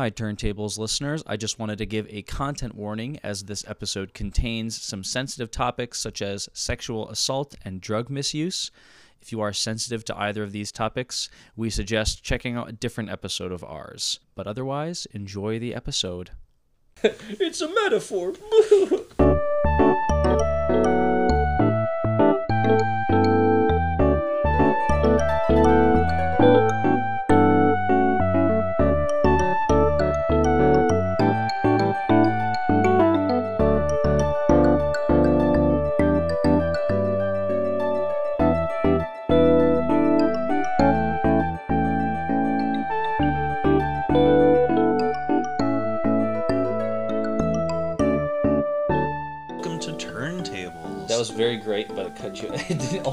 Hi, 0.00 0.10
Turntables 0.10 0.78
listeners. 0.78 1.22
I 1.26 1.36
just 1.36 1.58
wanted 1.58 1.76
to 1.76 1.84
give 1.84 2.06
a 2.08 2.22
content 2.22 2.74
warning 2.74 3.20
as 3.22 3.44
this 3.44 3.68
episode 3.68 4.14
contains 4.14 4.82
some 4.82 5.04
sensitive 5.04 5.50
topics 5.50 6.00
such 6.00 6.22
as 6.22 6.48
sexual 6.54 7.10
assault 7.10 7.54
and 7.66 7.82
drug 7.82 8.08
misuse. 8.08 8.70
If 9.20 9.30
you 9.30 9.42
are 9.42 9.52
sensitive 9.52 10.02
to 10.06 10.18
either 10.18 10.42
of 10.42 10.52
these 10.52 10.72
topics, 10.72 11.28
we 11.54 11.68
suggest 11.68 12.24
checking 12.24 12.56
out 12.56 12.70
a 12.70 12.72
different 12.72 13.10
episode 13.10 13.52
of 13.52 13.62
ours. 13.62 14.20
But 14.34 14.46
otherwise, 14.46 15.06
enjoy 15.12 15.58
the 15.58 15.74
episode. 15.74 16.30
It's 17.02 17.60
a 17.60 17.68
metaphor. 17.68 18.32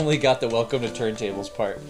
Only 0.08 0.20
got 0.20 0.40
the 0.40 0.48
welcome 0.48 0.84
to 0.84 0.88
turntables 0.88 1.54
part. 1.54 1.82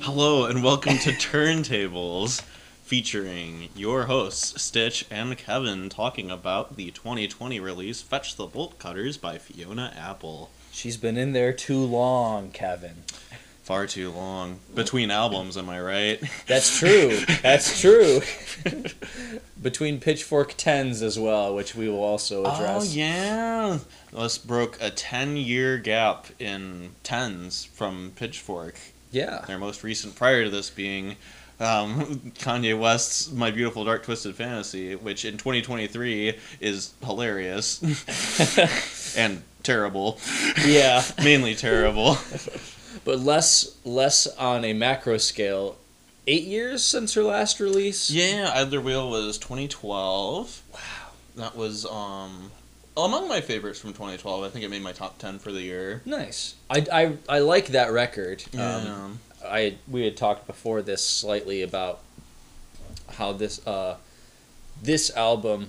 Hello 0.00 0.44
and 0.44 0.64
welcome 0.64 0.98
to 0.98 1.10
Turntables, 1.12 2.42
featuring 2.82 3.68
your 3.76 4.06
hosts 4.06 4.60
Stitch 4.60 5.06
and 5.08 5.38
Kevin 5.38 5.88
talking 5.88 6.32
about 6.32 6.74
the 6.74 6.90
2020 6.90 7.60
release 7.60 8.02
"Fetch 8.02 8.34
the 8.34 8.46
Bolt 8.46 8.80
Cutters" 8.80 9.16
by 9.16 9.38
Fiona 9.38 9.94
Apple. 9.96 10.50
She's 10.72 10.96
been 10.96 11.16
in 11.16 11.32
there 11.32 11.52
too 11.52 11.78
long, 11.78 12.50
Kevin. 12.50 13.04
Far 13.70 13.86
too 13.86 14.10
long 14.10 14.58
between 14.74 15.12
albums, 15.12 15.56
am 15.56 15.68
I 15.68 15.80
right? 15.80 16.20
That's 16.48 16.76
true. 16.76 17.16
That's 17.42 17.80
true. 17.80 18.20
Between 19.62 20.00
Pitchfork 20.00 20.54
tens 20.56 21.02
as 21.02 21.16
well, 21.16 21.54
which 21.54 21.76
we 21.76 21.88
will 21.88 22.02
also 22.02 22.40
address. 22.40 22.58
Oh 22.58 22.64
address. 22.64 22.94
yeah, 22.96 23.78
this 24.12 24.38
broke 24.38 24.76
a 24.82 24.90
10-year 24.90 25.78
gap 25.78 26.26
in 26.40 26.96
tens 27.04 27.64
from 27.64 28.10
Pitchfork. 28.16 28.74
yeah. 29.12 29.44
Their 29.46 29.58
most 29.58 29.84
recent, 29.84 30.16
prior 30.16 30.42
to 30.42 30.50
this, 30.50 30.68
being 30.68 31.10
um, 31.60 32.32
Kanye 32.40 32.76
West's 32.76 33.30
"My 33.30 33.52
Beautiful 33.52 33.84
Dark 33.84 34.02
Twisted 34.02 34.34
Fantasy," 34.34 34.96
which 34.96 35.24
in 35.24 35.34
2023 35.38 36.36
is 36.60 36.92
hilarious 37.04 37.80
and 39.16 39.44
terrible, 39.62 40.18
Yeah. 40.66 41.04
mainly 41.22 41.54
terrible. 41.54 42.18
But 43.04 43.20
less 43.20 43.76
less 43.84 44.26
on 44.36 44.64
a 44.64 44.72
macro 44.72 45.16
scale. 45.18 45.76
Eight 46.26 46.44
years 46.44 46.84
since 46.84 47.14
her 47.14 47.22
last 47.22 47.58
release. 47.60 48.10
yeah, 48.10 48.50
Idler 48.54 48.80
Wheel 48.80 49.10
was 49.10 49.38
2012. 49.38 50.62
Wow, 50.72 50.78
that 51.36 51.56
was 51.56 51.86
um 51.86 52.50
among 52.96 53.28
my 53.28 53.40
favorites 53.40 53.80
from 53.80 53.92
2012. 53.92 54.44
I 54.44 54.48
think 54.48 54.64
it 54.64 54.68
made 54.68 54.82
my 54.82 54.92
top 54.92 55.18
10 55.18 55.38
for 55.38 55.52
the 55.52 55.62
year. 55.62 56.02
Nice. 56.04 56.54
I, 56.68 56.84
I, 56.92 57.16
I 57.28 57.38
like 57.38 57.68
that 57.68 57.92
record. 57.92 58.44
Yeah. 58.52 58.76
Um, 58.76 59.20
I 59.44 59.76
we 59.88 60.04
had 60.04 60.16
talked 60.16 60.46
before 60.46 60.82
this 60.82 61.04
slightly 61.04 61.62
about 61.62 62.00
how 63.14 63.32
this 63.32 63.66
uh 63.66 63.96
this 64.82 65.10
album 65.16 65.68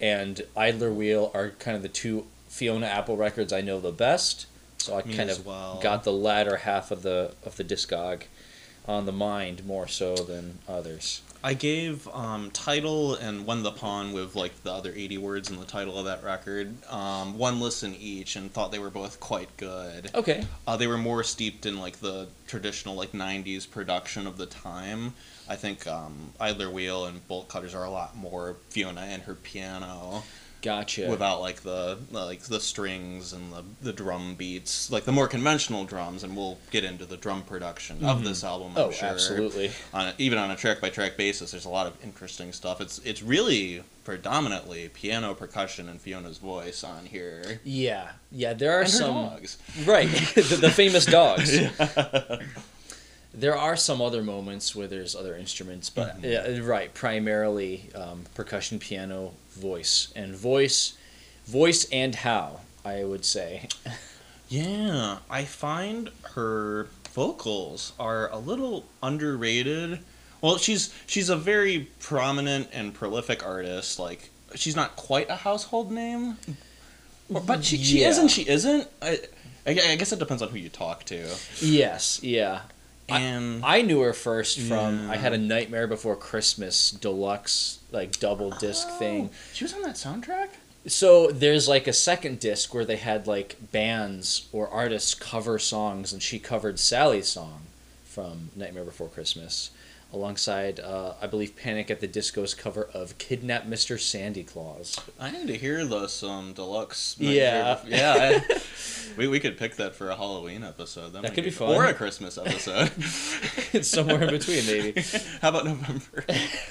and 0.00 0.42
Idler 0.56 0.92
Wheel 0.92 1.30
are 1.34 1.50
kind 1.58 1.76
of 1.76 1.82
the 1.82 1.88
two 1.88 2.26
Fiona 2.48 2.86
Apple 2.86 3.16
records 3.16 3.52
I 3.52 3.60
know 3.62 3.80
the 3.80 3.92
best. 3.92 4.46
So 4.78 4.96
I 4.98 5.02
Me 5.04 5.16
kind 5.16 5.30
of 5.30 5.44
well. 5.44 5.80
got 5.82 6.04
the 6.04 6.12
latter 6.12 6.56
half 6.58 6.90
of 6.90 7.02
the 7.02 7.32
of 7.44 7.56
the 7.56 7.64
discog 7.64 8.22
on 8.86 9.06
the 9.06 9.12
mind 9.12 9.64
more 9.66 9.88
so 9.88 10.14
than 10.14 10.58
others. 10.68 11.22
I 11.42 11.54
gave 11.54 12.08
um, 12.08 12.50
title 12.50 13.14
and 13.14 13.46
When 13.46 13.62
the 13.62 13.70
Pawn 13.70 14.12
with 14.12 14.34
like 14.34 14.62
the 14.64 14.72
other 14.72 14.92
80 14.94 15.18
words 15.18 15.50
in 15.50 15.58
the 15.58 15.64
title 15.64 15.98
of 15.98 16.04
that 16.06 16.24
record 16.24 16.74
um, 16.90 17.38
one 17.38 17.60
listen 17.60 17.94
each 17.94 18.36
and 18.36 18.52
thought 18.52 18.72
they 18.72 18.78
were 18.78 18.90
both 18.90 19.20
quite 19.20 19.56
good. 19.56 20.10
Okay. 20.14 20.44
Uh, 20.66 20.76
they 20.76 20.86
were 20.86 20.98
more 20.98 21.22
steeped 21.22 21.66
in 21.66 21.78
like 21.78 22.00
the 22.00 22.26
traditional 22.46 22.94
like 22.94 23.12
'90s 23.12 23.68
production 23.70 24.26
of 24.26 24.38
the 24.38 24.46
time. 24.46 25.14
I 25.48 25.56
think 25.56 25.86
um, 25.86 26.32
Idler 26.40 26.70
Wheel 26.70 27.04
and 27.06 27.26
Bolt 27.28 27.48
Cutters 27.48 27.74
are 27.74 27.84
a 27.84 27.90
lot 27.90 28.16
more 28.16 28.56
Fiona 28.70 29.02
and 29.02 29.22
her 29.22 29.34
piano 29.34 30.24
Gotcha. 30.66 31.08
without 31.08 31.40
like 31.40 31.62
the 31.62 31.96
like 32.10 32.40
the 32.40 32.58
strings 32.58 33.32
and 33.32 33.52
the 33.52 33.62
the 33.82 33.92
drum 33.92 34.34
beats, 34.34 34.90
like 34.90 35.04
the 35.04 35.12
more 35.12 35.28
conventional 35.28 35.84
drums. 35.84 36.24
And 36.24 36.36
we'll 36.36 36.58
get 36.72 36.82
into 36.82 37.06
the 37.06 37.16
drum 37.16 37.42
production 37.42 38.04
of 38.04 38.24
this 38.24 38.38
mm-hmm. 38.38 38.46
album. 38.48 38.72
I'm 38.74 38.82
oh, 38.82 38.90
sure. 38.90 39.08
absolutely. 39.08 39.70
On 39.94 40.08
a, 40.08 40.14
even 40.18 40.38
on 40.38 40.50
a 40.50 40.56
track 40.56 40.80
by 40.80 40.90
track 40.90 41.16
basis, 41.16 41.52
there's 41.52 41.66
a 41.66 41.70
lot 41.70 41.86
of 41.86 41.96
interesting 42.02 42.52
stuff. 42.52 42.80
It's 42.80 42.98
it's 43.04 43.22
really 43.22 43.84
predominantly 44.02 44.88
piano, 44.88 45.34
percussion, 45.34 45.88
and 45.88 46.00
Fiona's 46.00 46.38
voice 46.38 46.82
on 46.82 47.06
here. 47.06 47.60
Yeah. 47.62 48.10
Yeah, 48.32 48.54
there 48.54 48.72
are 48.72 48.82
And 48.82 48.90
some 48.90 49.14
dogs. 49.14 49.58
Right. 49.84 50.08
the, 50.34 50.58
the 50.60 50.70
famous 50.70 51.06
dogs. 51.06 51.56
There 53.38 53.56
are 53.56 53.76
some 53.76 54.00
other 54.00 54.22
moments 54.22 54.74
where 54.74 54.86
there's 54.86 55.14
other 55.14 55.36
instruments, 55.36 55.90
but 55.90 56.22
Mm-hmm. 56.22 56.58
yeah, 56.60 56.66
right, 56.66 56.92
primarily 56.94 57.90
um, 57.94 58.24
percussion, 58.34 58.78
piano, 58.78 59.34
voice, 59.50 60.12
and 60.16 60.34
voice, 60.34 60.96
voice 61.46 61.86
and 61.92 62.14
how 62.14 62.60
I 62.84 63.04
would 63.04 63.24
say. 63.24 63.68
Yeah, 64.48 65.18
I 65.28 65.44
find 65.44 66.08
her 66.34 66.86
vocals 67.12 67.92
are 67.98 68.30
a 68.30 68.38
little 68.38 68.84
underrated. 69.02 69.98
Well, 70.40 70.56
she's 70.58 70.94
she's 71.08 71.28
a 71.28 71.34
very 71.36 71.88
prominent 71.98 72.68
and 72.72 72.94
prolific 72.94 73.44
artist. 73.44 73.98
Like 73.98 74.30
she's 74.54 74.76
not 74.76 74.94
quite 74.94 75.28
a 75.30 75.34
household 75.34 75.90
name, 75.90 76.36
but 77.28 77.64
she, 77.64 77.78
she 77.78 78.04
is 78.04 78.18
and 78.18 78.30
she 78.30 78.48
isn't. 78.48 78.86
I, 79.02 79.18
I 79.66 79.72
guess 79.96 80.12
it 80.12 80.20
depends 80.20 80.42
on 80.42 80.50
who 80.50 80.58
you 80.58 80.68
talk 80.68 81.02
to. 81.06 81.26
Yes, 81.60 82.22
yeah. 82.22 82.60
I- 83.08 83.20
And 83.20 83.64
I 83.64 83.82
knew 83.82 84.00
her 84.00 84.12
first 84.12 84.58
from 84.58 85.04
Yeah. 85.06 85.12
I 85.12 85.16
had 85.16 85.32
a 85.32 85.38
Nightmare 85.38 85.86
Before 85.86 86.16
Christmas 86.16 86.90
deluxe 86.90 87.78
like 87.92 88.18
double 88.18 88.50
disc 88.50 88.86
oh, 88.90 88.98
thing. 88.98 89.30
Oh, 89.32 89.36
she 89.52 89.64
was 89.64 89.72
on 89.74 89.82
that 89.82 89.94
soundtrack. 89.94 90.48
So 90.86 91.28
there's 91.28 91.68
like 91.68 91.86
a 91.86 91.92
second 91.92 92.38
disc 92.40 92.72
where 92.74 92.84
they 92.84 92.96
had 92.96 93.26
like 93.26 93.56
bands 93.72 94.48
or 94.52 94.68
artists 94.68 95.14
cover 95.14 95.58
songs, 95.58 96.12
and 96.12 96.22
she 96.22 96.38
covered 96.38 96.78
Sally's 96.78 97.28
song 97.28 97.62
from 98.04 98.50
Nightmare 98.56 98.84
Before 98.84 99.08
Christmas, 99.08 99.70
alongside 100.12 100.80
uh, 100.80 101.14
I 101.20 101.26
believe 101.26 101.56
Panic 101.56 101.90
at 101.90 102.00
the 102.00 102.08
Disco's 102.08 102.54
cover 102.54 102.88
of 102.94 103.18
"Kidnap 103.18 103.66
Mr. 103.66 103.98
Sandy 103.98 104.44
Claus." 104.44 104.98
I 105.18 105.30
need 105.30 105.46
to 105.48 105.56
hear 105.56 105.84
this 105.84 106.22
um 106.22 106.52
deluxe. 106.52 107.16
Yeah. 107.18 107.78
yeah. 107.86 108.14
I, 108.18 108.60
we 109.16 109.28
we 109.28 109.40
could 109.40 109.58
pick 109.58 109.76
that 109.76 109.94
for 109.94 110.10
a 110.10 110.16
Halloween 110.16 110.62
episode. 110.62 111.12
That, 111.12 111.22
might 111.22 111.34
could 111.34 111.44
be 111.44 111.50
fun. 111.50 111.68
fun. 111.68 111.76
or 111.76 111.84
a 111.84 111.94
Christmas 111.94 112.38
episode. 112.38 112.92
it's 113.72 113.88
somewhere 113.88 114.22
in 114.22 114.30
between, 114.30 114.66
maybe. 114.66 115.00
How 115.42 115.50
about 115.50 115.64
November? 115.64 116.24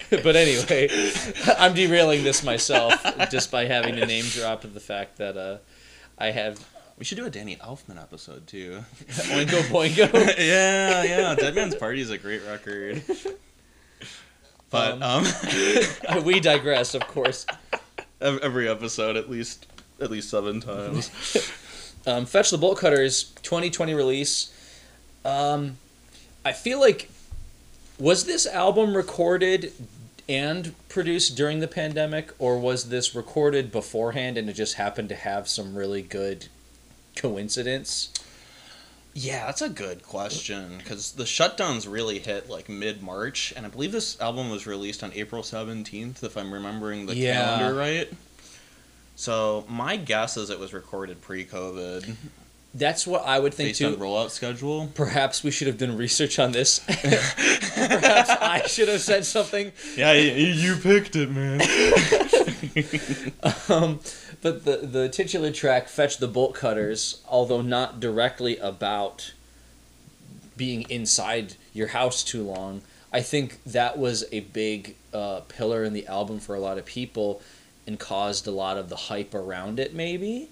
but 0.10 0.36
anyway, 0.36 0.90
I'm 1.58 1.74
derailing 1.74 2.24
this 2.24 2.44
myself 2.44 2.94
just 3.30 3.52
by 3.52 3.66
having 3.66 3.96
to 3.96 4.06
name 4.06 4.26
drop 4.26 4.64
of 4.64 4.74
the 4.74 4.80
fact 4.80 5.18
that 5.18 5.38
uh, 5.38 5.58
I 6.18 6.32
have 6.32 6.60
We 6.98 7.04
should 7.04 7.18
do 7.18 7.26
a 7.26 7.30
Danny 7.30 7.58
Elfman 7.58 8.02
episode 8.02 8.48
too. 8.48 8.84
Oingo 9.08 9.62
Boingo. 9.64 10.14
yeah, 10.38 11.04
yeah. 11.04 11.36
Dead 11.36 11.54
Man's 11.54 11.76
Party 11.76 12.00
is 12.00 12.10
a 12.10 12.18
great 12.18 12.42
record. 12.46 13.04
But 14.70 15.02
um, 15.02 15.26
we 16.24 16.40
digress, 16.40 16.96
of 16.96 17.06
course. 17.08 17.46
every 18.22 18.70
episode 18.70 19.18
at 19.18 19.30
least 19.30 19.68
at 20.00 20.10
least 20.10 20.30
seven 20.30 20.62
times. 20.62 21.12
Um, 22.08 22.26
Fetch 22.26 22.52
the 22.52 22.58
Bolt 22.58 22.78
Cutters 22.78 23.24
2020 23.42 23.94
release. 23.94 24.54
Um, 25.26 25.78
I 26.46 26.54
feel 26.54 26.80
like 26.80 27.10
was 28.00 28.26
this 28.26 28.46
album 28.46 28.96
recorded 28.96 29.74
and 30.30 30.74
produced 30.88 31.36
during 31.36 31.60
the 31.60 31.68
pandemic, 31.68 32.32
or 32.40 32.58
was 32.58 32.90
this 32.90 33.16
recorded 33.16 33.72
beforehand 33.72 34.38
and 34.38 34.50
it 34.50 34.54
just 34.54 34.76
happened 34.76 35.10
to 35.10 35.16
have 35.16 35.48
some 35.48 35.76
really 35.76 36.02
good 36.02 36.48
coincidence? 37.16 38.12
Yeah, 39.14 39.46
that's 39.46 39.62
a 39.62 39.70
good 39.70 40.04
question 40.04 40.78
because 40.80 41.14
the 41.14 41.24
shutdowns 41.24 41.90
really 41.90 42.20
hit 42.20 42.50
like 42.50 42.68
mid 42.68 43.02
March, 43.02 43.54
and 43.56 43.66
I 43.66 43.70
believe 43.70 43.94
this 43.94 44.20
album 44.20 44.50
was 44.50 44.68
released 44.68 45.04
on 45.04 45.12
April 45.14 45.42
seventeenth, 45.42 46.22
if 46.24 46.36
I'm 46.38 46.54
remembering 46.54 47.06
the 47.06 47.16
Yeah. 47.16 47.58
calendar 47.58 47.80
right. 47.80 48.12
So 49.16 49.64
my 49.70 49.96
guess 49.96 50.36
is 50.36 50.50
it 50.50 50.60
was 50.60 50.74
recorded 50.74 51.22
pre-COVID. 51.22 52.14
That's 52.74 53.08
what 53.08 53.26
I 53.26 53.40
would 53.40 53.54
think 53.54 53.70
based 53.70 53.80
too. 53.80 53.96
rollout 53.96 54.32
schedule. 54.32 54.92
Perhaps 54.96 55.46
we 55.46 55.52
should 55.52 55.68
have 55.68 55.78
done 55.78 55.96
research 55.96 56.38
on 56.40 56.52
this. 56.52 56.80
Perhaps 56.88 58.30
I 58.30 58.64
should 58.68 58.90
have 58.90 59.00
said 59.00 59.24
something. 59.26 59.72
Yeah, 59.96 60.12
you, 60.12 60.48
you 60.48 60.76
picked 60.76 61.16
it, 61.16 61.32
man. 61.32 61.62
Um, 63.70 64.00
but 64.46 64.64
the 64.64 64.78
the 64.78 65.10
titular 65.10 65.52
track 65.52 65.88
"Fetch 65.88 66.18
the 66.18 66.28
Bolt 66.28 66.54
Cutters," 66.54 67.20
although 67.28 67.64
not 67.64 68.00
directly 68.00 68.60
about 68.60 69.34
being 70.56 70.88
inside 70.88 71.56
your 71.74 71.88
house 71.88 72.24
too 72.24 72.44
long, 72.44 72.84
I 73.12 73.22
think 73.22 73.58
that 73.64 73.98
was 73.98 74.24
a 74.32 74.42
big 74.42 74.98
uh, 75.12 75.40
pillar 75.48 75.84
in 75.84 75.94
the 75.94 76.06
album 76.06 76.40
for 76.40 76.54
a 76.54 76.60
lot 76.60 76.78
of 76.78 76.86
people, 76.86 77.42
and 77.88 78.00
caused 78.00 78.46
a 78.46 78.52
lot 78.52 78.78
of 78.78 78.90
the 78.90 78.96
hype 78.96 79.34
around 79.34 79.80
it. 79.80 79.96
Maybe, 79.96 80.50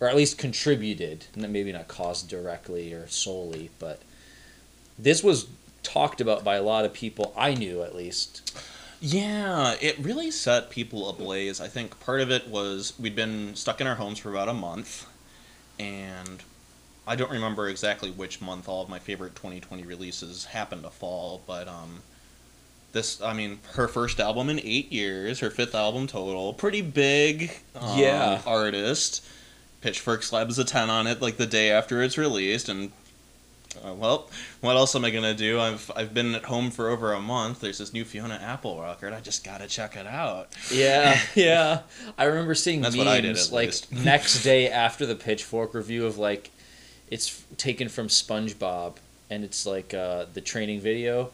or 0.00 0.08
at 0.08 0.16
least 0.16 0.38
contributed. 0.38 1.26
Maybe 1.36 1.70
not 1.70 1.86
caused 1.86 2.30
directly 2.30 2.94
or 2.94 3.06
solely, 3.08 3.68
but 3.78 4.00
this 4.98 5.22
was 5.22 5.48
talked 5.82 6.22
about 6.22 6.44
by 6.44 6.56
a 6.56 6.62
lot 6.62 6.86
of 6.86 6.94
people 6.94 7.34
I 7.36 7.52
knew 7.52 7.82
at 7.82 7.94
least. 7.94 8.40
Yeah, 9.06 9.74
it 9.82 9.98
really 9.98 10.30
set 10.30 10.70
people 10.70 11.10
ablaze. 11.10 11.60
I 11.60 11.68
think 11.68 12.00
part 12.00 12.22
of 12.22 12.30
it 12.30 12.48
was 12.48 12.94
we'd 12.98 13.14
been 13.14 13.54
stuck 13.54 13.82
in 13.82 13.86
our 13.86 13.96
homes 13.96 14.18
for 14.18 14.30
about 14.30 14.48
a 14.48 14.54
month, 14.54 15.06
and 15.78 16.42
I 17.06 17.14
don't 17.14 17.30
remember 17.30 17.68
exactly 17.68 18.10
which 18.10 18.40
month 18.40 18.66
all 18.66 18.82
of 18.82 18.88
my 18.88 18.98
favorite 18.98 19.34
2020 19.36 19.82
releases 19.82 20.46
happened 20.46 20.84
to 20.84 20.90
fall, 20.90 21.42
but 21.46 21.68
um, 21.68 22.00
this, 22.92 23.20
I 23.20 23.34
mean, 23.34 23.58
her 23.74 23.88
first 23.88 24.20
album 24.20 24.48
in 24.48 24.58
eight 24.60 24.90
years, 24.90 25.40
her 25.40 25.50
fifth 25.50 25.74
album 25.74 26.06
total, 26.06 26.54
pretty 26.54 26.80
big. 26.80 27.50
Um, 27.76 27.98
Yeah. 27.98 28.40
Artist. 28.46 29.22
Pitchfork 29.82 30.22
slabs 30.22 30.58
a 30.58 30.64
10 30.64 30.88
on 30.88 31.06
it 31.06 31.20
like 31.20 31.36
the 31.36 31.44
day 31.44 31.70
after 31.70 32.02
it's 32.02 32.16
released, 32.16 32.70
and 32.70 32.90
uh, 33.82 33.92
well, 33.94 34.30
what 34.60 34.76
else 34.76 34.94
am 34.94 35.04
I 35.04 35.10
gonna 35.10 35.34
do? 35.34 35.60
I've 35.60 35.90
I've 35.96 36.12
been 36.12 36.34
at 36.34 36.44
home 36.44 36.70
for 36.70 36.88
over 36.88 37.12
a 37.12 37.20
month. 37.20 37.60
There's 37.60 37.78
this 37.78 37.92
new 37.92 38.04
Fiona 38.04 38.34
Apple 38.34 38.80
record. 38.80 39.12
I 39.12 39.20
just 39.20 39.44
gotta 39.44 39.66
check 39.66 39.96
it 39.96 40.06
out. 40.06 40.48
Yeah, 40.70 41.18
yeah. 41.34 41.82
I 42.18 42.24
remember 42.24 42.54
seeing 42.54 42.80
That's 42.80 42.94
memes 42.94 43.06
what 43.06 43.14
I 43.14 43.20
did, 43.20 43.52
like 43.52 43.74
next 43.90 44.42
day 44.44 44.70
after 44.70 45.06
the 45.06 45.16
Pitchfork 45.16 45.74
review 45.74 46.06
of 46.06 46.18
like 46.18 46.50
it's 47.10 47.44
taken 47.56 47.88
from 47.88 48.08
SpongeBob 48.08 48.96
and 49.30 49.44
it's 49.44 49.66
like 49.66 49.94
uh, 49.94 50.26
the 50.32 50.40
training 50.40 50.80
video. 50.80 51.30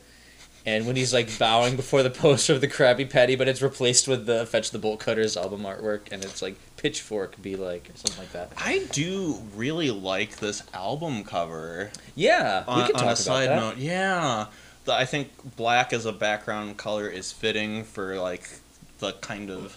And 0.66 0.86
when 0.86 0.94
he's 0.94 1.14
like 1.14 1.38
bowing 1.38 1.74
before 1.74 2.02
the 2.02 2.10
poster 2.10 2.52
of 2.52 2.60
the 2.60 2.68
Krabby 2.68 3.08
Patty, 3.08 3.34
but 3.34 3.48
it's 3.48 3.62
replaced 3.62 4.06
with 4.06 4.26
the 4.26 4.44
Fetch 4.44 4.72
the 4.72 4.78
Bolt 4.78 5.00
Cutters 5.00 5.36
album 5.36 5.62
artwork, 5.62 6.12
and 6.12 6.22
it's 6.22 6.42
like 6.42 6.54
Pitchfork 6.80 7.40
be 7.42 7.56
like 7.56 7.90
or 7.90 7.96
something 7.96 8.18
like 8.24 8.32
that. 8.32 8.52
I 8.56 8.86
do 8.92 9.38
really 9.54 9.90
like 9.90 10.36
this 10.38 10.62
album 10.72 11.24
cover. 11.24 11.90
Yeah, 12.14 12.64
On, 12.66 12.78
we 12.78 12.86
can 12.86 12.92
on 12.96 13.00
talk 13.00 13.02
a 13.02 13.04
about 13.08 13.18
side 13.18 13.48
that. 13.50 13.56
note, 13.56 13.76
yeah, 13.76 14.46
the, 14.86 14.94
I 14.94 15.04
think 15.04 15.28
black 15.56 15.92
as 15.92 16.06
a 16.06 16.12
background 16.12 16.78
color 16.78 17.06
is 17.06 17.32
fitting 17.32 17.84
for 17.84 18.16
like 18.18 18.48
the 18.98 19.12
kind 19.20 19.50
of. 19.50 19.76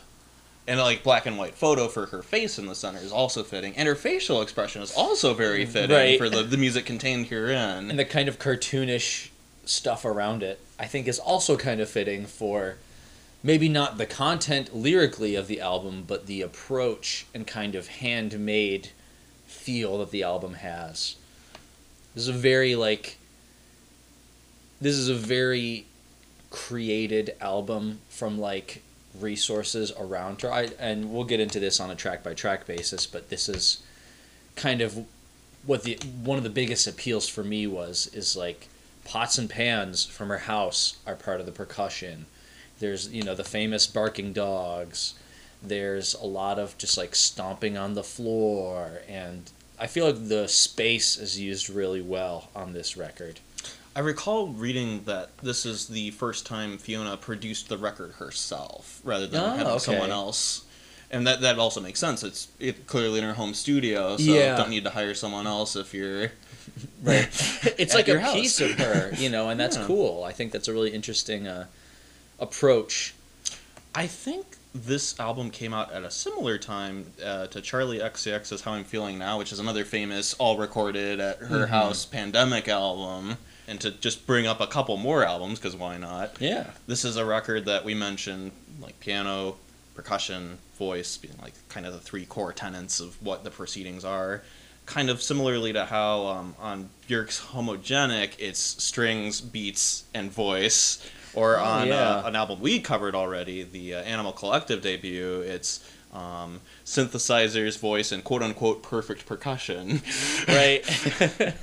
And 0.66 0.80
like 0.80 1.04
black 1.04 1.26
and 1.26 1.38
white 1.38 1.56
photo 1.56 1.90
for 1.90 2.06
her 2.06 2.22
face 2.24 2.58
in 2.58 2.68
the 2.68 2.76
center 2.76 3.00
is 3.00 3.12
also 3.12 3.44
fitting, 3.44 3.76
and 3.76 3.86
her 3.86 3.96
facial 3.96 4.42
expression 4.42 4.82
is 4.82 4.94
also 4.96 5.34
very 5.34 5.66
mm, 5.66 5.68
fitting 5.68 5.94
Right. 5.94 6.18
for 6.18 6.30
the, 6.30 6.42
the 6.42 6.56
music 6.56 6.86
contained 6.86 7.26
herein. 7.28 7.90
and 7.90 8.00
the 8.00 8.06
kind 8.06 8.30
of 8.30 8.40
cartoonish 8.40 9.28
stuff 9.66 10.04
around 10.06 10.42
it 10.44 10.60
i 10.80 10.86
think 10.86 11.08
is 11.08 11.20
also 11.20 11.56
kind 11.58 11.80
of 11.82 11.90
fitting 11.90 12.26
for 12.26 12.76
maybe 13.44 13.68
not 13.68 13.98
the 13.98 14.06
content 14.06 14.76
lyrically 14.76 15.36
of 15.36 15.48
the 15.48 15.60
album 15.62 16.04
but 16.08 16.26
the 16.26 16.42
approach 16.42 17.26
and 17.34 17.46
kind 17.46 17.76
of 17.76 17.88
handmade 17.88 18.90
feel 19.46 20.00
that 20.00 20.12
the 20.12 20.24
album 20.24 20.56
has 20.56 21.16
this 22.16 22.24
is 22.24 22.30
a 22.30 22.34
very 22.34 22.76
like 22.76 23.18
this 24.82 24.96
is 24.96 25.10
a 25.10 25.16
very 25.16 25.86
created 26.50 27.36
album 27.42 28.00
from 28.10 28.40
like 28.40 28.82
resources 29.20 29.92
around 30.00 30.42
her 30.42 30.52
I, 30.52 30.70
and 30.80 31.12
we'll 31.12 31.24
get 31.24 31.40
into 31.40 31.60
this 31.60 31.80
on 31.80 31.92
a 31.92 31.96
track 31.96 32.24
by 32.24 32.34
track 32.34 32.66
basis 32.66 33.06
but 33.06 33.30
this 33.30 33.48
is 33.48 33.84
kind 34.56 34.82
of 34.82 35.06
what 35.66 35.84
the 35.84 35.98
one 36.24 36.38
of 36.38 36.44
the 36.44 36.50
biggest 36.50 36.88
appeals 36.88 37.28
for 37.28 37.44
me 37.44 37.68
was 37.68 38.08
is 38.14 38.36
like 38.36 38.68
pots 39.06 39.38
and 39.38 39.50
pans 39.50 40.06
from 40.06 40.30
her 40.30 40.40
house 40.40 40.98
are 41.06 41.16
part 41.16 41.40
of 41.40 41.46
the 41.46 41.52
percussion. 41.52 42.26
There's 42.84 43.10
you 43.10 43.24
know 43.24 43.34
the 43.34 43.46
famous 43.46 43.88
barking 43.88 44.34
dogs. 44.34 45.14
There's 45.62 46.14
a 46.16 46.26
lot 46.26 46.60
of 46.60 46.78
just 46.78 46.98
like 46.98 47.16
stomping 47.16 47.78
on 47.78 47.94
the 47.94 48.04
floor 48.04 49.00
and 49.08 49.50
I 49.80 49.88
feel 49.88 50.06
like 50.06 50.28
the 50.28 50.48
space 50.50 51.18
is 51.18 51.40
used 51.40 51.70
really 51.70 52.02
well 52.02 52.50
on 52.54 52.74
this 52.74 52.98
record. 52.98 53.40
I 53.96 54.02
recall 54.02 54.48
reading 54.48 55.04
that 55.06 55.38
this 55.42 55.66
is 55.66 55.88
the 55.88 56.12
first 56.12 56.46
time 56.46 56.78
Fiona 56.78 57.16
produced 57.16 57.70
the 57.70 57.78
record 57.78 58.12
herself 58.14 59.00
rather 59.06 59.28
than 59.28 59.42
Oh, 59.42 59.50
having 59.52 59.68
okay. 59.68 59.80
someone 59.80 60.12
else. 60.12 60.66
And 61.10 61.26
that, 61.28 61.42
that 61.42 61.60
also 61.60 61.80
makes 61.80 62.00
sense. 62.00 62.24
It's 62.24 62.48
it 62.60 62.86
clearly 62.88 63.20
in 63.20 63.24
her 63.26 63.34
home 63.36 63.54
studio, 63.54 64.18
so 64.18 64.24
Yeah. 64.24 64.58
don't 64.58 64.70
need 64.72 64.84
to 64.84 64.90
hire 64.90 65.14
someone 65.14 65.48
else 65.48 65.76
if 65.78 65.94
you're 65.94 66.32
Right. 67.04 67.28
it's 67.78 67.94
like 67.94 68.08
a 68.10 68.20
house. 68.20 68.34
piece 68.34 68.60
of 68.62 68.72
her, 68.72 69.12
you 69.18 69.30
know, 69.30 69.48
and 69.50 69.58
that's 69.60 69.78
Yeah. 69.82 69.86
cool. 69.86 70.24
I 70.26 70.34
think 70.34 70.52
that's 70.52 70.68
a 70.68 70.74
really 70.74 70.92
interesting 70.92 71.48
uh, 71.48 71.68
approach. 72.44 73.16
I 73.96 74.06
think 74.08 74.46
this 74.76 75.20
album 75.20 75.50
came 75.52 75.74
out 75.74 75.92
at 75.92 76.04
a 76.04 76.12
similar 76.12 76.58
time 76.58 77.06
uh, 77.24 77.48
to 77.48 77.62
Charli 77.62 78.02
XCX's 78.02 78.62
How 78.62 78.74
I'm 78.74 78.84
Feeling 78.84 79.18
Now, 79.18 79.38
which 79.38 79.52
is 79.52 79.60
another 79.60 79.86
famous 79.86 80.34
all 80.36 80.58
recorded 80.58 81.20
at 81.20 81.38
her 81.40 81.66
Mhm. 81.66 81.70
house 81.70 82.06
pandemic 82.06 82.68
album. 82.68 83.38
And 83.68 83.80
to 83.82 83.92
just 83.92 84.28
bring 84.28 84.46
up 84.46 84.60
a 84.60 84.68
couple 84.68 84.98
more 84.98 85.24
albums, 85.24 85.58
because 85.58 85.76
why 85.76 85.98
not? 85.98 86.36
Yeah. 86.42 86.72
This 86.86 87.06
is 87.06 87.16
a 87.16 87.24
record 87.24 87.66
that 87.66 87.86
we 87.86 87.94
mentioned, 87.94 88.52
like 88.82 89.00
piano, 89.00 89.56
percussion, 89.96 90.58
voice, 90.78 91.16
being 91.18 91.36
like 91.42 91.54
kind 91.70 91.86
of 91.86 91.94
the 91.94 92.00
three 92.00 92.26
core 92.26 92.52
tenets 92.52 93.00
of 93.00 93.16
what 93.22 93.44
the 93.46 93.52
proceedings 93.52 94.04
are. 94.04 94.42
Kind 94.86 95.10
of 95.10 95.22
similarly 95.22 95.72
to 95.72 95.86
how 95.86 96.26
um, 96.28 96.56
on 96.60 96.90
Björk's 97.08 97.40
Homogenic, 97.54 98.32
it's 98.38 98.60
strings, 98.84 99.40
beats, 99.40 100.04
and 100.14 100.30
voice. 100.30 100.98
Or 101.34 101.58
Oh, 101.58 101.64
on 101.64 101.88
yeah. 101.88 102.18
uh, 102.18 102.28
an 102.28 102.36
album 102.36 102.60
we 102.62 102.80
covered 102.80 103.16
already, 103.16 103.64
the 103.64 103.96
uh, 103.96 104.02
Animal 104.04 104.32
Collective 104.34 104.82
debut, 104.82 105.42
it's 105.42 105.84
um, 106.14 106.62
synthesizers, 106.86 107.80
voice, 107.80 108.12
and 108.12 108.24
quote 108.24 108.44
unquote 108.44 108.84
perfect 108.84 109.26
percussion. 109.26 110.02
Right. 110.48 110.84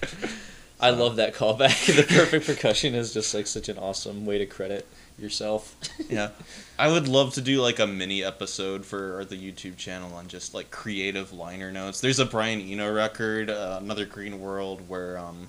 I 0.80 0.90
love 0.90 1.16
that 1.16 1.34
callback. 1.34 1.86
the 1.96 2.02
perfect 2.02 2.46
percussion 2.46 2.94
is 2.94 3.12
just 3.12 3.34
like 3.34 3.46
such 3.46 3.68
an 3.68 3.78
awesome 3.78 4.24
way 4.24 4.38
to 4.38 4.46
credit 4.46 4.86
yourself. 5.18 5.76
yeah 6.08 6.30
i 6.78 6.90
would 6.90 7.06
love 7.06 7.34
to 7.34 7.42
do 7.42 7.60
like 7.60 7.78
a 7.78 7.86
mini 7.86 8.24
episode 8.24 8.86
for 8.86 9.22
the 9.26 9.36
youtube 9.36 9.76
channel 9.76 10.14
on 10.14 10.26
just 10.28 10.54
like 10.54 10.70
creative 10.70 11.30
liner 11.30 11.70
notes 11.70 12.00
there's 12.00 12.18
a 12.18 12.24
brian 12.24 12.58
eno 12.58 12.90
record 12.90 13.50
uh, 13.50 13.78
another 13.82 14.06
green 14.06 14.40
world 14.40 14.88
where 14.88 15.18
um 15.18 15.46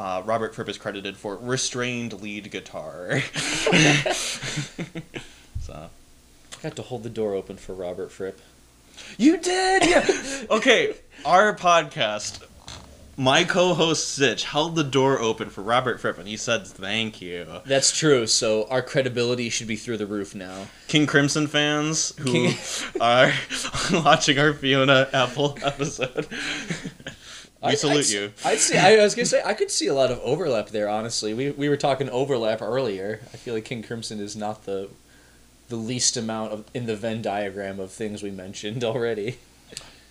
uh, 0.00 0.22
robert 0.24 0.54
fripp 0.54 0.68
is 0.68 0.78
credited 0.78 1.16
for 1.16 1.36
restrained 1.36 2.20
lead 2.22 2.50
guitar 2.50 3.20
so 5.60 5.74
I 5.74 6.62
got 6.62 6.76
to 6.76 6.82
hold 6.82 7.02
the 7.02 7.10
door 7.10 7.34
open 7.34 7.56
for 7.56 7.74
Robert 7.74 8.10
Fripp. 8.12 8.38
you 9.18 9.36
did 9.38 9.84
yeah 9.86 10.06
okay 10.50 10.94
our 11.24 11.54
podcast 11.54 12.42
my 13.16 13.44
co-host 13.44 14.08
Sitch 14.14 14.44
held 14.44 14.76
the 14.76 14.84
door 14.84 15.18
open 15.20 15.50
for 15.50 15.60
Robert 15.60 16.00
Fripp, 16.00 16.16
and 16.18 16.26
he 16.26 16.38
said 16.38 16.66
thank 16.66 17.20
you. 17.20 17.46
That's 17.66 17.94
true. 17.94 18.26
So 18.26 18.66
our 18.70 18.80
credibility 18.80 19.50
should 19.50 19.66
be 19.66 19.76
through 19.76 19.98
the 19.98 20.06
roof 20.06 20.34
now. 20.34 20.68
King 20.88 21.06
Crimson 21.06 21.46
fans 21.46 22.14
who 22.16 22.32
King- 22.32 22.56
are 22.98 23.30
watching 23.92 24.38
our 24.38 24.54
Fiona 24.54 25.06
Apple 25.12 25.58
episode. 25.62 26.28
we 27.62 27.68
I- 27.68 27.74
salute 27.74 28.06
I'd, 28.06 28.10
you. 28.10 28.32
I'd 28.44 28.58
see. 28.58 28.78
I 28.78 28.96
was 29.02 29.14
gonna 29.14 29.26
say 29.26 29.42
I 29.44 29.54
could 29.54 29.70
see 29.70 29.86
a 29.86 29.94
lot 29.94 30.10
of 30.10 30.18
overlap 30.20 30.68
there. 30.68 30.88
Honestly, 30.88 31.34
we 31.34 31.50
we 31.50 31.68
were 31.68 31.76
talking 31.76 32.08
overlap 32.08 32.62
earlier. 32.62 33.20
I 33.32 33.36
feel 33.36 33.54
like 33.54 33.64
King 33.64 33.82
Crimson 33.82 34.20
is 34.20 34.36
not 34.36 34.64
the 34.64 34.88
the 35.68 35.76
least 35.76 36.16
amount 36.16 36.52
of 36.52 36.64
in 36.74 36.86
the 36.86 36.96
Venn 36.96 37.22
diagram 37.22 37.78
of 37.78 37.90
things 37.92 38.22
we 38.22 38.30
mentioned 38.30 38.82
already. 38.84 39.38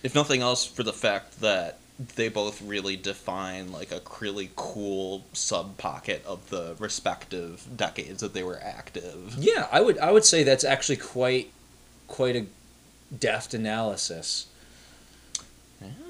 If 0.02 0.14
nothing 0.14 0.40
else, 0.40 0.64
for 0.64 0.82
the 0.82 0.94
fact 0.94 1.40
that 1.42 1.78
they 2.16 2.30
both 2.30 2.62
really 2.62 2.96
define 2.96 3.70
like 3.70 3.92
a 3.92 4.00
really 4.20 4.50
cool 4.56 5.26
sub 5.34 5.76
pocket 5.76 6.24
of 6.24 6.48
the 6.48 6.74
respective 6.78 7.66
decades 7.76 8.20
that 8.22 8.32
they 8.32 8.42
were 8.42 8.58
active. 8.62 9.34
Yeah, 9.38 9.68
I 9.70 9.82
would 9.82 9.98
I 9.98 10.10
would 10.10 10.24
say 10.24 10.42
that's 10.42 10.64
actually 10.64 10.96
quite 10.96 11.50
quite 12.08 12.36
a 12.36 12.46
deft 13.16 13.52
analysis. 13.52 14.46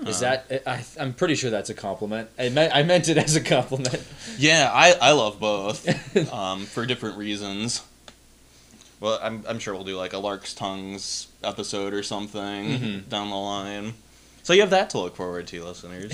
Is 0.06 0.20
that 0.20 0.62
I, 0.66 0.84
I'm 0.98 1.12
pretty 1.14 1.34
sure 1.34 1.50
that's 1.50 1.70
a 1.70 1.74
compliment. 1.74 2.28
I 2.38 2.48
meant 2.48 2.74
I 2.74 2.82
meant 2.82 3.08
it 3.08 3.16
as 3.18 3.36
a 3.36 3.40
compliment. 3.40 4.02
Yeah, 4.38 4.70
I, 4.72 4.92
I 5.00 5.12
love 5.12 5.38
both 5.38 5.86
um, 6.32 6.64
for 6.64 6.86
different 6.86 7.18
reasons. 7.18 7.82
Well, 9.00 9.18
I'm, 9.22 9.44
I'm 9.46 9.58
sure 9.58 9.74
we'll 9.74 9.84
do 9.84 9.96
like 9.96 10.12
a 10.14 10.18
Lark's 10.18 10.54
Tongues 10.54 11.28
episode 11.44 11.92
or 11.94 12.02
something 12.02 12.40
Mhm. 12.78 13.08
down 13.10 13.28
the 13.30 13.36
line. 13.36 13.94
So 14.42 14.54
you 14.54 14.62
have 14.62 14.70
that 14.70 14.88
to 14.90 14.98
look 14.98 15.16
forward 15.16 15.46
to, 15.48 15.62
listeners. 15.64 16.12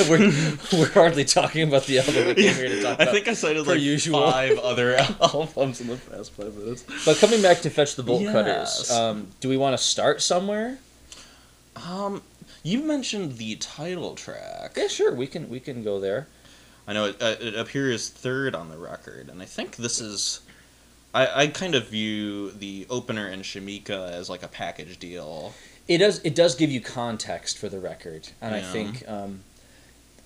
we're, 0.08 0.30
we're 0.78 0.90
hardly 0.92 1.24
talking 1.24 1.66
about 1.66 1.84
the 1.86 1.98
album 2.00 2.26
we 2.26 2.34
came 2.34 2.54
here 2.54 2.68
to 2.68 2.82
talk 2.82 3.00
I 3.00 3.06
think 3.06 3.26
I 3.28 3.32
cited 3.32 3.66
like 3.66 3.80
usual. 3.80 4.30
five 4.30 4.58
other 4.58 4.96
albums 5.20 5.80
in 5.80 5.86
the 5.88 5.96
past 5.96 6.32
five 6.32 6.54
minutes. 6.54 6.84
But 7.06 7.16
coming 7.18 7.40
back 7.40 7.60
to 7.62 7.70
fetch 7.70 7.96
the 7.96 8.02
bolt 8.02 8.24
cutters, 8.26 8.90
um, 8.90 9.28
do 9.40 9.48
we 9.48 9.56
want 9.56 9.76
to 9.76 9.82
start 9.82 10.20
somewhere? 10.20 10.78
Um, 11.76 12.22
you 12.62 12.82
mentioned 12.82 13.38
the 13.38 13.56
title 13.56 14.14
track. 14.14 14.74
Yeah, 14.76 14.88
sure. 14.88 15.14
We 15.14 15.26
can 15.26 15.48
we 15.48 15.60
can 15.60 15.82
go 15.82 15.98
there. 16.00 16.28
I 16.86 16.92
know 16.92 17.06
it, 17.06 17.22
uh, 17.22 17.36
it 17.40 17.54
appears 17.54 18.08
third 18.08 18.54
on 18.54 18.68
the 18.68 18.78
record, 18.78 19.28
and 19.28 19.42
I 19.42 19.44
think 19.44 19.76
this 19.76 20.00
is. 20.00 20.40
I, 21.14 21.42
I 21.42 21.46
kind 21.48 21.74
of 21.74 21.88
view 21.88 22.50
the 22.52 22.86
opener 22.88 23.26
and 23.26 23.42
Shameika 23.42 24.10
as 24.12 24.30
like 24.30 24.42
a 24.42 24.48
package 24.48 24.98
deal. 24.98 25.52
It 25.86 25.98
does 25.98 26.20
it 26.24 26.34
does 26.34 26.54
give 26.54 26.70
you 26.70 26.80
context 26.80 27.58
for 27.58 27.68
the 27.68 27.78
record, 27.78 28.28
and 28.40 28.54
I 28.54 28.62
think 28.62 29.06
um, 29.08 29.40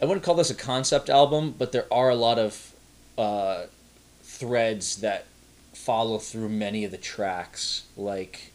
I 0.00 0.04
wouldn't 0.04 0.24
call 0.24 0.34
this 0.34 0.50
a 0.50 0.54
concept 0.54 1.08
album, 1.08 1.54
but 1.56 1.72
there 1.72 1.86
are 1.92 2.10
a 2.10 2.14
lot 2.14 2.38
of 2.38 2.72
uh, 3.18 3.64
threads 4.22 4.96
that 4.96 5.24
follow 5.72 6.18
through 6.18 6.50
many 6.50 6.84
of 6.84 6.90
the 6.90 6.98
tracks, 6.98 7.84
like 7.96 8.52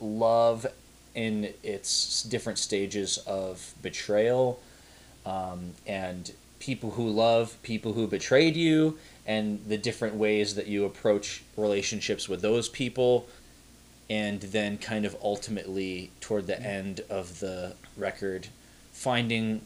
love 0.00 0.66
in 1.14 1.52
its 1.62 2.22
different 2.24 2.58
stages 2.58 3.18
of 3.26 3.74
betrayal, 3.82 4.60
um, 5.24 5.72
and 5.86 6.32
people 6.58 6.92
who 6.92 7.08
love 7.08 7.56
people 7.62 7.92
who 7.92 8.06
betrayed 8.06 8.56
you, 8.56 8.98
and 9.26 9.64
the 9.66 9.78
different 9.78 10.14
ways 10.14 10.54
that 10.54 10.66
you 10.66 10.84
approach 10.84 11.42
relationships 11.56 12.28
with 12.28 12.42
those 12.42 12.68
people 12.68 13.26
and 14.10 14.40
then 14.42 14.76
kind 14.78 15.04
of 15.04 15.16
ultimately 15.22 16.10
toward 16.20 16.46
the 16.46 16.60
end 16.60 17.00
of 17.08 17.40
the 17.40 17.74
record 17.96 18.48
finding 18.92 19.60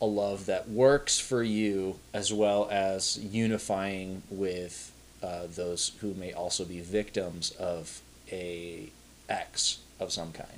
a 0.00 0.06
love 0.06 0.46
that 0.46 0.68
works 0.68 1.18
for 1.18 1.42
you 1.42 1.96
as 2.12 2.32
well 2.32 2.68
as 2.70 3.18
unifying 3.18 4.22
with 4.30 4.92
uh, 5.22 5.42
those 5.54 5.92
who 6.00 6.14
may 6.14 6.32
also 6.32 6.64
be 6.64 6.80
victims 6.80 7.50
of 7.52 8.00
a 8.30 8.88
ex 9.28 9.78
of 10.02 10.12
some 10.12 10.32
kind 10.32 10.48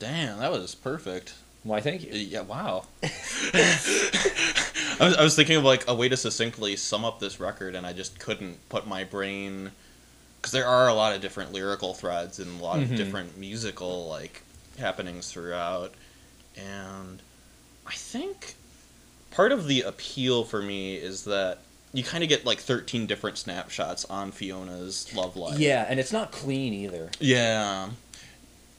Damn, 0.00 0.38
that 0.40 0.50
was 0.52 0.74
perfect. 0.74 1.34
why 1.62 1.80
thank 1.80 2.02
you 2.04 2.12
Yeah, 2.12 2.40
wow. 2.42 2.84
I 3.02 4.96
was, 5.00 5.16
I 5.16 5.22
was 5.24 5.34
thinking 5.36 5.56
of 5.56 5.64
like 5.64 5.84
a 5.88 5.94
way 5.94 6.08
to 6.08 6.16
succinctly 6.16 6.76
sum 6.76 7.04
up 7.04 7.20
this 7.20 7.40
record, 7.40 7.74
and 7.74 7.86
I 7.86 7.92
just 7.92 8.18
couldn't 8.18 8.68
put 8.68 8.86
my 8.86 9.04
brain 9.04 9.72
because 10.40 10.52
there 10.52 10.66
are 10.66 10.88
a 10.88 10.94
lot 10.94 11.14
of 11.14 11.20
different 11.22 11.52
lyrical 11.52 11.94
threads 11.94 12.38
and 12.38 12.60
a 12.60 12.62
lot 12.62 12.78
Mhm. 12.78 12.82
of 12.90 12.96
different 12.96 13.36
musical 13.38 14.08
like 14.08 14.42
happenings 14.78 15.30
throughout, 15.32 15.94
and 16.56 17.20
I 17.86 17.92
think 17.94 18.54
part 19.30 19.52
of 19.52 19.66
the 19.66 19.82
appeal 19.82 20.44
for 20.44 20.62
me 20.62 20.96
is 20.96 21.24
that 21.24 21.58
you 21.92 22.02
kind 22.04 22.22
of 22.22 22.28
get 22.28 22.44
like 22.44 22.58
13 22.60 23.06
different 23.06 23.38
snapshots 23.38 24.04
on 24.06 24.32
Fiona's 24.32 25.12
love 25.14 25.36
life. 25.36 25.58
yeah 25.58 25.86
and 25.88 25.98
it's 26.00 26.12
not 26.12 26.30
clean 26.32 26.72
either 26.74 27.10
Yeah. 27.20 27.88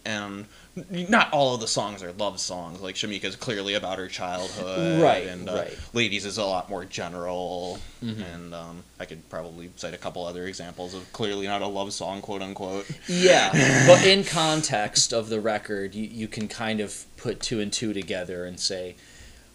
And 0.05 0.45
not 0.89 1.31
all 1.31 1.55
of 1.55 1.61
the 1.61 1.67
songs 1.67 2.03
are 2.03 2.11
love 2.11 2.39
songs. 2.39 2.81
Like 2.81 2.95
Shameika's 2.95 3.35
clearly 3.35 3.73
about 3.73 3.97
her 3.97 4.07
childhood, 4.07 5.01
Right, 5.01 5.25
And 5.27 5.49
uh, 5.49 5.53
right. 5.53 5.79
Ladies 5.93 6.25
is 6.25 6.37
a 6.37 6.45
lot 6.45 6.69
more 6.69 6.85
general. 6.85 7.79
Mhm. 8.03 8.33
And 8.33 8.53
um, 8.53 8.83
I 8.99 9.05
could 9.05 9.27
probably 9.29 9.71
cite 9.77 9.93
a 9.93 9.97
couple 9.97 10.25
other 10.25 10.45
examples 10.45 10.93
of 10.93 11.11
clearly 11.13 11.47
not 11.47 11.61
a 11.61 11.67
love 11.67 11.93
song, 11.93 12.21
quote 12.21 12.41
unquote. 12.41 12.87
Yeah, 13.07 13.51
but 13.87 14.05
in 14.05 14.23
context 14.23 15.13
of 15.13 15.29
the 15.29 15.39
record, 15.39 15.95
you, 15.95 16.05
you 16.05 16.27
can 16.27 16.47
kind 16.47 16.79
of 16.81 17.05
put 17.17 17.39
two 17.41 17.59
and 17.59 17.71
two 17.73 17.93
together 17.93 18.45
and 18.45 18.59
say, 18.59 18.95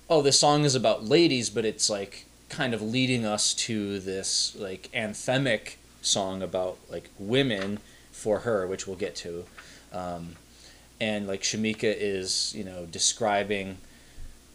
oh, 0.08 0.22
this 0.22 0.40
song 0.40 0.64
is 0.64 0.74
about 0.74 1.04
ladies, 1.04 1.50
but 1.50 1.64
it's 1.64 1.88
like 1.88 2.24
kind 2.48 2.74
of 2.74 2.82
leading 2.82 3.24
us 3.24 3.54
to 3.54 4.00
this 4.00 4.56
like 4.58 4.90
anthemic 4.92 5.76
song 6.02 6.42
about 6.42 6.78
like 6.90 7.10
women 7.18 7.78
for 8.10 8.40
her, 8.40 8.66
which 8.66 8.86
we'll 8.86 8.96
get 8.96 9.14
to. 9.16 9.44
Um, 9.92 10.36
and 11.00 11.26
like 11.26 11.42
Shameika 11.42 11.94
is, 11.96 12.54
you 12.54 12.64
know, 12.64 12.86
describing 12.86 13.78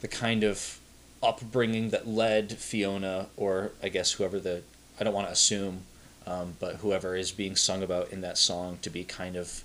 the 0.02 0.08
kind 0.08 0.44
of 0.44 0.80
upbringing 1.24 1.90
that 1.90 2.08
led 2.08 2.54
Fiona, 2.54 3.28
or 3.36 3.72
I 3.82 3.90
guess 3.90 4.14
whoever 4.14 4.40
the, 4.40 4.62
I 5.00 5.04
don't 5.04 5.14
want 5.14 5.28
to 5.28 5.34
assume, 5.34 5.82
um, 6.28 6.56
but 6.60 6.78
whoever 6.78 7.16
is 7.16 7.32
being 7.32 7.56
sung 7.56 7.82
about 7.82 8.12
in 8.12 8.22
that 8.22 8.38
song 8.38 8.78
to 8.84 8.90
be 8.90 9.04
kind 9.04 9.36
of 9.36 9.64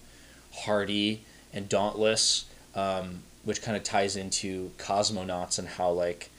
hardy 0.52 1.22
and 1.52 1.68
dauntless, 1.68 2.46
um, 2.74 3.22
which 3.44 3.62
kind 3.62 3.76
of 3.76 3.82
ties 3.82 4.16
into 4.16 4.70
cosmonauts 4.78 5.58
and 5.58 5.68
how 5.68 5.90
like 5.90 6.30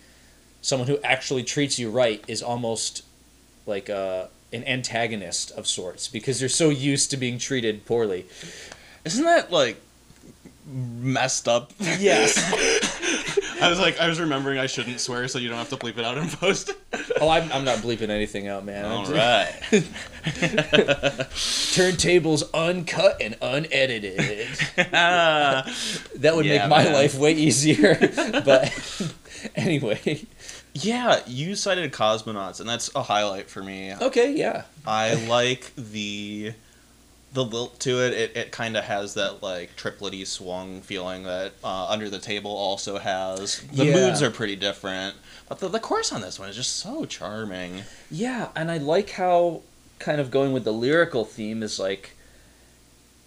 someone 0.61 0.87
who 0.87 0.99
actually 1.03 1.43
treats 1.43 1.77
you 1.77 1.89
right 1.89 2.23
is 2.27 2.41
almost 2.41 3.03
like 3.65 3.89
a, 3.89 4.29
an 4.53 4.63
antagonist 4.65 5.51
of 5.51 5.67
sorts 5.67 6.07
because 6.07 6.41
you're 6.41 6.49
so 6.49 6.69
used 6.69 7.11
to 7.11 7.17
being 7.17 7.37
treated 7.37 7.85
poorly. 7.85 8.25
Isn't 9.05 9.25
that 9.25 9.51
like 9.51 9.81
messed 10.67 11.47
up? 11.47 11.71
Yes. 11.79 12.37
I 13.61 13.69
was 13.69 13.79
like, 13.79 13.99
I 13.99 14.07
was 14.07 14.19
remembering 14.19 14.57
I 14.57 14.65
shouldn't 14.65 14.99
swear 14.99 15.27
so 15.27 15.37
you 15.37 15.47
don't 15.47 15.57
have 15.59 15.69
to 15.69 15.77
bleep 15.77 15.97
it 15.99 16.03
out 16.05 16.17
in 16.17 16.27
post. 16.29 16.71
oh, 17.21 17.29
I'm, 17.29 17.51
I'm 17.51 17.63
not 17.63 17.77
bleeping 17.79 18.09
anything 18.09 18.47
out, 18.47 18.65
man. 18.65 18.85
All 18.85 19.05
right. 19.05 19.51
Turntables 21.31 22.43
uncut 22.53 23.17
and 23.21 23.37
unedited. 23.41 24.47
That 24.75 25.65
would 26.35 26.45
Yeah, 26.45 26.59
make 26.59 26.69
my 26.69 26.83
man. 26.85 26.93
life 26.93 27.15
way 27.15 27.33
easier. 27.33 27.97
but 28.45 29.11
anyway, 29.55 30.25
yeah, 30.73 31.21
you 31.27 31.55
cited 31.55 31.91
cosmonauts, 31.91 32.59
and 32.59 32.67
that's 32.69 32.89
a 32.95 33.03
highlight 33.03 33.49
for 33.49 33.61
me. 33.63 33.93
okay, 34.01 34.33
yeah. 34.35 34.63
I 34.85 35.13
like 35.25 35.71
the 35.75 36.53
the 37.33 37.43
lilt 37.45 37.79
to 37.81 38.01
it. 38.05 38.13
It, 38.13 38.35
it 38.37 38.51
kind 38.51 38.75
of 38.75 38.83
has 38.83 39.13
that 39.13 39.41
like 39.41 39.75
triplety 39.77 40.25
swung 40.27 40.81
feeling 40.81 41.23
that 41.23 41.53
uh, 41.63 41.87
Under 41.87 42.09
the 42.09 42.19
Table 42.19 42.51
also 42.51 42.97
has. 42.97 43.59
The 43.73 43.85
Yeah. 43.85 43.93
moods 43.93 44.21
are 44.21 44.29
pretty 44.31 44.55
different, 44.55 45.15
but 45.47 45.59
the 45.59 45.69
the 45.69 45.79
chorus 45.79 46.11
on 46.11 46.21
this 46.21 46.37
one 46.39 46.49
is 46.49 46.55
just 46.55 46.75
so 46.77 47.05
charming. 47.05 47.83
Yeah, 48.09 48.49
and 48.55 48.69
I 48.71 48.77
like 48.77 49.11
how 49.11 49.61
kind 49.99 50.19
of 50.19 50.31
going 50.31 50.51
with 50.51 50.63
the 50.63 50.73
lyrical 50.73 51.23
theme 51.25 51.61
is 51.63 51.79
like 51.79 52.15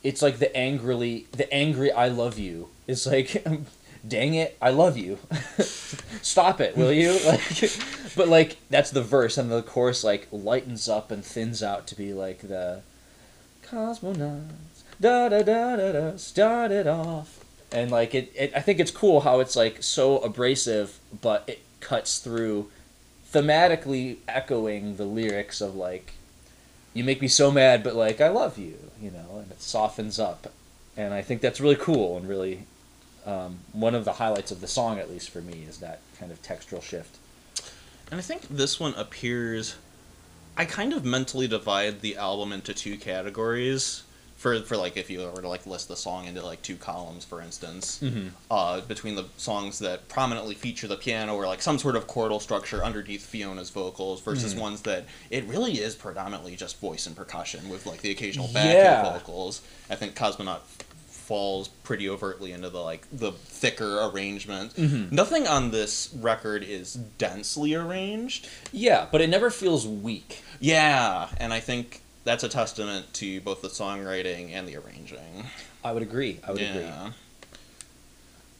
it's 0.02 0.20
like 0.20 0.38
the 0.38 0.54
angrily 0.56 1.26
the 1.32 1.50
angry 1.52 1.90
I 1.90 2.08
love 2.08 2.38
you 2.38 2.68
is 2.87 3.06
like 3.06 3.42
dang 4.06 4.34
it, 4.34 4.56
I 4.61 4.68
love 4.70 4.99
you. 4.99 5.18
Stop 6.20 6.61
it, 6.61 6.76
will 6.76 6.92
you? 6.92 7.18
Like 7.26 7.73
but 8.16 8.28
like 8.28 8.56
that's 8.70 8.90
the 8.90 9.02
verse 9.02 9.38
and 9.38 9.50
the 9.50 9.62
chorus 9.62 10.04
like 10.04 10.28
lightens 10.30 10.88
up 10.88 11.11
and 11.11 11.25
thins 11.25 11.62
out 11.62 11.87
to 11.88 11.96
be 11.96 12.12
like 12.12 12.40
the 12.40 12.82
cosmonauts. 13.71 14.83
Da 15.00 15.28
da 15.28 15.42
da 15.42 15.76
da 15.76 15.92
da 15.92 16.16
started 16.16 16.87
off. 16.87 17.44
And 17.73 17.90
like 17.90 18.14
it, 18.14 18.33
it 18.35 18.52
I 18.54 18.61
think 18.61 18.78
it's 18.78 18.90
cool 18.90 19.21
how 19.21 19.40
it's 19.40 19.56
like 19.56 19.83
so 19.83 20.18
abrasive 20.18 20.99
but 21.21 21.44
it 21.47 21.64
cuts 21.80 22.18
through 22.18 22.71
thematically 23.33 24.18
echoing 24.28 24.97
the 24.97 25.04
lyrics 25.04 25.61
of 25.61 25.75
like 25.75 26.12
you 26.92 27.02
make 27.02 27.21
me 27.21 27.28
so 27.28 27.50
mad 27.50 27.83
but 27.83 27.97
like 27.97 28.21
I 28.21 28.28
love 28.28 28.59
you 28.59 28.78
you 29.00 29.11
know 29.11 29.38
and 29.38 29.50
it 29.50 29.61
softens 29.61 30.18
up. 30.18 30.52
And 30.97 31.12
I 31.12 31.23
think 31.23 31.40
that's 31.40 31.61
really 31.61 31.76
cool 31.76 32.16
and 32.16 32.28
really 32.28 32.66
um, 33.26 33.59
one 33.73 33.94
of 33.94 34.04
the 34.04 34.12
highlights 34.12 34.52
of 34.52 34.61
the 34.61 34.68
song 34.68 34.99
at 34.99 35.11
least 35.11 35.30
for 35.30 35.40
me 35.40 35.64
is 35.68 35.78
that 35.78 36.00
kind 36.18 36.30
of 36.30 36.40
textural 36.42 36.83
shift. 36.83 37.16
And 38.11 38.21
I 38.21 38.23
think 38.23 38.42
this 38.49 38.78
one 38.78 38.94
appears. 38.94 39.76
I 40.56 40.64
kind 40.64 40.92
of 40.92 41.04
mentally 41.04 41.49
divide 41.49 42.00
the 42.00 42.16
album 42.16 42.52
into 42.52 42.73
two 42.75 42.96
categories. 42.96 44.02
For, 44.37 44.61
for 44.61 44.76
like 44.76 44.99
if 44.99 45.08
you 45.08 45.20
were 45.20 45.40
to 45.40 45.49
like 45.49 45.64
list 45.66 45.88
the 45.88 45.96
song 45.96 46.26
into 46.26 46.44
like 46.44 46.61
two 46.61 46.76
columns 46.76 47.25
for 47.25 47.40
instance 47.40 48.00
Mhm. 48.02 48.32
uh, 48.50 48.82
between 48.82 49.14
the 49.14 49.25
songs 49.38 49.78
that 49.78 50.06
prominently 50.08 50.54
feature 50.54 50.87
the 50.87 50.96
piano 50.99 51.34
or 51.34 51.46
like 51.46 51.62
some 51.62 51.78
sort 51.78 51.96
of 51.96 52.06
chordal 52.06 52.42
structure 52.42 52.84
underneath 52.84 53.25
Fiona's 53.25 53.70
vocals 53.70 54.20
versus 54.20 54.54
Mhm. 54.54 54.58
ones 54.58 54.80
that 54.82 55.06
it 55.30 55.44
really 55.44 55.80
is 55.80 55.94
predominantly 55.94 56.56
just 56.56 56.78
voice 56.78 57.06
and 57.06 57.16
percussion 57.16 57.70
with 57.70 57.87
like 57.87 58.02
the 58.02 58.11
occasional 58.11 58.49
backing 58.49 58.73
Yeah. 58.73 59.14
vocals. 59.14 59.62
I 59.88 59.94
think 59.94 60.14
Cosmonaut 60.14 60.61
falls 61.24 61.68
pretty 61.68 62.08
overtly 62.08 62.52
into 62.52 62.68
the 62.68 62.80
like 62.80 63.06
the 63.12 63.32
thicker 63.32 64.00
arrangement. 64.02 64.74
Mhm. 64.76 65.10
Nothing 65.10 65.46
on 65.46 65.70
this 65.70 66.10
record 66.14 66.62
is 66.62 66.94
densely 66.94 67.74
arranged. 67.74 68.48
yeah 68.72 69.06
but 69.10 69.20
it 69.20 69.28
never 69.30 69.50
feels 69.50 69.86
weak 69.86 70.42
Yeah, 70.60 71.28
and 71.38 71.52
I 71.52 71.60
think 71.60 72.00
that's 72.24 72.44
a 72.44 72.48
testament 72.48 73.12
to 73.14 73.40
both 73.40 73.60
the 73.62 73.68
songwriting 73.68 74.52
and 74.52 74.66
the 74.68 74.76
arranging. 74.76 75.46
I 75.82 75.92
would 75.92 76.02
agree 76.02 76.40
I 76.46 76.52
would 76.52 76.60
agree 76.62 76.86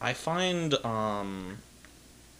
I 0.01 0.13
find 0.13 0.73
um, 0.85 1.59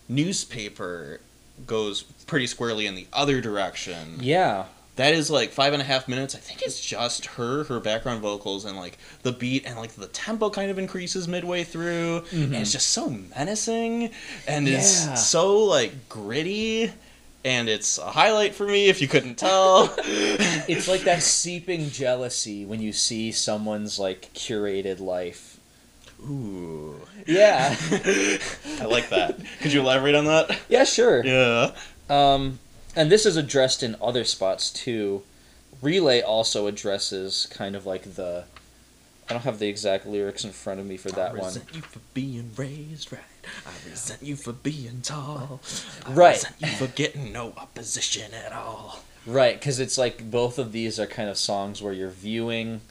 newspaper 0.10 1.20
goes 1.66 2.04
pretty 2.28 2.48
squarely 2.48 2.86
in 2.86 2.96
the 2.96 3.08
other 3.14 3.42
direction. 3.42 4.18
yeah 4.20 4.66
that 4.96 5.14
is 5.14 5.30
like 5.30 5.52
five 5.52 5.74
and 5.74 5.82
a 5.82 5.86
half 5.86 6.08
minutes. 6.08 6.36
I 6.36 6.40
think 6.40 6.62
it's 6.62 6.80
just 6.80 7.26
her, 7.26 7.64
her 7.66 7.80
background 7.80 8.22
vocals, 8.22 8.64
and 8.66 8.78
like 8.78 8.98
the 9.24 9.32
beat 9.32 9.66
and 9.66 9.76
like 9.78 9.92
the 9.94 10.08
tempo 10.08 10.50
kind 10.50 10.72
of 10.72 10.80
increases 10.80 11.28
midway 11.28 11.64
through. 11.64 12.24
And 12.32 12.56
it's 12.56 12.72
just 12.72 12.90
so 12.92 13.10
menacing 13.10 14.12
and 14.48 14.68
Yeah. 14.68 14.78
it's 14.78 15.26
so 15.28 15.58
like 15.64 16.08
gritty. 16.10 16.92
And 17.44 17.70
it's 17.70 18.00
a 18.00 18.06
highlight 18.10 18.56
for 18.56 18.66
me 18.66 18.90
if 18.90 19.02
you 19.02 19.08
couldn't 19.08 19.36
tell. 19.36 19.94
It's 20.68 20.88
like 20.88 21.02
that 21.02 21.22
seeping 21.22 21.90
jealousy 21.92 22.66
when 22.66 22.82
you 22.82 22.92
see 22.92 23.32
someone's 23.32 24.00
like 24.00 24.34
curated 24.34 25.00
life. 25.00 25.60
Ooh. 26.24 26.96
Yeah. 27.28 27.76
I 28.82 28.86
like 28.86 29.10
that. 29.10 29.38
Could 29.62 29.74
you 29.74 29.82
elaborate 29.82 30.16
on 30.16 30.26
that? 30.26 30.58
yeah, 30.70 30.86
sure. 30.86 31.24
Yeah. 31.24 31.72
Um, 32.10 32.58
and 32.96 33.12
this 33.12 33.26
is 33.26 33.36
addressed 33.38 33.84
in 33.84 33.96
other 34.02 34.24
spots 34.24 34.70
too. 34.72 35.24
Relay 35.82 36.22
also 36.22 36.68
addresses 36.68 37.48
kind 37.52 37.76
of 37.76 37.86
like 37.86 38.16
the. 38.16 38.46
I 39.28 39.34
don't 39.34 39.42
have 39.44 39.58
the 39.58 39.68
exact 39.68 40.06
lyrics 40.06 40.44
in 40.44 40.52
front 40.52 40.80
of 40.80 40.86
me 40.86 40.98
for 40.98 41.10
that 41.10 41.32
one. 41.32 41.40
I 41.40 41.42
one. 41.42 41.48
resent 41.48 41.76
you 41.76 41.82
for 41.82 42.00
being 42.14 42.52
raised 42.56 43.12
right. 43.12 43.22
I 43.66 43.90
resent 43.90 44.22
you 44.22 44.36
for 44.36 44.54
being 44.54 45.02
tall. 45.02 45.62
I 46.06 46.14
Right. 46.14 46.36
resent 46.36 46.56
you 46.60 46.68
for 46.68 46.88
getting 46.88 47.32
no 47.32 47.54
opposition 47.58 48.34
at 48.36 48.54
all. 48.54 49.00
Right, 49.26 49.60
because 49.60 49.80
it's 49.80 49.98
like 49.98 50.30
both 50.30 50.60
of 50.60 50.72
these 50.72 51.00
are 51.00 51.08
kind 51.08 51.28
of 51.28 51.38
songs 51.40 51.82
where 51.82 51.92
you're 51.94 52.12
viewing 52.12 52.82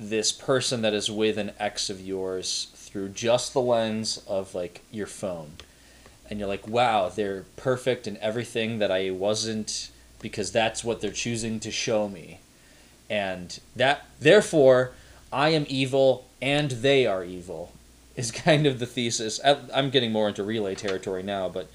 this 0.00 0.32
person 0.32 0.80
that 0.82 0.94
is 0.94 1.10
with 1.10 1.36
an 1.36 1.52
ex 1.60 1.90
of 1.90 2.00
yours 2.00 2.68
through 2.74 3.10
just 3.10 3.52
the 3.52 3.60
lens 3.60 4.22
of 4.26 4.54
like 4.54 4.80
your 4.90 5.06
phone. 5.06 5.52
And 6.32 6.38
you're 6.38 6.48
like, 6.48 6.66
wow, 6.66 7.10
they're 7.10 7.44
perfect 7.56 8.06
in 8.06 8.16
everything 8.16 8.78
that 8.78 8.90
I 8.90 9.10
wasn't 9.10 9.90
because 10.18 10.50
that's 10.50 10.82
what 10.82 11.02
they're 11.02 11.10
choosing 11.12 11.60
to 11.60 11.70
show 11.70 12.08
me. 12.08 12.40
And 13.10 13.60
that, 13.76 14.06
therefore, 14.18 14.92
I 15.30 15.50
am 15.50 15.66
evil 15.68 16.24
and 16.40 16.70
they 16.70 17.06
are 17.06 17.22
evil 17.22 17.74
is 18.16 18.30
kind 18.46 18.66
of 18.66 18.78
the 18.78 18.86
thesis. 18.86 19.42
I- 19.44 19.58
I'm 19.74 19.90
getting 19.90 20.10
more 20.10 20.26
into 20.26 20.42
relay 20.42 20.74
territory 20.74 21.22
now, 21.22 21.50
but 21.50 21.68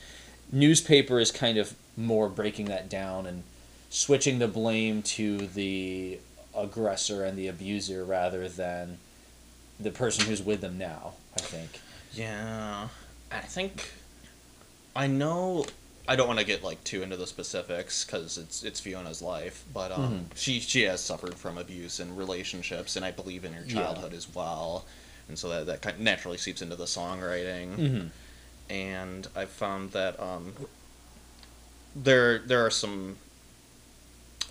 newspaper 0.51 1.19
is 1.19 1.31
kind 1.31 1.59
of 1.59 1.75
more 1.95 2.27
breaking 2.27 2.65
that 2.65 2.89
down 2.89 3.27
and 3.27 3.43
switching 3.91 4.39
the 4.39 4.47
blame 4.47 5.03
to 5.03 5.45
the 5.45 6.17
aggressor 6.57 7.23
and 7.23 7.37
the 7.37 7.47
abuser 7.47 8.03
rather 8.03 8.49
than 8.49 8.97
the 9.79 9.91
person 9.91 10.25
who's 10.25 10.41
with 10.41 10.61
them 10.61 10.79
now, 10.79 11.13
I 11.37 11.41
think. 11.41 11.79
Yeah. 12.11 12.87
I 13.31 13.39
think 13.41 13.91
I 14.97 15.07
know 15.07 15.65
I 16.07 16.15
don't 16.15 16.27
want 16.27 16.39
to 16.39 16.45
get 16.45 16.63
like 16.63 16.83
too 16.83 17.03
into 17.03 17.15
the 17.17 17.27
specifics 17.27 18.03
cuz 18.03 18.37
it's 18.37 18.63
it's 18.63 18.79
Fiona's 18.79 19.21
life, 19.21 19.63
but 19.73 19.91
um 19.91 20.27
Mhm. 20.31 20.37
she 20.37 20.59
she 20.59 20.81
has 20.83 20.99
suffered 21.01 21.35
from 21.35 21.57
abuse 21.57 21.99
in 21.99 22.15
relationships 22.15 22.95
and 22.95 23.05
I 23.05 23.11
believe 23.11 23.45
in 23.45 23.53
her 23.53 23.63
Yeah. 23.65 23.73
childhood 23.75 24.13
as 24.13 24.27
well. 24.33 24.85
And 25.29 25.37
so 25.37 25.49
that 25.49 25.65
that 25.67 25.81
kind 25.81 25.99
naturally 25.99 26.37
seeps 26.37 26.61
into 26.61 26.75
the 26.75 26.85
songwriting. 26.85 27.77
Mm-hmm. 27.77 28.07
and 28.69 29.27
I 29.35 29.45
found 29.45 29.91
that 29.93 30.19
um, 30.19 30.53
there 31.95 32.39
there 32.39 32.65
are 32.65 32.71
some. 32.71 33.17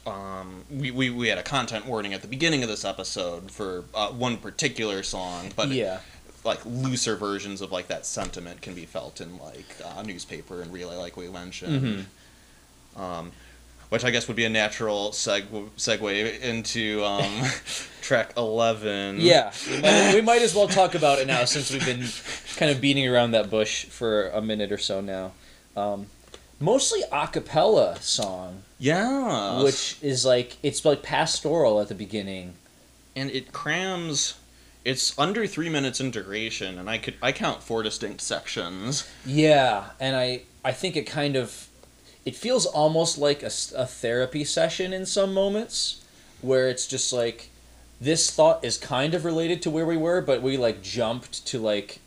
Um, 0.07 0.65
we, 0.71 0.93
we, 0.93 1.11
we 1.11 1.26
had 1.29 1.37
a 1.38 1.43
content 1.43 1.85
warning 1.85 2.15
at 2.15 2.23
the 2.23 2.29
beginning 2.29 2.62
of 2.62 2.69
this 2.69 2.85
episode 2.85 3.50
for 3.50 3.85
uh, 3.93 4.09
one 4.11 4.37
particular 4.37 5.03
song, 5.03 5.53
but 5.57 5.69
yeah. 5.71 5.99
Like 6.47 6.61
looser 6.65 7.17
versions 7.17 7.61
of 7.61 7.71
like 7.73 7.88
that 7.88 8.07
sentiment 8.07 8.62
can 8.62 8.75
be 8.75 8.87
felt 8.87 9.21
in 9.21 9.38
like 9.38 9.67
uh, 9.85 10.03
newspaper 10.03 10.62
and 10.62 10.73
relay, 10.73 10.97
like 10.97 11.17
we 11.17 11.29
mentioned. 11.29 12.07
Mhm. 12.97 13.00
Um, 13.00 13.33
which 13.88 14.05
I 14.05 14.11
guess 14.11 14.26
would 14.26 14.37
be 14.37 14.45
a 14.45 14.49
natural 14.49 15.11
seg- 15.11 15.69
segue 15.76 16.41
into 16.41 17.05
um, 17.05 17.31
track 18.03 18.33
eleven. 18.37 19.21
Yeah. 19.21 19.53
We 19.71 19.81
might, 19.81 20.15
we 20.15 20.21
might 20.23 20.43
as 20.43 20.55
well 20.55 20.67
talk 20.69 20.95
about 20.95 21.19
it 21.19 21.26
now 21.26 21.45
since 21.45 21.71
we've 21.71 21.85
been 21.85 22.05
kind 22.57 22.71
of 22.73 22.81
beating 22.81 23.07
around 23.07 23.31
that 23.33 23.49
bush 23.50 23.85
for 23.85 24.29
a 24.31 24.41
minute 24.43 24.73
or 24.73 24.79
so 24.79 25.00
now. 25.00 25.33
Um, 25.76 26.07
mostly 26.59 27.03
a 27.12 27.29
cappella 27.29 28.00
song, 28.00 28.62
yeah, 28.79 29.62
which 29.62 29.99
is 30.03 30.25
like, 30.25 30.57
it's 30.62 30.85
like 30.85 31.03
pastoral 31.03 31.81
at 31.81 31.88
the 31.88 31.95
beginning. 31.95 32.55
and 33.15 33.31
it 33.31 33.53
crams 33.53 34.35
it's 34.87 35.19
under 35.19 35.49
three 35.49 35.69
minutes 35.69 36.00
in 36.00 36.12
duration 36.12 36.78
and 36.78 36.88
i 36.88 36.97
could 36.97 37.14
i 37.21 37.33
count 37.33 37.61
four 37.61 37.83
distinct 37.83 38.21
sections. 38.21 39.06
Yeah, 39.26 39.91
and 39.99 40.17
I 40.17 40.43
I 40.65 40.73
think 40.73 40.97
it 40.97 41.02
kind 41.02 41.34
of 41.37 41.69
it 42.25 42.37
feels 42.37 42.67
almost 42.67 43.19
like 43.19 43.43
a 43.43 43.50
therapy 43.50 44.45
session 44.45 44.93
in 44.93 45.04
some 45.04 45.34
moments 45.34 46.04
where 46.41 46.69
it's 46.69 46.87
just 46.87 47.13
like 47.13 47.50
this 48.00 48.30
thought 48.30 48.65
is 48.65 48.78
kind 48.78 49.15
of 49.15 49.25
related 49.25 49.61
to 49.63 49.71
where 49.71 49.87
we 49.87 49.97
were, 49.97 50.21
but 50.21 50.41
we 50.41 50.56
like 50.56 50.82
jumped 50.82 51.47
to 51.49 51.58
like 51.58 51.99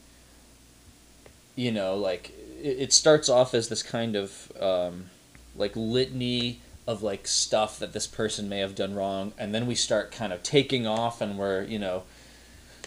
you 1.56 1.72
know 1.72 1.96
like 1.96 2.32
it 2.62 2.94
starts 2.94 3.28
off 3.30 3.54
as 3.54 3.68
this 3.70 3.84
kind 3.84 4.16
of 4.16 4.52
um, 4.62 5.10
like 5.56 5.74
litany 5.76 6.62
of 6.88 7.04
like 7.04 7.28
stuff 7.28 7.80
that 7.80 7.94
this 7.94 8.08
person 8.08 8.48
may 8.48 8.60
have 8.60 8.76
done 8.76 8.96
wrong, 8.96 9.34
and 9.38 9.54
then 9.54 9.68
we 9.68 9.76
start 9.76 10.12
kind 10.12 10.32
of 10.32 10.44
taking 10.44 10.88
off, 10.88 11.20
and 11.20 11.38
we're 11.38 11.64
you 11.64 11.80
know 11.80 12.04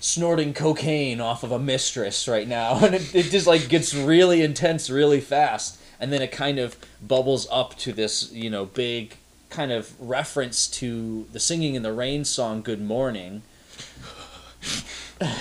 snorting 0.03 0.53
cocaine 0.53 1.21
off 1.21 1.45
of 1.45 1.53
a 1.53 1.59
mistress 1.61 2.27
right 2.27 2.49
now. 2.49 2.79
And 2.85 2.97
it, 2.97 3.15
it 3.15 3.23
just 3.31 3.47
like 3.47 3.69
gets 3.69 3.95
really 3.95 4.43
intense 4.43 4.91
really 4.91 5.21
fast. 5.21 5.79
And 6.01 6.13
then 6.13 6.21
it 6.21 6.33
kind 6.33 6.59
of 6.59 6.77
bubbles 7.01 7.47
up 7.51 7.79
to 7.79 7.93
this 7.93 8.33
you 8.33 8.51
know 8.51 8.67
big 8.67 9.17
kind 9.49 9.71
of 9.71 9.95
reference 10.01 10.67
to 10.67 11.27
the 11.33 11.39
singing 11.39 11.75
in 11.75 11.83
the 11.83 11.93
rain 11.93 12.25
song 12.25 12.63
good 12.63 12.83
morning. 12.83 13.43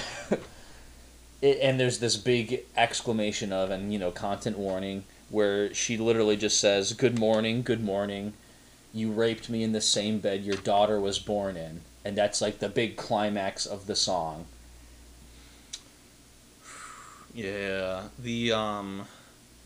It, 1.41 1.57
and 1.59 1.79
there's 1.79 1.97
this 1.97 2.17
big 2.17 2.65
exclamation 2.77 3.51
of 3.51 3.71
and 3.71 3.91
you 3.91 3.97
know 3.97 4.11
content 4.11 4.59
warning 4.59 5.05
where 5.31 5.73
she 5.73 5.97
literally 5.97 6.37
just 6.37 6.59
says 6.59 6.93
good 6.93 7.17
morning 7.17 7.63
good 7.63 7.83
morning. 7.83 8.33
You 8.93 9.11
raped 9.11 9.49
me 9.49 9.63
in 9.63 9.71
the 9.71 9.81
same 9.81 10.19
bed 10.19 10.43
your 10.43 10.57
daughter 10.57 10.99
was 10.99 11.17
born 11.17 11.57
in 11.57 11.81
and 12.03 12.17
that's 12.17 12.41
like 12.41 12.59
the 12.59 12.69
big 12.69 12.97
climax 12.97 13.65
of 13.65 13.87
the 13.87 13.95
song. 13.95 14.45
Yeah 17.33 18.03
the 18.19 18.51
um 18.51 19.05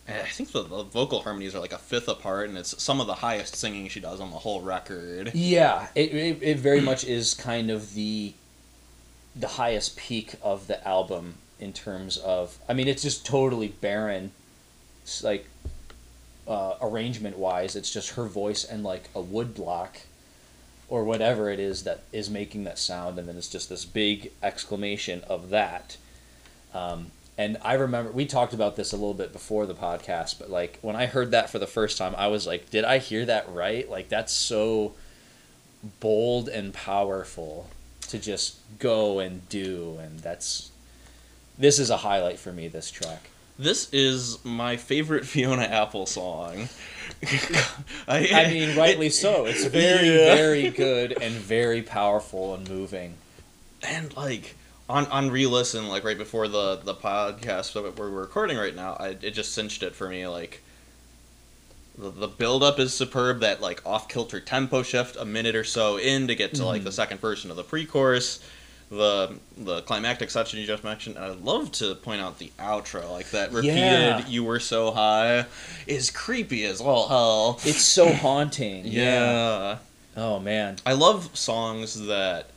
i 0.08 0.28
think 0.28 0.52
the, 0.52 0.62
the 0.62 0.84
vocal 0.84 1.22
harmonies 1.22 1.56
are 1.56 1.60
like 1.60 1.74
a 1.74 1.80
fifth 1.80 2.08
apart 2.08 2.48
and 2.48 2.58
it's 2.58 2.82
some 2.82 3.02
of 3.02 3.08
the 3.08 3.16
highest 3.16 3.56
singing 3.56 3.88
she 3.88 4.00
does 4.00 4.22
on 4.22 4.30
the 4.30 4.38
whole 4.38 4.62
record. 4.62 5.32
Yeah, 5.34 5.88
it, 5.96 6.14
it, 6.14 6.44
it 6.44 6.58
very 6.60 6.82
much 6.82 7.04
is 7.06 7.34
kind 7.34 7.72
of 7.72 7.94
the 7.96 8.34
the 9.36 9.48
highest 9.48 9.98
peak 9.98 10.36
of 10.42 10.68
the 10.68 10.86
album 10.88 11.36
in 11.60 11.74
terms 11.74 12.18
of 12.18 12.58
I 12.70 12.74
mean 12.74 12.88
it's 12.88 13.02
just 13.02 13.26
totally 13.26 13.70
barren 13.70 14.32
it's 15.04 15.24
like 15.24 15.48
uh, 16.48 16.76
arrangement 16.82 17.38
wise 17.38 17.76
it's 17.76 17.92
just 17.92 18.12
her 18.12 18.26
voice 18.26 18.64
and 18.64 18.84
like 18.84 19.10
a 19.16 19.22
wood 19.22 19.56
block 19.56 20.02
or 20.88 21.04
whatever 21.04 21.50
it 21.50 21.60
is 21.60 21.84
that 21.84 22.04
is 22.12 22.30
making 22.30 22.64
that 22.64 22.78
sound 22.78 23.18
and 23.18 23.28
then 23.28 23.38
it's 23.38 23.50
just 23.50 23.70
this 23.70 23.86
big 23.86 24.32
exclamation 24.44 25.22
of 25.28 25.50
that 25.50 25.98
um, 26.74 27.12
and 27.38 27.58
I 27.64 27.74
remember 27.74 28.12
we 28.12 28.26
talked 28.26 28.54
about 28.54 28.76
this 28.76 28.94
a 28.94 28.96
little 28.96 29.14
bit 29.14 29.34
before 29.34 29.66
the 29.66 29.74
podcast, 29.74 30.40
but 30.40 30.50
like 30.50 30.80
when 30.82 30.96
I 30.96 31.06
heard 31.06 31.32
that 31.32 31.50
for 31.50 31.60
the 31.60 31.68
first 31.68 31.98
time, 31.98 32.16
I 32.18 32.28
was 32.28 32.48
like, 32.48 32.70
did 32.70 32.86
I 32.86 33.00
hear 33.00 33.26
that 33.26 33.50
right? 33.50 33.90
Like 33.90 34.08
that's 34.08 34.32
so 34.32 34.94
bold 36.00 36.48
and 36.48 36.74
powerful 36.74 37.70
to 38.08 38.20
just 38.20 38.58
go 38.80 39.20
and 39.20 39.48
do 39.50 39.98
and 40.02 40.20
that's 40.20 40.72
this 41.58 41.80
is 41.80 41.90
a 41.90 41.98
highlight 41.98 42.40
for 42.40 42.52
me 42.52 42.68
this 42.68 42.90
track. 42.90 43.30
This 43.58 43.90
is 43.94 44.44
my 44.44 44.78
favorite 44.78 45.26
fiona 45.34 45.64
apple 45.64 46.06
song 46.06 46.68
I, 48.08 48.30
I 48.34 48.48
mean, 48.52 48.78
rightly 48.78 49.10
so. 49.10 49.46
It's 49.46 49.66
very 49.84 50.08
Yeah. 50.08 50.36
very 50.36 50.70
good 50.70 51.12
and 51.22 51.34
very 51.34 51.82
powerful 51.82 52.54
and 52.56 52.68
moving. 52.70 53.16
and 53.84 54.16
like 54.18 54.56
on 54.90 55.06
on 55.08 55.32
re-listen 55.32 55.88
like 55.88 56.04
right 56.04 56.18
before 56.18 56.48
the 56.48 56.76
the 56.84 56.94
podcast 56.94 57.74
that 57.74 57.98
we're 57.98 58.10
recording 58.10 58.58
right 58.58 58.76
now 58.76 58.96
I, 59.00 59.10
it 59.22 59.32
just 59.32 59.54
cinched 59.54 59.82
it 59.84 59.96
for 59.96 60.10
me 60.10 60.28
like 60.28 60.62
the, 61.98 62.10
the 62.12 62.28
build 62.28 62.62
up 62.64 62.80
is 62.80 62.94
superb 62.94 63.40
that 63.40 63.62
like 63.62 63.82
off 63.86 64.10
kilter 64.10 64.40
tempo 64.40 64.84
shift 64.84 65.16
a 65.16 65.26
minute 65.26 65.56
or 65.56 65.64
so 65.64 65.98
in 65.98 66.28
to 66.28 66.36
get 66.36 66.54
to 66.56 66.66
like 66.66 66.84
the 66.84 66.90
mm-hmm. 66.90 66.96
second 66.96 67.20
version 67.20 67.50
of 67.50 67.58
the 67.58 67.64
pre-chorus 67.64 68.40
the 68.90 69.36
the 69.58 69.82
climactic 69.82 70.30
section 70.30 70.60
you 70.60 70.68
just 70.68 70.84
mentioned 70.84 71.16
and 71.16 71.26
i'd 71.26 71.42
love 71.42 71.72
to 71.72 71.96
point 71.96 72.22
out 72.22 72.38
the 72.38 72.52
outro 72.60 73.10
like 73.12 73.30
that 73.32 73.52
repeated 73.52 73.76
Yeah. 73.76 74.28
you 74.28 74.44
were 74.44 74.60
so 74.60 74.92
high 74.92 75.46
is 75.88 76.12
creepy 76.12 76.66
as 76.66 76.80
all 76.82 77.08
hell 77.08 77.60
It's 77.64 77.82
so 77.82 78.12
haunting. 78.14 78.86
yeah 78.86 79.78
Oh 80.18 80.40
man. 80.40 80.78
I 80.86 80.94
love 80.94 81.36
songs 81.36 82.06
that 82.08 82.52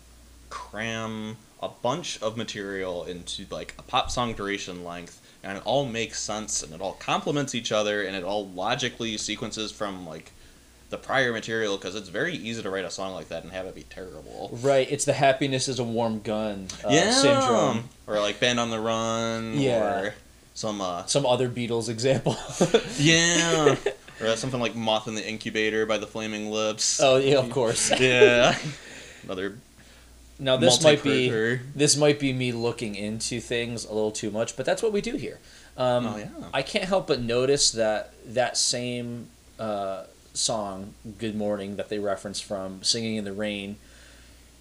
cram 0.49 1.37
a 1.63 1.69
bunch 1.69 2.21
of 2.23 2.37
material 2.37 3.05
into 3.05 3.47
like 3.51 3.75
a 3.79 3.83
pop 3.83 4.11
song 4.11 4.33
duration 4.33 4.85
length 4.85 5.21
and 5.43 5.57
it 5.59 5.63
all 5.67 5.85
makes 5.85 6.21
sense 6.21 6.63
and 6.63 6.73
it 6.73 6.81
all 6.81 6.93
complements 6.95 7.55
each 7.55 7.73
other 7.73 8.03
and 8.03 8.15
it 8.15 8.23
all 8.23 8.47
logically 8.51 9.17
sequences 9.17 9.73
from 9.73 10.07
like 10.07 10.31
the 10.91 10.97
prior 10.99 11.33
material 11.33 11.77
because 11.77 11.95
it's 11.95 12.09
very 12.09 12.35
easy 12.35 12.63
to 12.63 12.71
write 12.71 12.85
a 12.85 12.91
song 12.91 13.13
like 13.15 13.29
that 13.29 13.43
and 13.43 13.53
have 13.53 13.67
it 13.67 13.75
be 13.75 13.83
terrible. 13.83 14.51
Right, 14.63 14.91
it's 14.91 15.05
the 15.05 15.13
happiness 15.13 15.69
is 15.69 15.79
a 15.79 15.85
warm 15.85 16.21
gun 16.21 16.69
uh, 16.85 17.13
syndrome. 17.13 17.89
or 18.07 18.21
like 18.21 18.41
Band 18.41 18.59
on 18.59 18.71
the 18.71 18.81
Run, 18.81 19.59
Yeah. 19.59 20.01
or 20.01 20.15
some 20.55 20.81
uh, 20.81 21.05
Some 21.07 21.27
other 21.27 21.49
Beatles 21.49 21.89
example. 21.89 22.37
yeah, 22.99 23.77
or 24.21 24.35
something 24.37 24.61
like 24.61 24.75
Moth 24.75 25.09
in 25.09 25.15
the 25.15 25.27
Incubator 25.29 25.85
by 25.87 25.99
the 25.99 26.07
Flaming 26.07 26.51
Lips. 26.51 27.01
oh 27.03 27.17
yeah, 27.17 27.37
of 27.37 27.51
course. 27.51 27.91
yeah, 28.01 28.57
another 29.25 29.59
Now 30.39 30.57
this 30.57 30.83
might 30.83 31.03
be 31.03 31.29
this 31.75 31.97
might 31.99 32.19
be 32.19 32.33
me 32.33 32.53
looking 32.53 32.95
into 32.95 33.41
things 33.41 33.85
a 33.85 33.93
little 33.93 34.11
too 34.11 34.31
much, 34.31 34.57
but 34.57 34.65
that's 34.65 34.83
what 34.83 34.93
we 34.93 35.01
do 35.03 35.17
here. 35.17 35.39
Um, 35.77 36.07
Oh, 36.07 36.17
yeah. 36.17 36.29
I 36.53 36.63
can't 36.63 36.85
help 36.87 37.07
but 37.07 37.21
notice 37.21 37.71
that 37.73 38.13
that 38.35 38.57
same 38.57 39.29
uh, 39.61 40.05
song, 40.39 40.95
"Good 41.19 41.35
Morning," 41.35 41.77
that 41.77 41.89
they 41.89 41.99
reference 41.99 42.41
from 42.41 42.83
"Singing 42.83 43.17
in 43.17 43.25
the 43.25 43.33
Rain." 43.33 43.77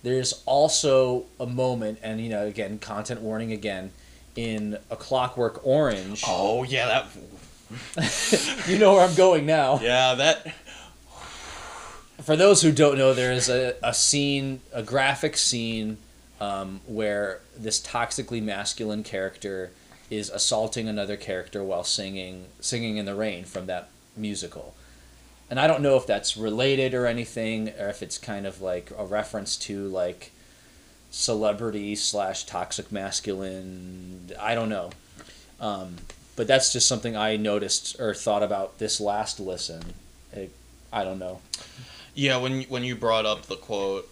There's 0.03 0.41
also 0.45 1.25
a 1.39 1.45
moment, 1.45 1.99
and 2.03 2.21
you 2.21 2.29
know, 2.29 2.45
again, 2.45 2.79
content 2.79 3.21
warning 3.21 3.51
again, 3.51 3.91
in 4.35 4.77
"A 4.89 4.95
Clockwork 4.95 5.65
Orange." 5.65 6.23
Oh 6.27 6.63
yeah, 6.63 6.87
that 6.87 7.07
You 8.67 8.77
know 8.79 8.93
where 8.93 9.05
I'm 9.07 9.15
going 9.15 9.45
now. 9.45 9.79
yeah 9.81 10.15
that 10.15 10.53
For 12.21 12.35
those 12.35 12.61
who 12.61 12.71
don't 12.71 12.97
know, 12.97 13.13
there 13.13 13.31
is 13.31 13.49
a, 13.49 13.75
a 13.83 13.93
scene, 13.93 14.61
a 14.73 14.81
graphic 14.83 15.37
scene, 15.37 15.97
um, 16.39 16.81
where 16.87 17.41
this 17.57 17.79
toxically 17.81 18.41
masculine 18.41 19.03
character 19.03 19.71
is 20.09 20.29
assaulting 20.29 20.87
another 20.87 21.17
character 21.17 21.63
while 21.63 21.83
singing 21.83 22.45
"Singing 22.61 22.97
in 22.97 23.05
the 23.05 23.15
Rain" 23.15 23.43
from 23.43 23.65
that 23.67 23.89
musical. 24.15 24.73
And 25.49 25.59
I 25.59 25.67
don't 25.67 25.81
know 25.81 25.95
if 25.95 26.05
that's 26.05 26.35
related 26.35 26.93
or 26.93 27.05
anything, 27.05 27.69
or 27.79 27.87
if 27.87 28.03
it's 28.03 28.17
kind 28.17 28.45
of 28.45 28.61
like 28.61 28.91
a 28.97 29.05
reference 29.05 29.55
to 29.57 29.87
like 29.87 30.31
celebrity 31.09 31.95
slash 31.95 32.43
toxic 32.45 32.91
masculine. 32.91 34.31
I 34.39 34.55
don't 34.55 34.69
know. 34.69 34.91
Um, 35.59 35.95
but 36.35 36.47
that's 36.47 36.71
just 36.71 36.87
something 36.87 37.15
I 37.17 37.35
noticed 37.37 37.99
or 37.99 38.13
thought 38.13 38.43
about 38.43 38.77
this 38.77 38.99
last 39.01 39.39
listen. 39.39 39.93
It, 40.31 40.51
I 40.93 41.03
don't 41.03 41.19
know. 41.19 41.41
Yeah, 42.13 42.37
when 42.37 42.63
when 42.63 42.83
you 42.83 42.95
brought 42.95 43.25
up 43.25 43.47
the 43.47 43.55
quote, 43.55 44.09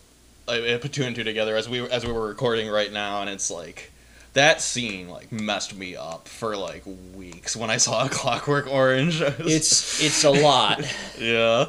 I, 0.48 0.74
I 0.74 0.78
put 0.78 0.94
two 0.94 1.04
and 1.04 1.16
two 1.16 1.24
together 1.24 1.56
as 1.56 1.70
we 1.70 1.88
as 1.90 2.06
we 2.06 2.12
were 2.12 2.28
recording 2.28 2.70
right 2.70 2.92
now, 2.92 3.22
and 3.22 3.30
it's 3.30 3.52
like 3.52 3.92
that 4.36 4.62
scene 4.62 5.10
like 5.10 5.32
messed 5.32 5.76
me 5.76 5.96
up 5.96 6.28
for 6.28 6.56
like 6.56 6.84
weeks 7.16 7.56
when 7.56 7.70
I 7.70 7.78
saw 7.78 8.06
a 8.06 8.10
Clockwork 8.12 8.68
Orange. 8.68 9.22
It's 9.22 10.04
it's 10.04 10.24
a 10.24 10.30
lot. 10.30 10.82
yeah, 11.20 11.68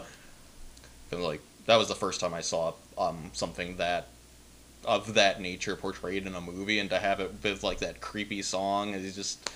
and 1.11 1.23
like 1.23 1.41
that 1.67 1.77
was 1.77 1.89
the 1.89 1.95
first 1.95 2.21
time 2.21 2.35
I 2.35 2.43
saw 2.43 2.75
um 2.99 3.31
something 3.33 3.77
that 3.79 4.09
of 4.85 5.15
that 5.15 5.41
nature 5.41 5.75
portrayed 5.75 6.27
in 6.27 6.35
a 6.35 6.41
movie, 6.41 6.79
and 6.79 6.91
to 6.91 6.99
have 6.99 7.21
it 7.21 7.33
with 7.43 7.63
like 7.65 7.79
that 7.79 8.01
creepy 8.01 8.43
song 8.43 8.93
is 8.93 9.15
just. 9.15 9.51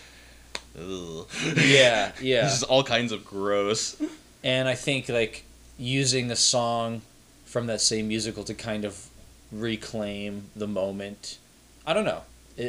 Ugh. 0.78 1.26
Yeah, 1.56 2.12
yeah. 2.20 2.44
It's 2.44 2.60
just 2.60 2.62
all 2.64 2.84
kinds 2.84 3.10
of 3.10 3.24
gross. 3.24 4.00
And 4.44 4.68
I 4.68 4.76
think 4.76 5.08
like 5.08 5.44
using 5.76 6.28
the 6.28 6.36
song 6.36 7.02
from 7.44 7.66
that 7.66 7.80
same 7.80 8.06
musical 8.06 8.44
to 8.44 8.54
kind 8.54 8.84
of 8.84 9.08
reclaim 9.50 10.50
the 10.54 10.68
moment. 10.68 11.38
I 11.84 11.92
don't 11.92 12.04
know. 12.04 12.22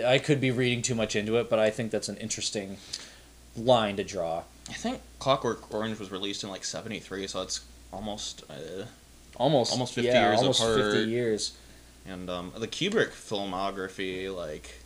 I 0.06 0.20
could 0.20 0.40
be 0.40 0.52
reading 0.52 0.82
too 0.82 0.96
much 0.96 1.16
into 1.16 1.38
it, 1.38 1.50
but 1.50 1.60
I 1.60 1.70
think 1.70 1.92
that's 1.92 2.10
an 2.10 2.18
interesting 2.18 2.78
line 3.58 3.98
to 3.98 4.04
draw. 4.04 4.44
I 4.70 4.74
think 4.74 5.02
Clockwork 5.20 5.74
Orange 5.74 6.00
was 6.00 6.12
released 6.12 6.44
in 6.44 6.50
like 6.50 6.64
'73, 6.64 7.28
so 7.28 7.42
it's 7.42 7.62
almost. 7.92 8.44
Uh, 8.50 8.86
Almost 9.38 9.72
Almost 9.72 9.94
50 9.96 10.08
yeah, 10.08 10.30
years 10.30 10.40
almost 10.40 10.62
apart. 10.62 10.92
50 10.94 11.10
years. 11.10 11.54
and 12.06 12.30
um, 12.30 12.52
the 12.56 12.68
Kubrick 12.68 13.12
filmography, 13.12 14.34
like, 14.36 14.81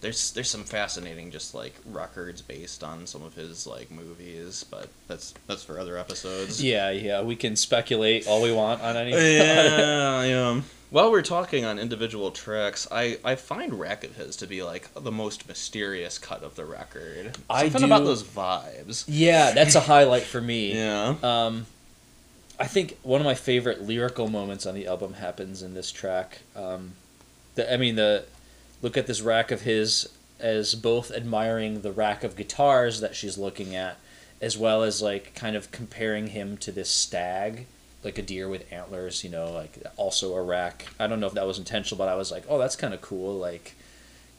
there's 0.00 0.32
there's 0.32 0.50
some 0.50 0.64
fascinating 0.64 1.30
just 1.30 1.54
like 1.54 1.74
records 1.86 2.42
based 2.42 2.84
on 2.84 3.06
some 3.06 3.22
of 3.22 3.34
his 3.34 3.66
like 3.66 3.90
movies, 3.90 4.64
but 4.70 4.88
that's 5.08 5.34
that's 5.46 5.64
for 5.64 5.78
other 5.78 5.96
episodes. 5.98 6.62
Yeah, 6.62 6.90
yeah, 6.90 7.22
we 7.22 7.36
can 7.36 7.56
speculate 7.56 8.26
all 8.26 8.42
we 8.42 8.52
want 8.52 8.82
on 8.82 8.96
any 8.96 9.12
yeah, 9.12 10.22
yeah. 10.24 10.60
While 10.90 11.10
we're 11.10 11.22
talking 11.22 11.64
on 11.64 11.80
individual 11.80 12.30
tracks, 12.30 12.86
I, 12.92 13.18
I 13.24 13.34
find 13.34 13.78
Rack 13.80 14.04
of 14.04 14.14
His 14.14 14.36
to 14.36 14.46
be 14.46 14.62
like 14.62 14.88
the 14.94 15.10
most 15.10 15.48
mysterious 15.48 16.16
cut 16.16 16.44
of 16.44 16.54
the 16.54 16.64
record. 16.64 17.36
I 17.50 17.64
Something 17.64 17.80
do- 17.80 17.86
about 17.86 18.04
those 18.04 18.22
vibes. 18.22 19.04
Yeah, 19.08 19.50
that's 19.50 19.74
a 19.74 19.80
highlight 19.80 20.22
for 20.22 20.40
me. 20.40 20.72
Yeah. 20.76 21.16
Um, 21.22 21.66
I 22.58 22.66
think 22.66 22.96
one 23.02 23.20
of 23.20 23.24
my 23.24 23.34
favorite 23.34 23.82
lyrical 23.82 24.28
moments 24.28 24.64
on 24.64 24.74
the 24.74 24.86
album 24.86 25.14
happens 25.14 25.62
in 25.62 25.74
this 25.74 25.90
track. 25.90 26.38
Um, 26.54 26.92
the, 27.56 27.70
I 27.70 27.76
mean, 27.76 27.96
the 27.96 28.24
look 28.82 28.96
at 28.96 29.06
this 29.06 29.20
rack 29.20 29.50
of 29.50 29.62
his 29.62 30.08
as 30.38 30.74
both 30.74 31.10
admiring 31.10 31.80
the 31.80 31.92
rack 31.92 32.22
of 32.22 32.36
guitars 32.36 33.00
that 33.00 33.16
she's 33.16 33.38
looking 33.38 33.74
at, 33.74 33.96
as 34.40 34.58
well 34.58 34.82
as 34.82 35.00
like 35.00 35.34
kind 35.34 35.56
of 35.56 35.70
comparing 35.70 36.28
him 36.28 36.56
to 36.58 36.70
this 36.70 36.90
stag, 36.90 37.66
like 38.04 38.18
a 38.18 38.22
deer 38.22 38.48
with 38.48 38.70
antlers. 38.72 39.24
You 39.24 39.30
know, 39.30 39.50
like 39.50 39.82
also 39.96 40.34
a 40.34 40.42
rack. 40.42 40.86
I 40.98 41.06
don't 41.06 41.20
know 41.20 41.26
if 41.26 41.34
that 41.34 41.46
was 41.46 41.58
intentional, 41.58 41.98
but 41.98 42.08
I 42.08 42.16
was 42.16 42.30
like, 42.30 42.44
oh, 42.48 42.58
that's 42.58 42.76
kind 42.76 42.92
of 42.94 43.00
cool. 43.00 43.38
Like, 43.38 43.74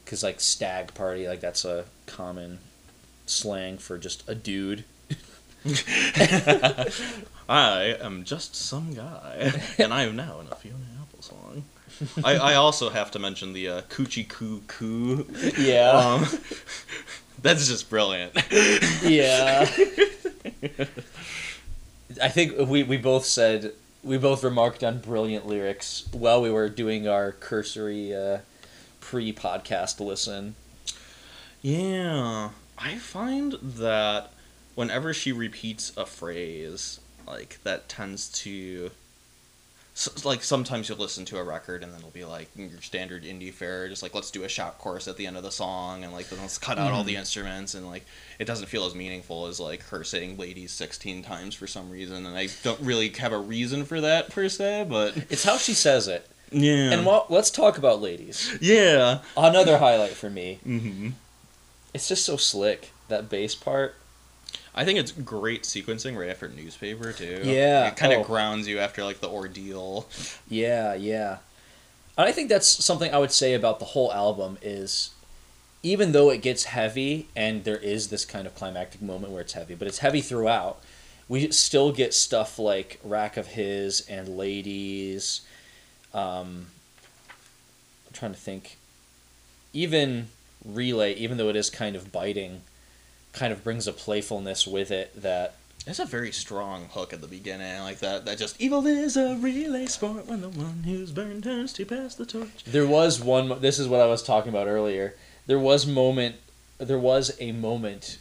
because 0.05 0.23
like 0.23 0.39
stag 0.39 0.93
party, 0.93 1.27
like 1.27 1.41
that's 1.41 1.65
a 1.65 1.85
common 2.05 2.59
slang 3.25 3.77
for 3.77 3.97
just 3.97 4.27
a 4.27 4.35
dude. 4.35 4.85
I 7.49 7.97
am 8.01 8.23
just 8.23 8.55
some 8.55 8.93
guy, 8.93 9.61
and 9.77 9.93
I 9.93 10.03
am 10.03 10.15
now 10.15 10.39
in 10.39 10.47
a 10.47 10.51
Apple 10.51 10.96
song. 11.27 11.63
I, 12.23 12.35
I 12.35 12.55
also 12.55 12.89
have 12.89 13.11
to 13.11 13.19
mention 13.19 13.53
the 13.53 13.69
uh, 13.69 13.81
Coochie 13.83 14.27
Coo 14.27 14.61
Coo. 14.67 15.25
Yeah. 15.57 15.91
Um, 15.91 16.27
that's 17.41 17.67
just 17.67 17.89
brilliant. 17.89 18.33
Yeah. 19.03 19.61
I 22.21 22.29
think 22.29 22.57
we, 22.67 22.83
we 22.83 22.97
both 22.97 23.25
said 23.25 23.73
we 24.03 24.17
both 24.17 24.43
remarked 24.43 24.83
on 24.83 24.99
brilliant 24.99 25.47
lyrics 25.47 26.07
while 26.11 26.41
we 26.41 26.49
were 26.49 26.69
doing 26.69 27.07
our 27.07 27.31
cursory 27.33 28.15
uh, 28.15 28.39
pre-podcast 29.01 29.99
listen. 29.99 30.55
Yeah, 31.61 32.51
I 32.77 32.95
find 32.95 33.53
that 33.61 34.31
whenever 34.75 35.13
she 35.13 35.31
repeats 35.31 35.91
a 35.97 36.05
phrase, 36.05 36.99
like 37.27 37.59
that 37.63 37.89
tends 37.89 38.29
to. 38.43 38.91
S 39.97 40.23
like 40.25 40.43
sometimes 40.43 40.87
you'll 40.87 40.97
listen 40.99 41.25
to 41.25 41.37
a 41.39 41.43
record 41.43 41.81
and 41.83 41.91
then 41.91 41.99
it'll 41.99 42.11
be 42.11 42.23
like 42.23 42.49
your 42.55 42.81
standard 42.81 43.23
indie 43.23 43.51
fare, 43.51 43.89
just 43.89 44.03
like 44.03 44.13
let's 44.13 44.29
do 44.29 44.43
a 44.43 44.49
shot 44.49 44.77
chorus 44.77 45.07
at 45.07 45.17
the 45.17 45.25
end 45.25 45.35
of 45.37 45.43
the 45.43 45.51
song 45.51 46.03
and 46.03 46.13
like 46.13 46.29
then 46.29 46.39
let's 46.39 46.57
cut 46.59 46.77
out 46.77 46.91
all 46.91 47.03
the 47.03 47.15
instruments 47.15 47.73
and 47.73 47.87
like 47.87 48.05
it 48.39 48.45
doesn't 48.45 48.67
feel 48.67 48.85
as 48.85 48.93
meaningful 48.93 49.47
as 49.47 49.59
like 49.59 49.81
her 49.85 50.03
saying 50.03 50.37
"ladies" 50.37 50.71
sixteen 50.71 51.23
times 51.23 51.55
for 51.55 51.65
some 51.67 51.89
reason 51.89 52.25
and 52.27 52.37
I 52.37 52.49
don't 52.63 52.79
really 52.81 53.09
have 53.09 53.33
a 53.33 53.39
reason 53.39 53.85
for 53.85 53.99
that 54.01 54.29
per 54.29 54.47
se, 54.49 54.85
but 54.87 55.17
It's 55.31 55.43
how 55.43 55.57
she 55.57 55.73
says 55.73 56.07
it. 56.07 56.29
yeah, 56.51 56.91
And 56.93 57.05
well, 57.05 57.25
let's 57.29 57.49
talk 57.49 57.77
about 57.79 57.99
ladies. 58.01 58.55
yeah, 58.61 59.19
Another 59.35 59.79
highlight 59.79 60.11
for 60.11 60.29
me. 60.29 60.59
hmm 60.63 61.09
It's 61.93 62.07
just 62.07 62.23
so 62.23 62.37
slick 62.37 62.91
that 63.07 63.29
bass 63.29 63.55
part. 63.55 63.95
I 64.77 64.85
think 64.85 64.99
it's 64.99 65.11
great 65.11 65.63
sequencing 65.63 66.15
right 66.17 66.29
after 66.29 66.47
newspaper 66.47 67.11
too. 67.11 67.41
Yeah, 67.43 67.87
it 67.87 67.97
kind 67.97 68.13
of 68.13 68.19
oh. 68.19 68.23
grounds 68.23 68.67
you 68.67 68.77
after 68.77 69.03
like 69.03 69.19
the 69.19 69.27
ordeal. 69.27 70.07
Yeah, 70.47 70.93
yeah. 70.93 71.37
And 72.17 72.27
I 72.27 72.31
think 72.31 72.49
that's 72.49 72.67
something 72.67 73.13
I 73.13 73.17
would 73.17 73.31
say 73.31 73.55
about 73.55 73.79
the 73.79 73.85
whole 73.85 74.13
album 74.13 74.57
is 74.61 75.11
even 75.81 76.11
though 76.11 76.29
it 76.29 76.41
gets 76.41 76.65
heavy 76.65 77.27
and 77.35 77.63
there 77.63 77.77
is 77.77 78.09
this 78.09 78.23
kind 78.23 78.45
of 78.45 78.53
climactic 78.53 79.01
moment 79.01 79.31
where 79.31 79.41
it's 79.41 79.53
heavy, 79.53 79.73
but 79.73 79.87
it's 79.87 79.99
heavy 79.99 80.21
throughout, 80.21 80.79
we 81.27 81.49
still 81.51 81.91
get 81.91 82.13
stuff 82.13 82.59
like 82.59 82.99
Rack 83.03 83.35
of 83.35 83.47
His 83.47 84.01
and 84.01 84.37
Ladies. 84.37 85.41
Um, 86.13 86.67
I'm 88.07 88.13
trying 88.13 88.33
to 88.33 88.39
think. 88.39 88.77
Even 89.73 90.29
Relay, 90.63 91.13
even 91.13 91.37
though 91.37 91.49
it 91.49 91.55
is 91.55 91.69
kind 91.69 91.95
of 91.95 92.11
biting, 92.11 92.61
kind 93.37 93.53
of 93.53 93.63
brings 93.63 93.87
a 93.87 93.93
playfulness 93.93 94.65
with 94.67 94.91
it 94.91 95.21
that 95.21 95.55
There's 95.85 95.99
a 95.99 96.05
very 96.05 96.31
strong 96.31 96.89
hook 96.91 97.13
at 97.13 97.21
the 97.21 97.27
beginning, 97.27 97.79
like 97.81 97.99
that. 97.99 98.25
That 98.25 98.37
just 98.37 98.59
evil 98.59 98.85
is 98.85 99.15
a 99.15 99.35
relay 99.37 99.85
sport 99.85 100.25
when 100.27 100.41
the 100.41 100.49
one 100.49 100.83
who's 100.83 101.11
burned 101.11 101.43
turns 101.43 101.71
to 101.73 101.85
pass 101.85 102.15
the 102.15 102.25
torch. 102.25 102.63
There 102.65 102.87
was 102.87 103.21
one. 103.21 103.61
This 103.61 103.79
is 103.79 103.87
what 103.87 104.01
I 104.01 104.05
was 104.07 104.21
talking 104.23 104.49
about 104.49 104.67
earlier. 104.67 105.15
There 105.45 105.59
was 105.59 105.85
moment. 105.87 106.35
There 106.77 106.99
was 106.99 107.35
a 107.39 107.51
moment, 107.53 108.17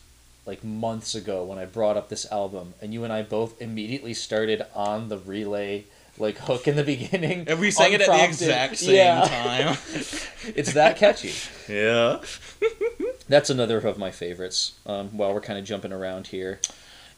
like 0.47 0.63
months 0.65 1.15
ago, 1.15 1.45
when 1.45 1.59
I 1.59 1.65
brought 1.67 1.97
up 1.97 2.09
this 2.09 2.31
album, 2.31 2.75
and 2.81 2.95
you 2.95 3.03
and 3.05 3.13
I 3.13 3.23
both 3.23 3.61
immediately 3.61 4.15
started 4.15 4.63
on 4.75 5.09
the 5.09 5.19
relay, 5.19 5.85
like 6.19 6.39
hook 6.39 6.69
in 6.69 6.77
the 6.77 6.85
beginning. 6.85 7.47
And 7.49 7.59
we 7.59 7.71
sang 7.73 7.93
it 7.93 8.01
at 8.01 8.07
the 8.09 8.25
exact 8.25 8.77
same 8.79 8.95
Yeah. 8.95 9.21
time. 9.23 9.77
it's 10.57 10.73
that 10.75 10.97
catchy. 10.97 11.33
yeah. 11.69 12.21
That's 13.29 13.51
another 13.51 13.79
of 13.79 13.99
my 13.99 14.11
favorites. 14.11 14.73
Um, 14.87 15.17
while 15.17 15.35
we're 15.35 15.41
kind 15.41 15.59
of 15.59 15.65
jumping 15.65 15.93
around 15.93 16.29
here. 16.29 16.61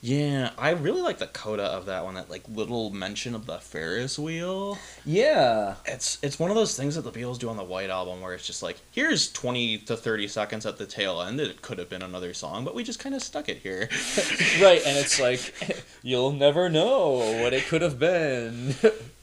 Yeah, 0.00 0.50
I 0.56 0.70
really 0.70 1.02
like 1.02 1.18
the 1.18 1.26
coda 1.26 1.64
of 1.64 1.86
that 1.86 2.04
one. 2.04 2.14
That 2.14 2.30
like 2.30 2.44
little 2.48 2.90
mention 2.90 3.34
of 3.34 3.46
the 3.46 3.58
Ferris 3.58 4.16
wheel. 4.16 4.78
Yeah. 5.04 5.74
It's 5.86 6.18
it's 6.22 6.38
one 6.38 6.50
of 6.50 6.56
those 6.56 6.76
things 6.76 6.94
that 6.94 7.02
the 7.02 7.10
Beatles 7.10 7.38
do 7.38 7.48
on 7.48 7.56
the 7.56 7.64
White 7.64 7.90
Album 7.90 8.20
where 8.20 8.32
it's 8.32 8.46
just 8.46 8.62
like 8.62 8.76
here's 8.92 9.32
twenty 9.32 9.76
to 9.78 9.96
thirty 9.96 10.28
seconds 10.28 10.66
at 10.66 10.78
the 10.78 10.86
tail 10.86 11.20
end. 11.20 11.40
It 11.40 11.62
could 11.62 11.78
have 11.78 11.88
been 11.88 12.02
another 12.02 12.32
song, 12.32 12.64
but 12.64 12.76
we 12.76 12.84
just 12.84 13.00
kind 13.00 13.14
of 13.14 13.22
stuck 13.22 13.48
it 13.48 13.58
here. 13.58 13.88
right, 14.62 14.80
and 14.86 14.96
it's 14.96 15.18
like 15.18 15.84
you'll 16.02 16.32
never 16.32 16.68
know 16.68 17.40
what 17.42 17.52
it 17.52 17.66
could 17.66 17.82
have 17.82 17.98
been. 17.98 18.76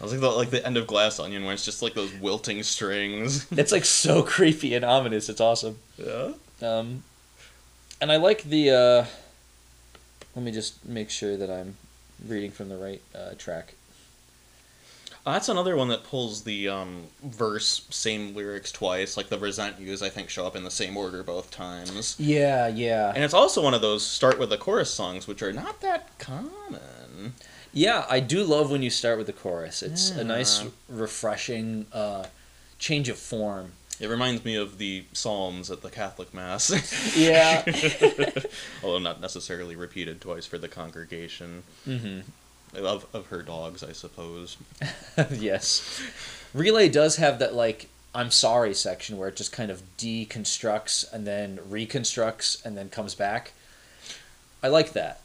I 0.00 0.04
was 0.04 0.12
like 0.12 0.20
the 0.20 0.30
like 0.30 0.50
the 0.50 0.66
end 0.66 0.76
of 0.76 0.86
Glass 0.86 1.20
Onion 1.20 1.44
where 1.44 1.54
it's 1.54 1.64
just 1.64 1.82
like 1.82 1.94
those 1.94 2.12
wilting 2.14 2.62
strings. 2.62 3.50
it's 3.52 3.72
like 3.72 3.84
so 3.84 4.22
creepy 4.22 4.74
and 4.74 4.84
ominous. 4.84 5.28
It's 5.28 5.40
awesome. 5.40 5.78
Yeah. 5.96 6.32
Um, 6.62 7.04
and 8.00 8.10
I 8.10 8.16
like 8.16 8.42
the. 8.44 8.70
Uh, 8.70 9.06
let 10.34 10.44
me 10.44 10.50
just 10.50 10.84
make 10.84 11.10
sure 11.10 11.36
that 11.36 11.50
I'm 11.50 11.76
reading 12.26 12.50
from 12.50 12.68
the 12.68 12.76
right 12.76 13.00
uh, 13.14 13.34
track. 13.38 13.74
Uh, 15.26 15.32
that's 15.32 15.48
another 15.48 15.74
one 15.74 15.88
that 15.88 16.04
pulls 16.04 16.42
the 16.42 16.68
um, 16.68 17.04
verse 17.22 17.86
same 17.88 18.34
lyrics 18.34 18.70
twice. 18.70 19.16
Like 19.16 19.30
the 19.30 19.38
resent 19.38 19.80
yous, 19.80 20.02
I 20.02 20.10
think, 20.10 20.28
show 20.28 20.46
up 20.46 20.54
in 20.54 20.64
the 20.64 20.70
same 20.70 20.96
order 20.98 21.22
both 21.22 21.50
times. 21.50 22.16
Yeah, 22.18 22.68
yeah, 22.68 23.12
And 23.14 23.24
it's 23.24 23.32
also 23.32 23.62
one 23.62 23.72
of 23.72 23.80
those 23.80 24.06
start 24.06 24.38
with 24.38 24.50
the 24.50 24.58
chorus 24.58 24.92
songs, 24.92 25.26
which 25.26 25.40
are 25.40 25.52
not 25.52 25.80
that 25.80 26.18
common. 26.18 27.32
Yeah. 27.74 28.06
I 28.08 28.20
do 28.20 28.42
love 28.44 28.70
when 28.70 28.82
you 28.82 28.90
start 28.90 29.18
with 29.18 29.26
the 29.26 29.32
chorus. 29.34 29.82
It's 29.82 30.10
a 30.10 30.24
nice, 30.24 30.64
refreshing 30.88 31.86
uh, 31.92 32.26
change 32.78 33.08
of 33.08 33.18
form. 33.18 33.72
It 34.00 34.08
reminds 34.08 34.44
me 34.44 34.56
of 34.56 34.78
the 34.78 35.04
Psalms 35.12 35.70
at 35.70 35.82
the 35.82 35.90
Catholic 35.90 36.34
Mass. 36.34 36.72
Yeah. 37.16 37.64
Although 38.82 38.98
not 38.98 39.20
necessarily 39.20 39.76
repeated 39.76 40.20
twice 40.20 40.46
for 40.46 40.58
the 40.58 40.68
congregation. 40.68 41.62
hmm 41.84 42.20
Of, 42.74 43.06
of 43.14 43.28
her 43.28 43.42
dogs, 43.42 43.84
I 43.84 43.92
suppose. 43.92 44.56
yes. 45.30 46.02
Relay 46.52 46.88
does 46.88 47.16
have 47.16 47.38
that 47.38 47.54
like 47.54 47.88
I'm 48.14 48.30
sorry 48.30 48.74
section 48.74 49.16
where 49.16 49.28
it 49.28 49.36
just 49.36 49.52
kind 49.52 49.70
of 49.70 49.82
deconstructs 49.98 51.12
and 51.12 51.26
then 51.26 51.58
reconstructs 51.68 52.62
and 52.64 52.76
then 52.76 52.88
comes 52.88 53.14
back. 53.14 53.52
I 54.62 54.68
like 54.68 54.92
that. 54.92 55.20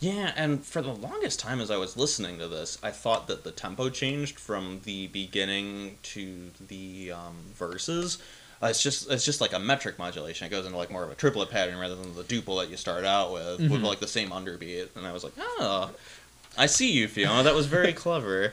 Yeah, 0.00 0.32
and 0.36 0.64
for 0.64 0.80
the 0.80 0.92
longest 0.92 1.40
time 1.40 1.60
as 1.60 1.70
I 1.72 1.76
was 1.76 1.96
listening 1.96 2.38
to 2.38 2.46
this, 2.46 2.78
I 2.82 2.90
thought 2.92 3.26
that 3.26 3.42
the 3.42 3.50
tempo 3.50 3.90
changed 3.90 4.38
from 4.38 4.80
the 4.84 5.08
beginning 5.08 5.98
to 6.04 6.50
the 6.68 7.10
um, 7.12 7.34
verses. 7.54 8.18
Uh, 8.62 8.66
it's 8.68 8.82
just 8.82 9.10
it's 9.10 9.24
just 9.24 9.40
like 9.40 9.52
a 9.52 9.58
metric 9.58 9.98
modulation. 9.98 10.46
It 10.46 10.50
goes 10.50 10.66
into 10.66 10.78
like 10.78 10.90
more 10.90 11.02
of 11.04 11.10
a 11.10 11.14
triplet 11.16 11.50
pattern 11.50 11.78
rather 11.78 11.94
than 11.96 12.14
the 12.14 12.22
duple 12.22 12.60
that 12.60 12.70
you 12.70 12.76
start 12.76 13.04
out 13.04 13.32
with, 13.32 13.60
with 13.60 13.70
Mhm. 13.72 13.82
like 13.82 13.98
the 14.00 14.06
same 14.08 14.30
underbeat. 14.30 14.88
And 14.96 15.06
I 15.06 15.12
was 15.12 15.24
like, 15.24 15.34
oh, 15.38 15.90
I 16.56 16.66
see 16.66 16.90
you, 16.92 17.08
Fiona. 17.08 17.42
That 17.42 17.54
was 17.54 17.66
very 17.66 17.92
clever. 18.04 18.52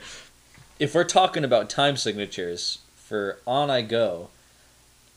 if 0.78 0.94
we're 0.94 1.04
talking 1.04 1.44
about 1.44 1.70
time 1.70 1.96
signatures 1.96 2.78
for 2.96 3.38
On 3.46 3.70
I 3.70 3.82
Go, 3.82 4.30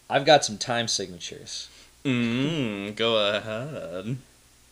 I've 0.10 0.26
got 0.26 0.46
some 0.46 0.58
time 0.60 0.88
signatures. 0.88 1.70
Mm, 2.06 2.96
go 2.96 3.18
ahead. 3.36 4.18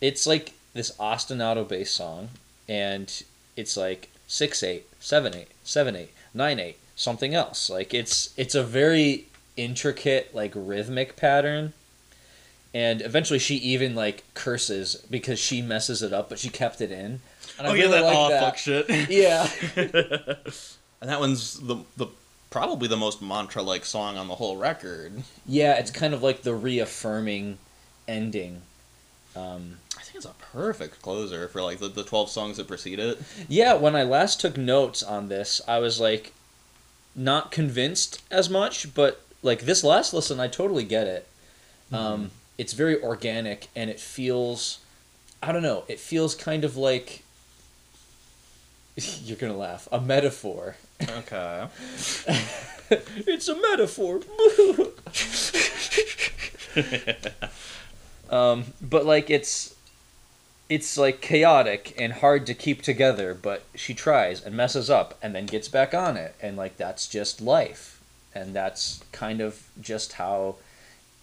It's 0.01 0.25
like 0.25 0.53
this 0.77 0.91
ostinato 0.97 1.67
bass 1.67 1.91
song, 1.91 2.29
and 2.69 3.23
it's 3.55 3.75
like 3.75 4.09
six 4.27 4.63
eight, 4.63 4.85
seven 4.99 5.35
eight, 5.35 5.49
seven 5.63 5.95
eight, 5.95 6.11
nine 6.33 6.59
eight, 6.59 6.77
something 6.95 7.33
else. 7.33 7.69
Like 7.69 7.93
it's 7.93 8.33
it's 8.37 8.55
a 8.55 8.63
very 8.63 9.25
intricate 9.57 10.33
like 10.33 10.53
rhythmic 10.55 11.15
pattern. 11.15 11.73
And 12.73 13.01
eventually, 13.01 13.39
she 13.39 13.55
even 13.55 13.95
like 13.95 14.23
curses 14.33 14.95
because 15.09 15.39
she 15.39 15.61
messes 15.61 16.03
it 16.03 16.13
up, 16.13 16.29
but 16.29 16.37
she 16.37 16.49
kept 16.49 16.79
it 16.79 16.91
in. 16.91 17.21
And 17.57 17.65
I 17.65 17.71
oh 17.71 17.73
yeah, 17.73 17.83
really 17.83 17.99
that 17.99 18.05
like 18.05 18.29
that. 18.29 18.43
fuck 18.43 18.57
shit. 18.57 18.89
Yeah. 19.09 19.49
and 21.01 21.09
that 21.09 21.19
one's 21.19 21.59
the 21.59 21.77
the 21.95 22.07
probably 22.49 22.87
the 22.87 22.97
most 22.97 23.21
mantra 23.21 23.63
like 23.63 23.85
song 23.85 24.17
on 24.17 24.27
the 24.27 24.35
whole 24.35 24.57
record. 24.57 25.23
Yeah, 25.45 25.77
it's 25.79 25.91
kind 25.91 26.13
of 26.13 26.21
like 26.21 26.43
the 26.43 26.53
reaffirming 26.53 27.57
ending. 28.07 28.61
Um, 29.37 29.77
I 29.97 30.01
think 30.01 30.15
it's 30.15 30.25
a 30.25 30.35
perfect 30.51 31.01
closer 31.01 31.47
for 31.47 31.61
like 31.61 31.79
the, 31.79 31.87
the 31.87 32.03
twelve 32.03 32.29
songs 32.29 32.57
that 32.57 32.67
precede 32.67 32.99
it. 32.99 33.19
yeah, 33.47 33.73
when 33.73 33.95
I 33.95 34.03
last 34.03 34.41
took 34.41 34.57
notes 34.57 35.03
on 35.03 35.29
this, 35.29 35.61
I 35.67 35.79
was 35.79 35.99
like 35.99 36.33
not 37.15 37.51
convinced 37.51 38.23
as 38.31 38.49
much, 38.49 38.93
but 38.93 39.21
like 39.43 39.61
this 39.61 39.83
last 39.83 40.13
listen, 40.13 40.39
I 40.39 40.47
totally 40.47 40.83
get 40.83 41.07
it. 41.07 41.27
Um, 41.91 42.31
it's 42.57 42.73
very 42.73 43.01
organic 43.01 43.69
and 43.75 43.89
it 43.89 43.99
feels, 43.99 44.79
I 45.41 45.51
don't 45.51 45.63
know, 45.63 45.83
it 45.87 45.99
feels 45.99 46.35
kind 46.35 46.63
of 46.65 46.75
like. 46.77 47.23
You're 49.23 49.37
gonna 49.37 49.55
laugh. 49.55 49.87
A 49.91 50.01
metaphor. 50.01 50.75
Okay. 51.01 51.67
it's 52.89 53.47
a 53.47 53.55
metaphor. 53.55 54.21
um, 58.31 58.65
but 58.81 59.05
like 59.05 59.29
it's 59.29 59.75
it's 60.69 60.97
like 60.97 61.21
chaotic 61.21 61.93
and 61.97 62.11
hard 62.13 62.45
to 62.47 62.53
keep 62.53 62.81
together, 62.81 63.33
but 63.33 63.63
she 63.75 63.93
tries 63.93 64.43
and 64.43 64.55
messes 64.55 64.89
up 64.89 65.17
and 65.21 65.33
then 65.33 65.45
gets 65.45 65.69
back 65.69 65.93
on 65.93 66.17
it 66.17 66.35
and 66.41 66.57
like 66.57 66.75
that's 66.77 67.07
just 67.07 67.39
life. 67.41 68.01
And 68.35 68.53
that's 68.53 69.03
kind 69.11 69.39
of 69.41 69.67
just 69.81 70.13
how 70.13 70.55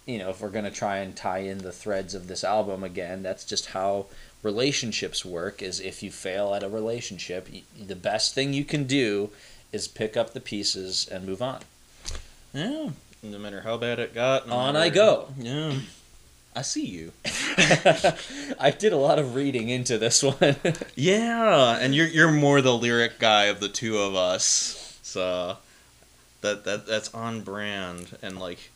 you 0.07 0.19
know, 0.19 0.29
if 0.31 0.41
we're 0.41 0.51
going 0.51 0.65
to 0.67 0.71
try 0.71 0.99
and 0.99 1.17
tie 1.17 1.39
in 1.39 1.59
the 1.59 1.73
threads 1.73 2.15
of 2.15 2.27
this 2.29 2.45
album 2.45 2.85
again, 2.85 3.23
that's 3.23 3.45
just 3.45 3.67
how 3.67 4.05
relationships 4.43 5.25
work 5.25 5.63
is 5.63 5.81
if 5.81 6.03
you 6.03 6.11
fail 6.11 6.53
at 6.55 6.63
a 6.63 6.69
relationship, 6.69 7.49
the 7.87 7.97
best 7.97 8.35
thing 8.35 8.53
you 8.53 8.65
can 8.65 8.85
do 8.85 9.31
is 9.73 9.89
pick 9.89 10.15
up 10.17 10.33
the 10.35 10.41
pieces 10.41 11.09
and 11.11 11.25
move 11.27 11.41
on. 11.41 11.61
Yeah. 12.53 12.91
No 13.23 13.39
matter 13.39 13.63
how 13.63 13.79
bad 13.79 13.99
it 13.99 14.15
got. 14.15 14.47
no 14.47 14.55
On 14.55 14.75
matter- 14.75 14.85
I 14.85 14.89
go. 14.91 15.29
Yeah. 15.39 15.73
I 16.57 16.63
see 16.63 16.87
you. 16.87 17.13
I 18.61 18.75
did 18.79 18.93
a 18.93 18.97
lot 18.97 19.19
of 19.19 19.35
reading 19.35 19.69
into 19.69 19.99
this 19.99 20.23
one. 20.23 20.57
Yeah, 20.95 21.77
and 21.81 21.95
you're 21.95 22.07
you're 22.07 22.31
more 22.31 22.61
the 22.61 22.77
lyric 22.77 23.19
guy 23.19 23.45
of 23.45 23.59
the 23.61 23.69
two 23.69 23.99
of 23.99 24.15
us. 24.15 24.99
So 25.03 25.57
that 26.43 26.65
that 26.65 26.87
that's 26.87 27.13
on 27.13 27.41
brand 27.41 28.17
and 28.23 28.39
like 28.39 28.71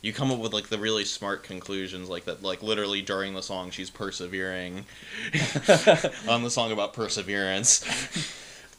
you 0.00 0.12
come 0.12 0.30
up 0.30 0.38
with 0.38 0.54
like 0.54 0.68
the 0.68 0.78
really 0.78 1.04
smart 1.04 1.42
conclusions 1.42 2.08
like 2.08 2.24
that 2.24 2.42
like 2.42 2.62
literally 2.62 3.02
during 3.02 3.34
the 3.34 3.42
song 3.42 3.70
she's 3.70 3.90
persevering 3.90 4.86
on 6.28 6.42
the 6.42 6.50
song 6.50 6.72
about 6.72 6.94
perseverance. 6.94 7.84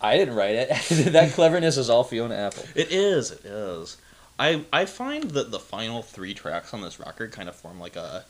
I 0.01 0.17
didn't 0.17 0.33
write 0.35 0.55
it. 0.55 0.69
that 1.11 1.33
cleverness 1.33 1.77
is 1.77 1.89
all 1.89 2.03
Fiona 2.03 2.35
Apple. 2.35 2.63
It 2.73 2.91
is, 2.91 3.29
it 3.31 3.45
is. 3.45 3.97
I 4.41 4.65
I 4.73 4.85
find 4.85 5.31
that 5.31 5.51
the 5.51 5.59
final 5.59 6.01
three 6.01 6.33
tracks 6.33 6.73
on 6.73 6.81
this 6.81 6.99
record 6.99 7.31
kind 7.31 7.47
of 7.47 7.55
form 7.55 7.79
like 7.79 7.95
a. 7.95 8.25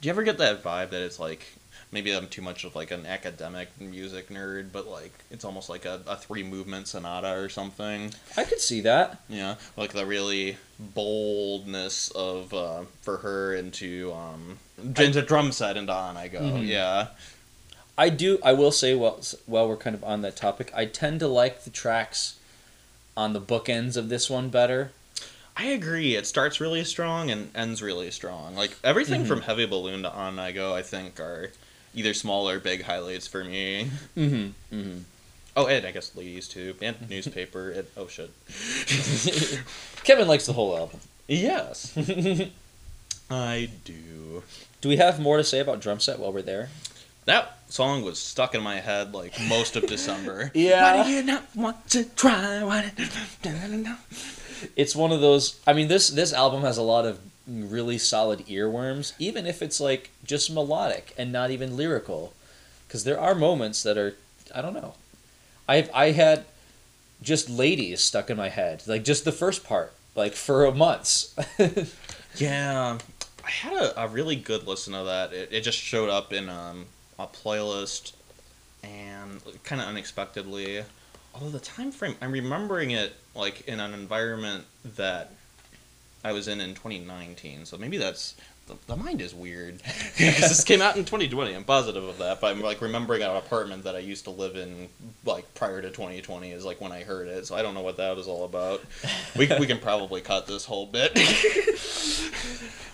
Do 0.00 0.06
you 0.06 0.10
ever 0.10 0.22
get 0.22 0.38
that 0.38 0.62
vibe 0.62 0.90
that 0.90 1.02
it's 1.02 1.20
like 1.20 1.46
maybe 1.92 2.10
I'm 2.14 2.26
too 2.28 2.40
much 2.40 2.64
of 2.64 2.74
like 2.74 2.90
an 2.90 3.04
academic 3.04 3.68
music 3.78 4.30
nerd, 4.30 4.72
but 4.72 4.86
like 4.86 5.12
it's 5.30 5.44
almost 5.44 5.68
like 5.68 5.84
a, 5.84 6.00
a 6.06 6.16
three 6.16 6.42
movement 6.42 6.88
sonata 6.88 7.34
or 7.38 7.50
something. 7.50 8.14
I 8.36 8.44
could 8.44 8.60
see 8.60 8.80
that. 8.82 9.20
Yeah, 9.28 9.56
like 9.76 9.92
the 9.92 10.06
really 10.06 10.56
boldness 10.78 12.10
of 12.12 12.54
uh, 12.54 12.84
for 13.02 13.18
her 13.18 13.54
into 13.54 14.14
um 14.14 14.58
into 14.78 15.20
drum 15.20 15.52
set 15.52 15.76
and 15.76 15.90
on 15.90 16.16
I 16.16 16.28
go. 16.28 16.40
Mhm. 16.40 16.66
Yeah. 16.66 17.08
I 17.98 18.08
do. 18.10 18.38
I 18.42 18.52
will 18.54 18.72
say, 18.72 18.94
while 18.94 19.20
while 19.46 19.68
we're 19.68 19.76
kind 19.76 19.96
of 19.96 20.02
on 20.04 20.22
that 20.22 20.36
topic, 20.36 20.70
I 20.74 20.86
tend 20.86 21.20
to 21.20 21.28
like 21.28 21.64
the 21.64 21.70
tracks 21.70 22.36
on 23.16 23.32
the 23.34 23.40
bookends 23.40 23.96
of 23.96 24.08
this 24.08 24.30
one 24.30 24.48
better. 24.50 24.92
I 25.56 25.66
agree. 25.66 26.16
It 26.16 26.26
starts 26.26 26.60
really 26.60 26.84
strong 26.84 27.30
and 27.30 27.50
ends 27.54 27.80
really 27.82 28.10
strong. 28.10 28.54
Like 28.54 28.76
everything 28.84 29.24
Mhm. 29.24 29.28
from 29.28 29.40
Heavy 29.42 29.64
Balloon 29.66 30.02
to 30.02 30.10
On 30.12 30.38
I 30.38 30.52
Go, 30.52 30.74
I 30.74 30.82
think 30.82 31.18
are 31.18 31.50
either 31.94 32.12
small 32.12 32.48
or 32.48 32.58
big 32.60 32.82
highlights 32.82 33.26
for 33.26 33.42
me. 33.42 33.90
Mm-hmm. 34.16 34.76
Mm-hmm. 34.76 34.98
Oh, 35.56 35.66
and 35.66 35.86
I 35.86 35.90
guess 35.92 36.14
Ladies 36.14 36.46
too, 36.48 36.74
and 36.82 37.08
Newspaper. 37.08 37.70
It, 37.70 37.90
oh 37.96 38.06
shit. 38.06 38.30
Kevin 40.04 40.28
likes 40.28 40.44
the 40.44 40.52
whole 40.52 40.76
album. 40.76 41.00
Yes, 41.26 41.96
I 43.30 43.70
do. 43.84 44.42
Do 44.82 44.88
we 44.90 44.96
have 44.98 45.18
more 45.18 45.38
to 45.38 45.44
say 45.44 45.60
about 45.60 45.80
drum 45.80 45.98
set 46.00 46.18
while 46.18 46.32
we're 46.32 46.42
there? 46.42 46.68
That 47.24 47.58
song 47.70 48.04
was 48.04 48.18
stuck 48.20 48.54
in 48.54 48.62
my 48.62 48.76
head 48.80 49.12
like 49.14 49.32
most 49.48 49.74
of 49.76 49.86
December. 49.86 50.50
Yeah. 50.54 50.98
Why 50.98 51.04
do 51.04 51.10
you 51.10 51.22
not 51.22 51.44
want 51.56 51.88
to 51.90 52.04
try? 52.04 52.62
Why 52.62 52.92
do- 52.94 53.96
It's 54.76 54.96
one 54.96 55.12
of 55.12 55.20
those. 55.20 55.58
I 55.66 55.72
mean, 55.72 55.88
this 55.88 56.08
this 56.08 56.32
album 56.32 56.62
has 56.62 56.78
a 56.78 56.82
lot 56.82 57.04
of 57.04 57.20
really 57.46 57.98
solid 57.98 58.40
earworms, 58.46 59.12
even 59.18 59.46
if 59.46 59.62
it's 59.62 59.80
like 59.80 60.10
just 60.24 60.50
melodic 60.50 61.14
and 61.16 61.32
not 61.32 61.50
even 61.50 61.76
lyrical, 61.76 62.32
because 62.86 63.04
there 63.04 63.20
are 63.20 63.34
moments 63.34 63.82
that 63.82 63.96
are 63.96 64.14
I 64.54 64.62
don't 64.62 64.74
know. 64.74 64.94
I've 65.68 65.90
I 65.94 66.12
had 66.12 66.44
just 67.22 67.48
ladies 67.48 68.00
stuck 68.00 68.30
in 68.30 68.36
my 68.36 68.48
head, 68.48 68.82
like 68.86 69.04
just 69.04 69.24
the 69.24 69.32
first 69.32 69.64
part, 69.64 69.92
like 70.14 70.34
for 70.34 70.70
months. 70.72 71.34
Yeah, 72.36 72.98
I 73.44 73.50
had 73.50 73.72
a, 73.72 74.02
a 74.02 74.08
really 74.08 74.36
good 74.36 74.66
listen 74.66 74.92
to 74.92 75.04
that. 75.04 75.32
It, 75.32 75.48
it 75.50 75.60
just 75.62 75.78
showed 75.78 76.10
up 76.10 76.32
in 76.32 76.48
um, 76.50 76.86
a 77.18 77.26
playlist, 77.26 78.12
and 78.82 79.40
kind 79.64 79.80
of 79.80 79.88
unexpectedly, 79.88 80.84
although 81.36 81.50
the 81.50 81.64
time 81.64 81.92
frame 81.92 82.16
I'm 82.20 82.32
remembering 82.32 82.90
it 82.90 83.12
like 83.34 83.68
in 83.68 83.80
an 83.80 83.92
environment 83.92 84.64
that 84.96 85.32
I 86.24 86.32
was 86.32 86.48
in 86.48 86.60
in 86.60 86.74
2019. 86.74 87.66
So 87.66 87.76
maybe 87.76 87.98
that's 87.98 88.34
the, 88.66 88.74
the 88.86 88.96
mind 88.96 89.20
is 89.20 89.34
weird 89.34 89.78
because 90.18 90.40
this 90.40 90.64
came 90.64 90.80
out 90.82 90.96
in 90.96 91.04
2020. 91.04 91.54
I'm 91.54 91.64
positive 91.64 92.02
of 92.02 92.18
that, 92.18 92.40
but 92.40 92.52
I'm 92.52 92.62
like 92.62 92.80
remembering 92.80 93.22
an 93.22 93.36
apartment 93.36 93.84
that 93.84 93.94
I 93.94 94.00
used 94.00 94.24
to 94.24 94.30
live 94.30 94.56
in 94.56 94.88
like 95.24 95.52
prior 95.54 95.80
to 95.82 95.90
2020 95.90 96.50
is 96.50 96.64
like 96.64 96.80
when 96.80 96.90
I 96.90 97.04
heard 97.04 97.28
it. 97.28 97.46
So 97.46 97.54
I 97.54 97.62
don't 97.62 97.74
know 97.74 97.82
what 97.82 97.98
that 97.98 98.16
was 98.16 98.26
all 98.26 98.44
about. 98.44 98.82
We 99.36 99.48
we 99.60 99.66
can 99.66 99.78
probably 99.78 100.22
cut 100.22 100.46
this 100.46 100.64
whole 100.64 100.86
bit. 100.86 101.14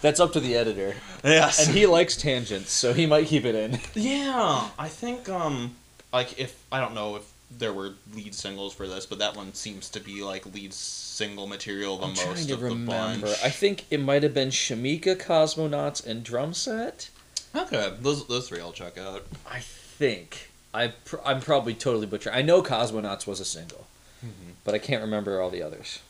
That's 0.03 0.19
up 0.19 0.33
to 0.33 0.41
the 0.41 0.57
editor, 0.57 0.97
yes. 1.23 1.65
and 1.65 1.77
he 1.77 1.87
likes 1.87 2.17
tangents, 2.17 2.73
so 2.73 2.93
he 2.93 3.07
might 3.07 3.29
keep 3.29 3.45
it 3.45 3.55
in. 3.55 3.79
Yeah, 3.95 4.69
I 4.77 4.89
think 4.89 5.29
um 5.29 5.77
like 6.13 6.39
if 6.39 6.61
I 6.73 6.81
don't 6.81 6.95
know 6.95 7.17
if 7.17 7.32
there 7.59 7.73
were 7.73 7.95
lead 8.15 8.35
singles 8.35 8.75
for 8.75 8.87
this, 8.87 9.07
but 9.07 9.19
that 9.19 9.37
one 9.37 9.55
seems 9.55 9.89
to 9.91 10.01
be 10.01 10.23
like 10.23 10.47
lead 10.47 10.73
single 10.73 11.47
material 11.47 11.99
the 11.99 12.05
I'm 12.05 12.11
most 12.11 12.23
trying 12.23 12.47
to 12.47 12.55
of 12.55 12.61
the 12.61 12.67
remember. 12.67 13.29
I 13.43 13.51
think 13.51 13.85
it 13.91 14.01
might 14.01 14.23
have 14.23 14.35
been 14.35 14.49
Shameika, 14.49 15.17
Cosmonauts, 15.17 16.05
and 16.07 16.25
Drum 16.25 16.55
Set. 16.55 17.11
Okay, 17.55 17.93
those 18.01 18.27
those 18.27 18.49
three 18.49 18.61
I'll 18.61 18.73
check 18.73 18.99
out. 18.99 19.27
I 19.49 19.61
think. 19.61 20.51
I 20.75 20.89
pr- 20.89 21.17
I'm 21.25 21.41
probably 21.41 21.75
totally 21.75 22.07
butchering. 22.07 22.35
I 22.35 22.43
know 22.43 22.63
Cosmonauts 22.63 23.27
was 23.27 23.41
a 23.41 23.45
single, 23.45 23.87
mm-hmm. 24.25 24.53
but 24.65 24.75
I 24.75 24.79
can't 24.79 25.03
remember 25.03 25.41
all 25.41 25.51
the 25.51 25.63
others. 25.63 26.01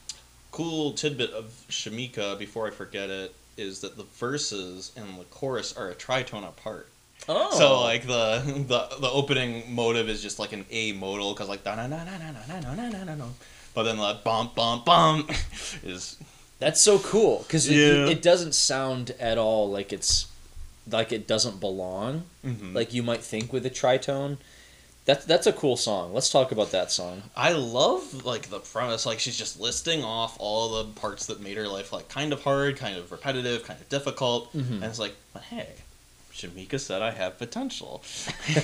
Cool 0.52 0.92
tidbit 0.92 1.30
of 1.30 1.64
Shameika 1.68 2.38
before 2.38 2.68
I 2.68 2.70
forget 2.70 3.10
it 3.10 3.34
is 3.56 3.80
that 3.80 3.96
the 3.96 4.04
verses 4.04 4.92
and 4.96 5.18
the 5.18 5.24
chorus 5.24 5.76
are 5.76 5.90
a 5.90 5.94
tritone 5.94 6.46
apart. 6.46 6.88
Oh, 7.28 7.56
So 7.56 7.80
like 7.80 8.06
the 8.06 8.42
the 8.68 8.88
the 9.00 9.08
opening 9.10 9.74
motive 9.74 10.08
is 10.08 10.22
just 10.22 10.38
like 10.38 10.52
an 10.52 10.64
A 10.70 10.92
modal 10.92 11.32
because 11.32 11.48
like 11.48 11.64
da 11.64 11.74
na 11.76 11.86
na 11.86 12.04
na 12.04 12.18
na 12.18 12.30
na 12.32 12.60
na 12.60 12.74
na 12.74 12.88
na 12.88 13.04
na 13.04 13.14
na, 13.14 13.24
but 13.74 13.84
then 13.84 13.96
the 13.96 14.18
bump 14.24 14.54
bump 14.54 14.84
bump 14.84 15.30
is 15.84 16.16
that's 16.58 16.80
so 16.80 16.98
cool 16.98 17.38
because 17.46 17.68
it, 17.68 17.74
Yeah. 17.76 18.06
it 18.08 18.22
doesn't 18.22 18.54
sound 18.54 19.14
at 19.20 19.38
all 19.38 19.70
like 19.70 19.92
it's 19.92 20.26
like 20.90 21.12
it 21.12 21.26
doesn't 21.28 21.60
belong. 21.60 22.24
Mhm. 22.44 22.74
Like 22.74 22.92
you 22.92 23.02
might 23.02 23.22
think 23.22 23.52
with 23.52 23.64
a 23.66 23.70
tritone. 23.70 24.38
That's 25.04 25.24
that's 25.24 25.48
a 25.48 25.52
cool 25.52 25.76
song. 25.76 26.12
Let's 26.14 26.30
talk 26.30 26.52
about 26.52 26.70
that 26.72 26.92
song. 26.92 27.22
I 27.36 27.52
love 27.52 28.24
like 28.24 28.50
the 28.50 28.60
premise. 28.60 29.04
Like 29.06 29.18
she's 29.20 29.36
just 29.36 29.58
listing 29.60 30.04
off 30.04 30.36
all 30.38 30.82
the 30.82 30.84
parts 31.00 31.26
that 31.26 31.40
made 31.40 31.56
her 31.56 31.66
life 31.68 31.92
like 31.92 32.08
kind 32.08 32.32
of 32.32 32.42
hard, 32.42 32.76
kind 32.76 32.96
of 32.96 33.10
repetitive, 33.10 33.64
kind 33.64 33.80
of 33.80 33.88
difficult, 33.88 34.52
Mhm. 34.56 34.74
and 34.74 34.84
it's 34.84 35.00
like, 35.00 35.14
but 35.32 35.42
hey, 35.44 35.68
Shameika 36.34 36.80
said 36.80 37.02
I 37.02 37.10
have 37.12 37.38
potential. 37.38 38.02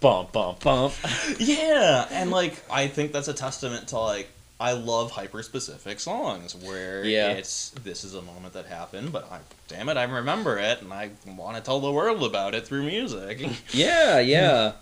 Bump 0.00 0.32
bump 0.32 0.60
bump. 0.62 0.92
yeah, 1.38 2.06
and 2.10 2.30
like 2.30 2.62
I 2.70 2.86
think 2.86 3.12
that's 3.12 3.28
a 3.28 3.32
testament 3.32 3.88
to 3.88 3.98
like 3.98 4.28
I 4.60 4.72
love 4.72 5.10
hyper 5.10 5.42
specific 5.42 6.00
songs 6.00 6.54
where 6.54 7.02
Yeah. 7.02 7.30
it's 7.30 7.70
this 7.82 8.04
is 8.04 8.14
a 8.14 8.20
moment 8.20 8.52
that 8.52 8.66
happened, 8.66 9.10
but 9.10 9.30
I 9.32 9.38
damn 9.68 9.88
it, 9.88 9.96
I 9.96 10.02
remember 10.04 10.58
it 10.58 10.82
and 10.82 10.92
I 10.92 11.10
want 11.26 11.56
to 11.56 11.62
tell 11.62 11.80
the 11.80 11.90
world 11.90 12.22
about 12.22 12.54
it 12.54 12.66
through 12.66 12.82
music. 12.84 13.40
Yeah, 13.72 14.18
yeah. 14.20 14.72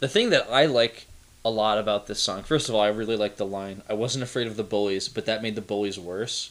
The 0.00 0.08
thing 0.08 0.30
that 0.30 0.50
I 0.50 0.66
like 0.66 1.06
a 1.46 1.50
lot 1.50 1.78
about 1.78 2.06
this 2.06 2.20
song, 2.20 2.42
first 2.42 2.68
of 2.68 2.74
all, 2.74 2.82
I 2.82 2.88
really 2.88 3.16
like 3.16 3.36
the 3.36 3.46
line. 3.46 3.80
I 3.88 3.94
wasn't 3.94 4.22
afraid 4.22 4.46
of 4.48 4.56
the 4.56 4.62
bullies, 4.64 5.08
but 5.08 5.24
that 5.26 5.42
made 5.42 5.54
the 5.54 5.60
bullies 5.62 5.98
worse. 5.98 6.50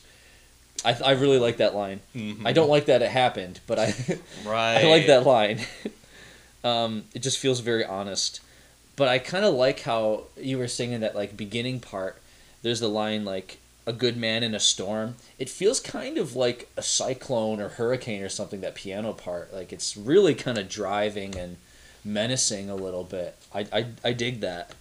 I, 0.83 0.93
I 0.93 1.11
really 1.11 1.39
like 1.39 1.57
that 1.57 1.75
line. 1.75 2.01
Mhm. 2.15 2.45
I 2.45 2.53
don't 2.53 2.69
like 2.69 2.85
that 2.85 3.01
it 3.01 3.11
happened, 3.11 3.59
but 3.67 3.79
I 3.79 3.93
right. 4.45 4.77
I 4.85 4.89
like 4.89 5.07
that 5.07 5.25
line. 5.25 5.59
um, 6.63 7.03
it 7.13 7.19
just 7.19 7.37
feels 7.37 7.59
very 7.59 7.85
honest. 7.85 8.39
But 8.95 9.07
I 9.07 9.19
kind 9.19 9.45
of 9.45 9.53
like 9.53 9.81
how 9.81 10.23
you 10.39 10.57
were 10.57 10.67
singing 10.67 10.99
that 11.01 11.15
like 11.15 11.37
beginning 11.37 11.79
part. 11.79 12.21
There's 12.61 12.79
the 12.79 12.89
line 12.89 13.25
like 13.25 13.57
a 13.87 13.93
good 13.93 14.15
man 14.17 14.43
in 14.43 14.53
a 14.53 14.59
storm. 14.59 15.15
It 15.39 15.49
feels 15.49 15.79
kind 15.79 16.17
of 16.17 16.35
like 16.35 16.69
a 16.77 16.81
cyclone 16.83 17.59
or 17.59 17.69
hurricane 17.69 18.21
or 18.21 18.29
something. 18.29 18.61
That 18.61 18.75
piano 18.75 19.13
part, 19.13 19.53
like 19.53 19.71
it's 19.73 19.95
really 19.97 20.35
kind 20.35 20.57
of 20.57 20.69
driving 20.69 21.35
and 21.37 21.57
menacing 22.03 22.69
a 22.69 22.75
little 22.75 23.03
bit. 23.03 23.37
I 23.53 23.65
I, 23.71 23.85
I 24.03 24.13
dig 24.13 24.41
that. 24.41 24.73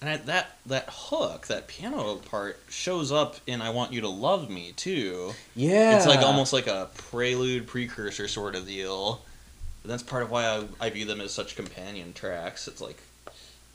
And 0.00 0.08
I- 0.10 0.16
that 0.18 0.56
that 0.66 0.88
hook, 0.90 1.48
that 1.48 1.66
piano 1.66 2.16
part 2.16 2.60
shows 2.68 3.10
up 3.10 3.36
in 3.46 3.60
"I 3.60 3.70
Want 3.70 3.92
You 3.92 4.00
to 4.02 4.08
Love 4.08 4.48
Me" 4.48 4.72
too. 4.76 5.34
Yeah, 5.56 5.96
It's 5.96 6.06
like 6.06 6.20
almost 6.20 6.52
like 6.52 6.66
a 6.68 6.88
prelude, 6.96 7.66
precursor 7.66 8.28
sort 8.28 8.54
of 8.54 8.66
deal. 8.66 9.22
But 9.82 9.88
that's 9.90 10.02
part 10.02 10.22
of 10.22 10.30
why 10.30 10.44
I, 10.46 10.64
I 10.80 10.90
view 10.90 11.04
them 11.04 11.20
as 11.20 11.32
such 11.32 11.56
companion 11.56 12.12
tracks. 12.12 12.68
It's 12.68 12.80
like 12.80 12.98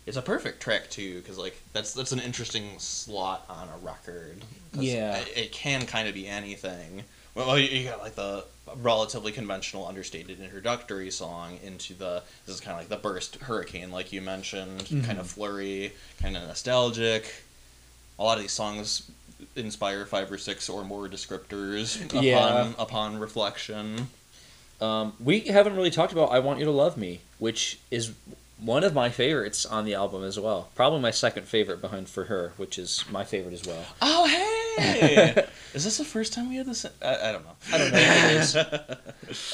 it's 0.05 0.17
a 0.17 0.21
perfect 0.21 0.62
track 0.62 0.89
too, 0.89 1.19
because 1.21 1.38
like 1.38 1.62
that's 1.73 1.93
that's 1.93 2.12
an 2.13 2.19
interesting 2.19 2.77
slot 2.77 3.45
on 3.49 3.67
a 3.67 3.77
record. 3.86 4.43
Yeah. 4.73 5.17
it, 5.17 5.31
it 5.38 5.51
can 5.51 5.86
kind 5.86 6.07
of 6.07 6.13
be 6.13 6.27
anything. 6.27 7.03
Well, 7.36 7.58
you, 7.58 7.67
you 7.67 7.89
got 7.89 8.00
like 8.02 8.15
the 8.15 8.46
relatively 8.78 9.32
conventional, 9.32 9.88
understated 9.88 10.39
introductory 10.39 11.10
song 11.12 11.58
into 11.63 11.93
the 11.93 12.22
this 12.46 12.56
is 12.56 12.62
kind 12.62 12.74
of 12.74 12.80
like 12.82 12.89
the 12.89 12.98
burst 12.98 13.36
hurricane, 13.38 13.91
like 13.91 14.13
you 14.13 14.22
mentioned, 14.22 14.88
kind 15.06 15.19
of 15.19 15.28
flurry, 15.30 15.93
kind 16.22 16.38
of 16.38 16.43
nostalgic. 16.43 17.26
A 18.19 18.24
lot 18.24 18.38
of 18.38 18.43
these 18.43 18.52
songs 18.52 19.10
inspire 19.56 20.06
five 20.06 20.32
or 20.32 20.38
six 20.38 20.69
or 20.69 20.84
more 20.84 21.08
descriptors 21.08 22.04
upon 22.06 22.24
Yeah. 22.24 22.72
upon 22.78 23.19
reflection. 23.19 24.08
Um, 24.80 25.13
we 25.19 25.41
haven't 25.41 25.76
really 25.76 25.91
talked 25.91 26.13
about 26.13 26.32
"I 26.32 26.39
Want 26.39 26.60
You 26.60 26.65
to 26.65 26.72
Love 26.72 26.98
Me," 26.98 27.19
which 27.39 27.80
is 27.89 28.12
one 28.60 28.84
of 28.84 28.93
my 28.93 29.10
favorites 29.10 29.65
on 29.65 29.86
the 29.86 29.93
album 29.93 30.24
as 30.24 30.39
well. 30.39 30.69
Probably 30.76 31.00
my 31.00 31.12
second 31.12 31.48
favorite 31.48 31.82
behind 31.82 32.10
"For 32.10 32.26
Her," 32.26 32.54
which 32.58 32.78
is 32.78 33.04
my 33.12 33.24
favorite 33.24 33.54
as 33.54 33.65
well. 33.65 33.86
Oh 34.02 34.26
hey! 34.28 34.53
Is 34.77 35.83
this 35.83 35.97
the 35.97 36.05
first 36.05 36.33
time 36.33 36.49
we 36.49 36.55
had 36.55 36.65
this? 36.65 36.86
I, 37.01 37.29
I 37.29 37.31
don't 37.31 37.45
know. 37.45 37.55
I 37.71 37.77
don't 37.77 38.55
know. 38.55 38.95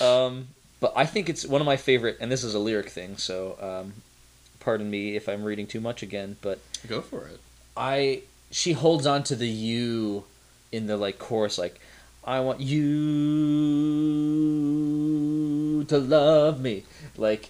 Um, 0.05 0.47
but 0.79 0.93
I 0.95 1.05
think 1.05 1.29
it's 1.29 1.45
one 1.45 1.61
of 1.61 1.65
my 1.65 1.77
favorite, 1.77 2.17
and 2.19 2.31
this 2.31 2.43
is 2.43 2.53
a 2.53 2.59
lyric 2.59 2.89
thing, 2.89 3.17
so 3.17 3.57
um, 3.61 3.93
pardon 4.59 4.89
me 4.89 5.15
if 5.15 5.27
I'm 5.29 5.43
reading 5.43 5.67
too 5.67 5.81
much 5.81 6.03
again. 6.03 6.37
But 6.41 6.59
Go 6.87 7.01
for 7.01 7.27
it. 7.27 7.39
I 7.75 8.21
she 8.51 8.73
holds 8.73 9.05
on 9.05 9.23
to 9.23 9.35
the 9.35 9.47
"you" 9.47 10.23
in 10.71 10.87
the 10.87 10.97
like 10.97 11.19
chorus, 11.19 11.57
like 11.57 11.79
"I 12.23 12.39
want 12.39 12.61
you 12.61 12.79
to 15.85 15.97
love 15.97 16.61
me," 16.61 16.83
like, 17.17 17.49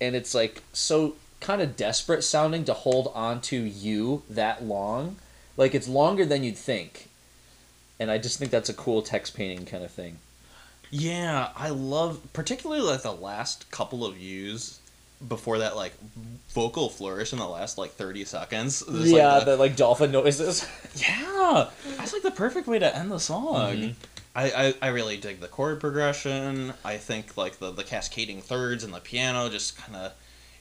and 0.00 0.14
it's 0.14 0.34
like 0.34 0.62
so 0.72 1.14
kind 1.40 1.62
of 1.62 1.76
desperate 1.76 2.22
sounding 2.22 2.64
to 2.64 2.74
hold 2.74 3.12
on 3.14 3.40
to 3.40 3.56
you 3.56 4.22
that 4.28 4.64
long, 4.64 5.16
like 5.58 5.74
it's 5.74 5.88
longer 5.88 6.24
than 6.24 6.42
you'd 6.42 6.56
think, 6.56 7.08
and 8.00 8.10
I 8.10 8.16
just 8.16 8.38
think 8.38 8.50
that's 8.50 8.70
a 8.70 8.74
cool 8.74 9.02
text 9.02 9.36
painting 9.36 9.66
kind 9.66 9.84
of 9.84 9.90
thing. 9.90 10.18
Yeah, 10.90 11.50
I 11.54 11.68
love 11.68 12.20
particularly 12.32 12.80
like 12.80 13.02
the 13.02 13.12
last 13.12 13.70
couple 13.70 14.06
of 14.06 14.14
views 14.14 14.78
before 15.26 15.58
that 15.58 15.76
like 15.76 15.92
vocal 16.50 16.88
flourish 16.88 17.32
in 17.32 17.38
the 17.38 17.48
last 17.48 17.76
like 17.76 17.90
30 17.90 18.24
seconds. 18.24 18.80
There's, 18.88 19.12
like, 19.12 19.18
yeah, 19.18 19.40
the- 19.40 19.56
like 19.56 19.76
dolphin 19.76 20.12
noises. 20.12 20.66
yeah, 20.94 21.68
that's 21.96 22.14
like 22.14 22.22
the 22.22 22.30
perfect 22.30 22.66
way 22.66 22.78
to 22.78 22.96
end 22.96 23.10
the 23.10 23.20
song. 23.20 23.76
Mhm. 23.76 23.94
I, 24.34 24.50
I, 24.50 24.74
I 24.82 24.88
really 24.88 25.16
dig 25.16 25.40
the 25.40 25.48
chord 25.48 25.80
progression. 25.80 26.72
I 26.84 26.96
think 26.96 27.36
like 27.36 27.58
the, 27.58 27.72
the 27.72 27.82
cascading 27.82 28.40
thirds 28.40 28.84
and 28.84 28.94
the 28.94 29.00
piano 29.00 29.48
just 29.48 29.76
kind 29.76 29.96
of 29.96 30.12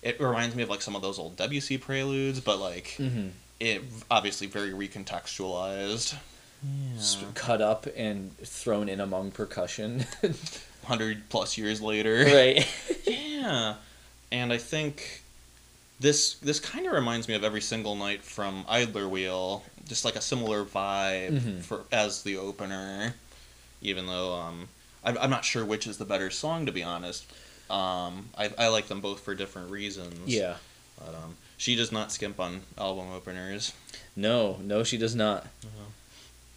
it 0.02 0.20
reminds 0.20 0.56
me 0.56 0.64
of 0.64 0.70
like 0.70 0.82
some 0.82 0.96
of 0.96 1.02
those 1.04 1.20
old 1.20 1.36
Debussy 1.38 1.78
preludes, 1.78 2.40
but 2.40 2.60
like 2.60 2.96
mm-hmm. 2.98 3.28
It 3.60 3.82
obviously 4.12 4.48
very 4.48 4.72
recontextualized. 4.72 6.16
S- 6.98 7.24
cut 7.36 7.62
up 7.62 7.86
and 7.96 8.36
thrown 8.40 8.90
in 8.90 9.00
among 9.00 9.32
percussion. 9.32 10.06
Hundred 10.86 11.30
plus 11.30 11.58
years 11.58 11.82
later, 11.82 12.24
right. 12.26 12.68
Yeah, 13.06 13.76
and 14.32 14.52
I 14.52 14.58
think 14.58 15.22
this 16.00 16.36
this 16.36 16.60
kind 16.60 16.86
of 16.88 16.94
reminds 16.94 17.28
me 17.28 17.34
of 17.36 17.44
every 17.44 17.62
single 17.62 17.96
night 17.96 18.22
from 18.24 18.66
Idler 18.68 19.08
Wheel, 19.08 19.64
just 19.88 20.04
like 20.06 20.16
a 20.16 20.22
similar 20.22 20.64
vibe 20.66 21.40
Mhm. 21.40 21.62
for 21.62 21.84
as 21.92 22.24
the 22.24 22.38
opener. 22.38 23.14
Even 23.82 24.08
though 24.08 24.34
um, 24.34 24.68
I'm, 25.04 25.18
I'm 25.20 25.30
not 25.30 25.46
sure 25.46 25.64
which 25.64 25.86
is 25.88 25.98
the 25.98 26.06
better 26.06 26.30
song 26.32 26.66
to 26.66 26.72
be 26.72 26.82
honest. 26.84 27.26
Um, 27.70 28.30
I, 28.38 28.50
I 28.58 28.68
like 28.70 28.88
them 28.88 29.02
both 29.02 29.20
for 29.20 29.36
different 29.36 29.70
reasons. 29.72 30.20
Yeah. 30.28 30.56
but 30.98 31.10
um, 31.14 31.36
she 31.58 31.76
does 31.76 31.92
not 31.92 32.12
skimp 32.12 32.40
on 32.40 32.62
album 32.78 33.12
openers. 33.12 33.74
No, 34.16 34.60
no, 34.64 34.84
she 34.84 34.98
does 34.98 35.16
not. 35.16 35.44
Uh-huh. 35.64 35.84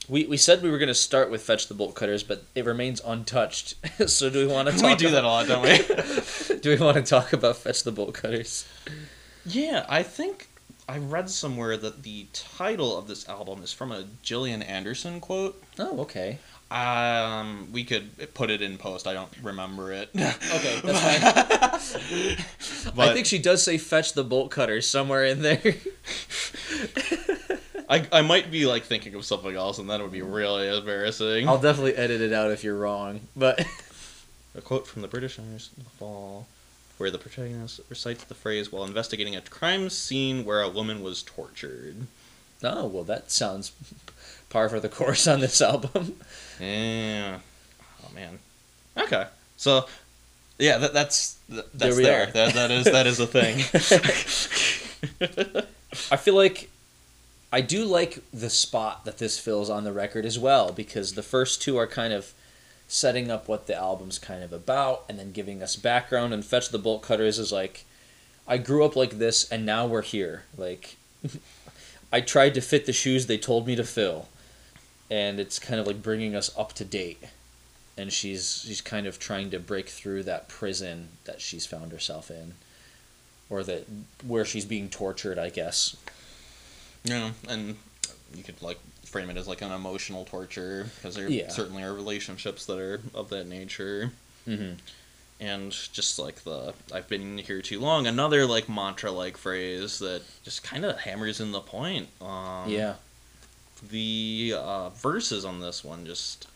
We, 0.08 0.26
we 0.26 0.36
said 0.36 0.62
we 0.62 0.70
were 0.70 0.78
going 0.78 0.88
to 0.88 0.94
start 0.94 1.30
with 1.30 1.42
Fetch 1.42 1.68
the 1.68 1.74
Bolt 1.74 1.94
Cutters, 1.94 2.22
but 2.22 2.44
it 2.54 2.64
remains 2.64 3.00
untouched. 3.04 3.74
so 4.08 4.28
do 4.28 4.46
we 4.46 4.52
want 4.52 4.68
to 4.68 4.74
talk 4.78 4.90
we 4.90 4.96
do 4.96 5.10
that 5.10 5.24
a 5.24 5.26
about, 5.26 5.48
lot, 5.48 5.48
don't 5.48 5.62
we? 5.62 6.56
do 6.60 6.70
we 6.70 6.76
want 6.76 6.96
to 6.96 7.02
talk 7.02 7.32
about 7.32 7.56
Fetch 7.56 7.84
the 7.84 7.92
Bolt 7.92 8.14
Cutters? 8.14 8.66
Yeah, 9.46 9.86
I 9.88 10.02
think 10.02 10.48
I 10.88 10.98
read 10.98 11.30
somewhere 11.30 11.76
that 11.76 12.02
the 12.02 12.26
title 12.32 12.98
of 12.98 13.06
this 13.06 13.28
album 13.28 13.62
is 13.62 13.72
from 13.72 13.92
a 13.92 14.06
Gillian 14.22 14.62
Anderson 14.62 15.20
quote. 15.20 15.62
Oh, 15.78 16.00
okay. 16.00 16.38
Um, 16.70 17.68
we 17.72 17.82
could 17.84 18.32
put 18.34 18.50
it 18.50 18.62
in 18.62 18.78
post. 18.78 19.06
I 19.06 19.12
don't 19.12 19.30
remember 19.42 19.92
it. 19.92 20.10
Okay, 20.14 20.80
that's 20.84 21.96
fine. 21.96 22.92
But 22.94 23.08
I 23.08 23.14
think 23.14 23.26
she 23.26 23.38
does 23.38 23.62
say 23.62 23.76
fetch 23.76 24.12
the 24.12 24.22
bolt 24.22 24.50
cutter 24.52 24.80
somewhere 24.80 25.24
in 25.24 25.42
there. 25.42 25.60
I, 27.88 28.06
I 28.12 28.22
might 28.22 28.52
be 28.52 28.66
like 28.66 28.84
thinking 28.84 29.14
of 29.14 29.24
something 29.24 29.56
else, 29.56 29.78
and 29.78 29.90
that 29.90 30.00
would 30.00 30.12
be 30.12 30.22
really 30.22 30.68
embarrassing. 30.68 31.48
I'll 31.48 31.58
definitely 31.58 31.96
edit 31.96 32.20
it 32.20 32.32
out 32.32 32.52
if 32.52 32.62
you're 32.62 32.78
wrong. 32.78 33.22
But 33.36 33.66
A 34.54 34.60
quote 34.60 34.86
from 34.86 35.02
the 35.02 35.08
British 35.08 35.38
in 35.38 35.54
the 35.54 35.90
fall, 35.98 36.48
where 36.98 37.10
the 37.10 37.18
protagonist 37.18 37.80
recites 37.88 38.24
the 38.24 38.34
phrase 38.34 38.72
while 38.72 38.84
investigating 38.84 39.36
a 39.36 39.40
crime 39.40 39.88
scene 39.90 40.44
where 40.44 40.60
a 40.60 40.68
woman 40.68 41.02
was 41.02 41.22
tortured. 41.22 42.06
oh 42.62 42.86
well, 42.86 43.04
that 43.04 43.30
sounds 43.30 43.72
par 44.50 44.68
for 44.68 44.80
the 44.80 44.88
course 44.88 45.26
on 45.28 45.40
this 45.40 45.60
album. 45.60 46.16
Yeah. 46.60 47.38
Oh 48.04 48.14
man. 48.14 48.38
Okay. 48.96 49.26
So, 49.56 49.86
yeah, 50.58 50.78
that, 50.78 50.92
that's 50.92 51.38
that, 51.48 51.72
that's 51.72 51.96
we 51.96 52.02
there. 52.02 52.26
That 52.26 52.54
that 52.54 52.70
is 52.70 52.84
that 52.84 53.06
is 53.06 53.20
a 53.20 53.26
thing. 53.26 53.60
I 56.10 56.16
feel 56.16 56.34
like 56.34 56.70
I 57.52 57.60
do 57.60 57.84
like 57.84 58.20
the 58.32 58.50
spot 58.50 59.04
that 59.04 59.18
this 59.18 59.38
fills 59.38 59.70
on 59.70 59.84
the 59.84 59.92
record 59.92 60.24
as 60.24 60.38
well 60.38 60.72
because 60.72 61.14
the 61.14 61.22
first 61.22 61.60
two 61.60 61.76
are 61.76 61.86
kind 61.86 62.12
of 62.12 62.32
setting 62.86 63.30
up 63.30 63.48
what 63.48 63.66
the 63.66 63.74
album's 63.74 64.18
kind 64.18 64.42
of 64.42 64.52
about 64.52 65.04
and 65.08 65.18
then 65.18 65.32
giving 65.32 65.62
us 65.62 65.76
background 65.76 66.34
and 66.34 66.44
fetch 66.44 66.70
the 66.70 66.78
bolt 66.78 67.02
cutters 67.02 67.38
is 67.38 67.52
like 67.52 67.84
I 68.48 68.58
grew 68.58 68.84
up 68.84 68.96
like 68.96 69.18
this 69.18 69.50
and 69.50 69.64
now 69.64 69.86
we're 69.86 70.02
here 70.02 70.44
like 70.56 70.96
I 72.12 72.20
tried 72.20 72.54
to 72.54 72.60
fit 72.60 72.86
the 72.86 72.92
shoes 72.92 73.26
they 73.26 73.38
told 73.38 73.66
me 73.66 73.76
to 73.76 73.84
fill 73.84 74.28
and 75.10 75.40
it's 75.40 75.58
kind 75.58 75.80
of 75.80 75.86
like 75.86 76.02
bringing 76.02 76.34
us 76.34 76.56
up 76.56 76.72
to 76.74 76.84
date 76.84 77.22
and 77.98 78.12
she's 78.12 78.62
she's 78.66 78.80
kind 78.80 79.06
of 79.06 79.18
trying 79.18 79.50
to 79.50 79.58
break 79.58 79.88
through 79.88 80.22
that 80.22 80.48
prison 80.48 81.08
that 81.24 81.40
she's 81.40 81.66
found 81.66 81.92
herself 81.92 82.30
in 82.30 82.54
or 83.50 83.62
that 83.64 83.84
where 84.26 84.44
she's 84.44 84.64
being 84.64 84.88
tortured 84.88 85.38
I 85.38 85.50
guess 85.50 85.96
yeah, 87.04 87.30
and 87.48 87.76
you 88.34 88.42
could 88.42 88.60
like 88.62 88.78
frame 89.04 89.30
it 89.30 89.36
as 89.36 89.48
like 89.48 89.62
an 89.62 89.72
emotional 89.72 90.24
torture 90.24 90.86
because 90.96 91.14
there 91.16 91.28
Yeah. 91.28 91.48
certainly 91.48 91.82
are 91.82 91.92
relationships 91.92 92.66
that 92.66 92.78
are 92.78 93.00
of 93.14 93.28
that 93.30 93.46
nature. 93.48 94.12
mm-hmm. 94.46 94.74
and 95.40 95.72
just 95.72 96.18
like 96.18 96.44
the 96.44 96.74
I've 96.92 97.08
been 97.08 97.38
here 97.38 97.60
too 97.62 97.80
long, 97.80 98.06
another 98.06 98.46
like 98.46 98.68
mantra 98.68 99.10
like 99.10 99.36
phrase 99.36 99.98
that 99.98 100.22
just 100.44 100.62
kind 100.62 100.84
of 100.84 101.00
hammers 101.00 101.40
in 101.40 101.50
the 101.52 101.60
point. 101.60 102.08
Um, 102.20 102.68
yeah 102.68 102.94
the 103.88 104.54
uh, 104.56 104.88
verses 104.90 105.44
on 105.44 105.60
this 105.60 105.82
one 105.84 106.04
just 106.06 106.46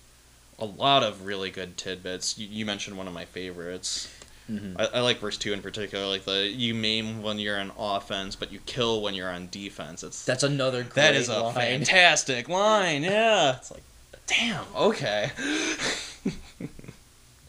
a 0.59 0.65
lot 0.65 1.03
of 1.03 1.27
really 1.27 1.51
good 1.51 1.77
tidbits. 1.77 2.39
You, 2.39 2.47
you 2.51 2.65
mentioned 2.67 2.97
one 2.97 3.09
of 3.09 3.15
my 3.15 3.25
favorites. 3.25 4.09
Mhm. 4.51 4.77
I, 4.79 4.99
I 4.99 5.01
like 5.01 5.21
verse 5.21 5.39
two 5.39 5.53
in 5.55 5.63
particular, 5.63 6.07
like 6.07 6.25
the 6.27 6.47
you 6.47 6.75
maim 6.75 7.23
when 7.23 7.39
you're 7.39 7.59
on 7.59 7.73
offense, 7.79 8.37
but 8.37 8.53
you 8.53 8.61
kill 8.67 9.01
when 9.03 9.15
you're 9.15 9.31
on 9.31 9.49
defense. 9.51 10.03
It's 10.05 10.25
That's 10.25 10.43
another 10.43 10.83
great 10.83 10.95
that 10.97 11.15
is 11.15 11.29
a 11.31 11.41
line. 11.41 11.55
fantastic 11.55 12.49
line. 12.51 13.03
Yeah, 13.05 13.57
it's 13.57 13.71
like, 13.71 13.83
damn, 14.27 14.65
okay. 14.77 15.31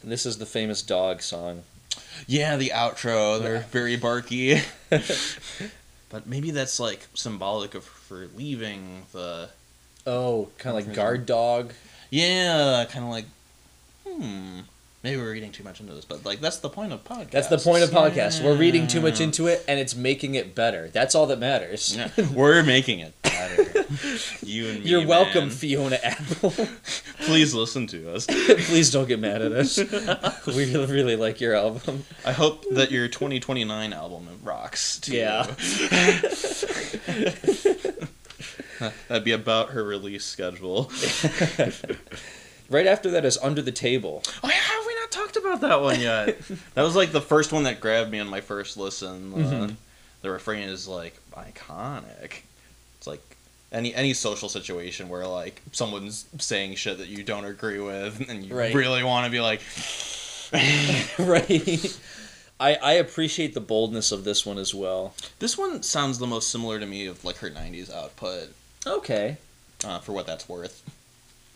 This 0.04 0.24
is 0.24 0.38
the 0.38 0.46
famous 0.46 0.82
dog 0.82 1.20
song. 1.20 1.64
Yeah, 2.28 2.56
the 2.56 2.70
outro, 2.72 3.40
they're 3.42 3.56
Yeah. 3.56 3.62
very 3.72 3.96
barky. 3.96 4.60
but 4.88 6.26
maybe 6.26 6.52
that's 6.52 6.78
like 6.78 7.08
symbolic 7.14 7.74
of 7.74 7.88
her 8.08 8.28
leaving 8.36 9.02
the. 9.12 9.48
Oh, 10.06 10.48
kind 10.58 10.78
of 10.78 10.86
like 10.86 10.94
guard 10.94 11.26
dog. 11.26 11.72
Yeah, 12.10 12.84
kind 12.88 13.04
of 13.04 13.10
like, 13.10 13.24
hmm. 14.06 14.60
Maybe 15.06 15.20
we're 15.20 15.30
reading 15.30 15.52
too 15.52 15.62
much 15.62 15.78
into 15.78 15.94
this, 15.94 16.04
but 16.04 16.24
like 16.24 16.40
that's 16.40 16.56
the 16.58 16.68
point 16.68 16.92
of 16.92 17.04
podcast. 17.04 17.30
That's 17.30 17.46
the 17.46 17.58
point 17.58 17.84
of 17.84 17.90
podcasts. 17.90 18.42
We're 18.42 18.56
reading 18.56 18.88
too 18.88 19.00
much 19.00 19.20
into 19.20 19.46
it, 19.46 19.64
and 19.68 19.78
it's 19.78 19.94
making 19.94 20.34
it 20.34 20.56
better. 20.56 20.88
That's 20.88 21.14
all 21.14 21.26
that 21.26 21.38
matters. 21.38 21.96
Yeah, 21.96 22.10
we're 22.34 22.64
making 22.64 22.98
it 22.98 23.14
better. 23.22 23.62
you 24.42 24.68
and 24.68 24.82
me. 24.82 24.90
You're 24.90 25.06
welcome, 25.06 25.44
man. 25.44 25.50
Fiona 25.50 26.00
Apple. 26.02 26.50
Please 27.20 27.54
listen 27.54 27.86
to 27.86 28.14
us. 28.14 28.26
Please 28.66 28.90
don't 28.90 29.06
get 29.06 29.20
mad 29.20 29.42
at 29.42 29.52
us. 29.52 29.78
we 29.78 30.72
really, 30.72 30.92
really 30.92 31.16
like 31.16 31.40
your 31.40 31.54
album. 31.54 32.02
I 32.24 32.32
hope 32.32 32.64
that 32.72 32.90
your 32.90 33.06
2029 33.06 33.92
album 33.92 34.28
rocks. 34.42 34.98
Too. 34.98 35.14
Yeah. 35.14 35.46
That'd 39.08 39.24
be 39.24 39.32
about 39.32 39.70
her 39.70 39.82
release 39.84 40.24
schedule. 40.24 40.90
Right 42.68 42.88
after 42.88 43.12
that 43.12 43.24
is 43.24 43.38
Under 43.38 43.62
the 43.62 43.70
Table. 43.70 44.24
Oh 44.42 44.48
yeah, 44.48 44.50
have 44.54 44.84
we 44.88 44.94
not 44.96 45.12
talked 45.12 45.36
about 45.36 45.60
that 45.60 45.80
one 45.80 46.00
yet? 46.00 46.36
that 46.74 46.82
was 46.82 46.96
like 46.96 47.12
the 47.12 47.20
first 47.20 47.52
one 47.52 47.62
that 47.62 47.80
grabbed 47.80 48.10
me 48.10 48.18
on 48.18 48.26
my 48.28 48.40
first 48.40 48.76
listen. 48.76 49.32
Uh, 49.32 49.36
Mhm. 49.36 49.76
The 50.22 50.30
refrain 50.32 50.68
is 50.68 50.88
like 50.88 51.16
iconic. 51.32 52.40
It's 52.98 53.06
like 53.06 53.22
any 53.70 53.94
any 53.94 54.14
social 54.14 54.48
situation 54.48 55.08
where 55.08 55.28
like 55.28 55.62
someone's 55.70 56.24
saying 56.40 56.74
shit 56.74 56.98
that 56.98 57.06
you 57.06 57.22
don't 57.22 57.44
agree 57.44 57.78
with, 57.78 58.28
and 58.28 58.44
you 58.44 58.52
Right. 58.52 58.74
really 58.74 59.04
want 59.04 59.26
to 59.26 59.30
be 59.30 59.38
like, 59.40 59.60
right. 61.20 61.98
I, 62.58 62.74
I 62.76 62.92
appreciate 62.94 63.54
the 63.54 63.60
boldness 63.60 64.10
of 64.10 64.24
this 64.24 64.44
one 64.46 64.58
as 64.58 64.74
well. 64.74 65.14
this 65.38 65.56
one 65.56 65.82
sounds 65.84 66.18
the 66.18 66.26
most 66.26 66.50
similar 66.50 66.80
to 66.80 66.86
me 66.86 67.06
of 67.06 67.24
like 67.24 67.36
her 67.36 67.50
'90s 67.50 67.92
output. 67.94 68.48
Okay. 68.86 69.36
Uh, 69.84 69.98
for 69.98 70.12
what 70.12 70.26
that's 70.26 70.48
worth. 70.48 70.82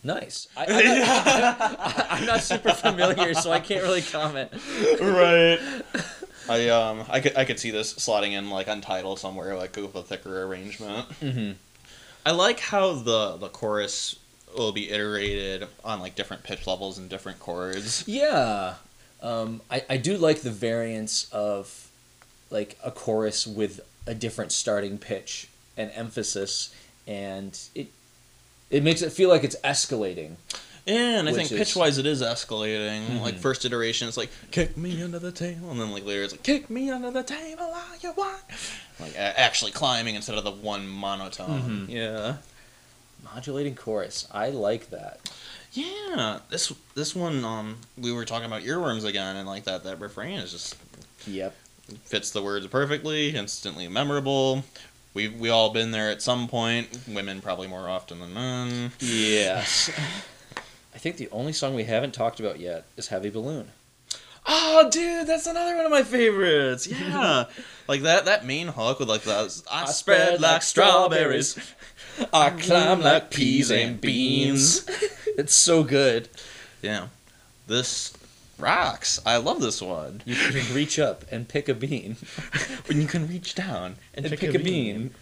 Nice. 0.03 0.47
I, 0.57 0.65
I'm, 0.67 2.19
not, 2.19 2.21
not 2.25 2.41
super 2.41 2.73
familiar, 2.73 3.33
so 3.33 3.51
I 3.51 3.59
can't 3.59 3.83
really 3.83 4.01
comment. 4.01 4.51
right. 4.99 5.59
I 6.49 6.69
um 6.69 7.05
I 7.07 7.19
could 7.19 7.37
I 7.37 7.45
could 7.45 7.59
see 7.59 7.69
this 7.69 7.93
slotting 7.93 8.31
in 8.31 8.49
like 8.49 8.67
Untitled 8.67 9.19
somewhere 9.19 9.55
like 9.55 9.75
with 9.75 9.95
a 9.95 10.01
thicker 10.01 10.43
arrangement. 10.43 11.07
Mm-hmm. 11.21 11.51
I 12.25 12.31
like 12.31 12.59
how 12.59 12.93
the 12.93 13.37
the 13.37 13.47
chorus 13.47 14.17
will 14.57 14.71
be 14.71 14.89
iterated 14.89 15.67
on 15.85 15.99
like 15.99 16.15
different 16.15 16.43
pitch 16.43 16.67
levels 16.67 16.97
and 16.97 17.09
different 17.09 17.39
chords. 17.39 18.07
Yeah. 18.07 18.75
Um, 19.21 19.61
I, 19.69 19.83
I 19.89 19.97
do 19.97 20.17
like 20.17 20.41
the 20.41 20.51
variance 20.51 21.29
of 21.31 21.89
like 22.49 22.77
a 22.83 22.91
chorus 22.91 23.45
with 23.45 23.79
a 24.07 24.15
different 24.15 24.51
starting 24.51 24.97
pitch 24.97 25.47
and 25.77 25.91
emphasis 25.93 26.73
and 27.07 27.57
it 27.75 27.87
it 28.69 28.83
makes 28.83 29.01
it 29.01 29.11
feel 29.11 29.29
like 29.29 29.43
it's 29.43 29.55
escalating. 29.63 30.35
Yeah, 30.85 31.19
and 31.19 31.29
I 31.29 31.33
think 31.33 31.51
is- 31.51 31.57
pitch 31.57 31.75
wise 31.75 31.97
it 31.99 32.05
is 32.07 32.21
escalating. 32.23 33.21
Like 33.21 33.35
Mhm. 33.35 33.39
first 33.39 33.65
iteration 33.65 34.07
it's 34.07 34.17
like 34.17 34.29
kick 34.49 34.75
me 34.77 35.01
under 35.03 35.19
the 35.19 35.31
table 35.31 35.69
and 35.71 35.79
then 35.79 35.91
like 35.91 36.05
later 36.05 36.23
it's 36.23 36.33
like 36.33 36.41
kick 36.43 36.69
me 36.69 36.89
under 36.89 37.11
the 37.11 37.21
table 37.23 37.65
all 37.65 37.95
you 38.01 38.11
want. 38.13 38.41
Like 38.99 39.15
actually 39.17 39.71
climbing 39.71 40.15
instead 40.15 40.37
of 40.37 40.43
the 40.43 40.51
one 40.51 40.87
monotone. 40.87 41.87
Mhm. 41.87 41.93
Yeah. 41.93 42.37
Modulating 43.23 43.75
chorus. 43.75 44.27
I 44.31 44.49
like 44.49 44.89
that. 44.89 45.19
Yeah. 45.73 46.39
This 46.49 46.73
this 46.95 47.15
one 47.15 47.45
um 47.45 47.77
we 47.97 48.11
were 48.11 48.25
talking 48.25 48.45
about 48.47 48.63
earworms 48.63 49.05
again 49.05 49.35
and 49.35 49.47
like 49.47 49.65
that 49.65 49.83
that 49.83 49.99
refrain 49.99 50.39
is 50.39 50.51
just 50.51 50.75
Yep. 51.27 51.55
fits 52.05 52.31
the 52.31 52.41
words 52.41 52.65
perfectly, 52.67 53.35
instantly 53.35 53.87
memorable. 53.87 54.63
We 55.13 55.27
we 55.27 55.49
all 55.49 55.71
been 55.71 55.91
there 55.91 56.09
at 56.09 56.21
some 56.21 56.47
point. 56.47 56.99
Women 57.07 57.41
probably 57.41 57.67
more 57.67 57.89
often 57.89 58.19
than 58.19 58.33
men. 58.33 58.91
Yes. 58.99 59.91
I 60.93 60.97
think 60.97 61.17
the 61.17 61.29
only 61.31 61.53
song 61.53 61.73
we 61.73 61.85
haven't 61.85 62.13
talked 62.13 62.39
about 62.39 62.59
yet 62.59 62.85
is 62.97 63.07
Heavy 63.07 63.29
Balloon. 63.29 63.69
Oh, 64.45 64.89
dude, 64.89 65.27
that's 65.27 65.45
another 65.45 65.75
one 65.75 65.85
of 65.85 65.91
my 65.91 66.03
favorites. 66.03 66.87
Yeah, 66.87 67.45
like 67.87 68.01
that 68.01 68.25
that 68.25 68.45
main 68.45 68.67
hook 68.67 68.99
with 68.99 69.09
like 69.09 69.21
the 69.21 69.63
I, 69.71 69.85
spread 69.85 70.41
like 70.41 70.63
strawberries. 70.63 71.57
I 72.33 72.49
climb 72.49 73.01
like 73.01 73.31
peas 73.31 73.71
and 73.71 74.01
beans. 74.01 74.85
it's 75.37 75.53
so 75.53 75.83
good. 75.83 76.29
Yeah, 76.81 77.07
this 77.67 78.13
rocks. 78.61 79.19
I 79.25 79.37
love 79.37 79.59
this 79.61 79.81
one. 79.81 80.21
You 80.25 80.35
can 80.35 80.73
reach 80.75 80.99
up 80.99 81.25
and 81.31 81.47
pick 81.47 81.67
a 81.69 81.73
bean. 81.73 82.17
When 82.87 82.99
you 83.01 83.07
can 83.07 83.27
reach 83.27 83.55
down 83.55 83.95
and, 84.13 84.25
And 84.25 84.37
pick 84.37 84.53
a 84.53 84.59
bean. 84.59 85.11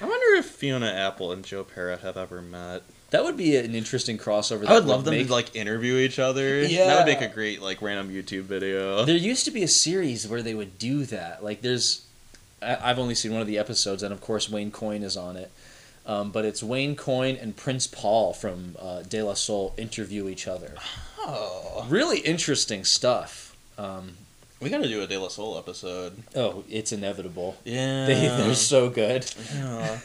I 0.00 0.04
wonder 0.04 0.38
if 0.38 0.46
Fiona 0.46 0.86
Apple 0.92 1.32
and 1.32 1.44
Joe 1.44 1.64
Pera 1.64 1.96
have 1.96 2.16
ever 2.16 2.40
met. 2.42 2.82
That 3.10 3.24
would 3.24 3.36
be 3.36 3.56
an 3.56 3.74
interesting 3.74 4.18
crossover. 4.18 4.60
That 4.62 4.70
I 4.70 4.74
would 4.74 4.84
love 4.84 5.04
them 5.04 5.14
make- 5.14 5.26
to 5.28 5.32
like 5.32 5.56
interview 5.56 5.96
each 5.96 6.18
other. 6.18 6.60
Yeah, 6.62 6.86
that 6.86 6.98
would 6.98 7.06
make 7.20 7.22
a 7.28 7.32
great 7.32 7.62
like 7.62 7.80
random 7.80 8.10
YouTube 8.14 8.42
video. 8.42 9.04
There 9.04 9.16
used 9.16 9.44
to 9.46 9.50
be 9.50 9.62
a 9.62 9.68
series 9.68 10.28
where 10.28 10.42
they 10.42 10.54
would 10.54 10.78
do 10.78 11.04
that. 11.06 11.42
Like, 11.42 11.62
there's, 11.62 12.04
I- 12.60 12.90
I've 12.90 12.98
only 12.98 13.14
seen 13.14 13.32
one 13.32 13.40
of 13.40 13.46
the 13.46 13.58
episodes, 13.58 14.02
and 14.02 14.12
of 14.12 14.20
course 14.20 14.50
Wayne 14.50 14.70
Coyne 14.70 15.02
is 15.02 15.16
on 15.16 15.36
it. 15.36 15.50
Um, 16.06 16.30
but 16.30 16.44
it's 16.44 16.62
Wayne 16.62 16.94
Coyne 16.94 17.36
and 17.36 17.56
Prince 17.56 17.86
Paul 17.88 18.32
from 18.32 18.76
uh, 18.80 19.02
De 19.02 19.22
La 19.22 19.34
Soul 19.34 19.74
interview 19.76 20.28
each 20.28 20.46
other. 20.46 20.74
Oh, 21.18 21.84
Really 21.88 22.20
interesting 22.20 22.84
stuff. 22.84 23.56
Um, 23.76 24.16
We 24.60 24.70
gotta 24.70 24.88
do 24.88 25.02
a 25.02 25.06
De 25.08 25.18
La 25.18 25.26
Soul 25.28 25.58
episode. 25.58 26.22
Oh, 26.36 26.62
it's 26.70 26.92
inevitable. 26.92 27.56
Yeah. 27.64 28.06
They, 28.06 28.14
they're 28.28 28.54
so 28.54 28.88
good. 28.88 29.28
Yeah. 29.52 29.98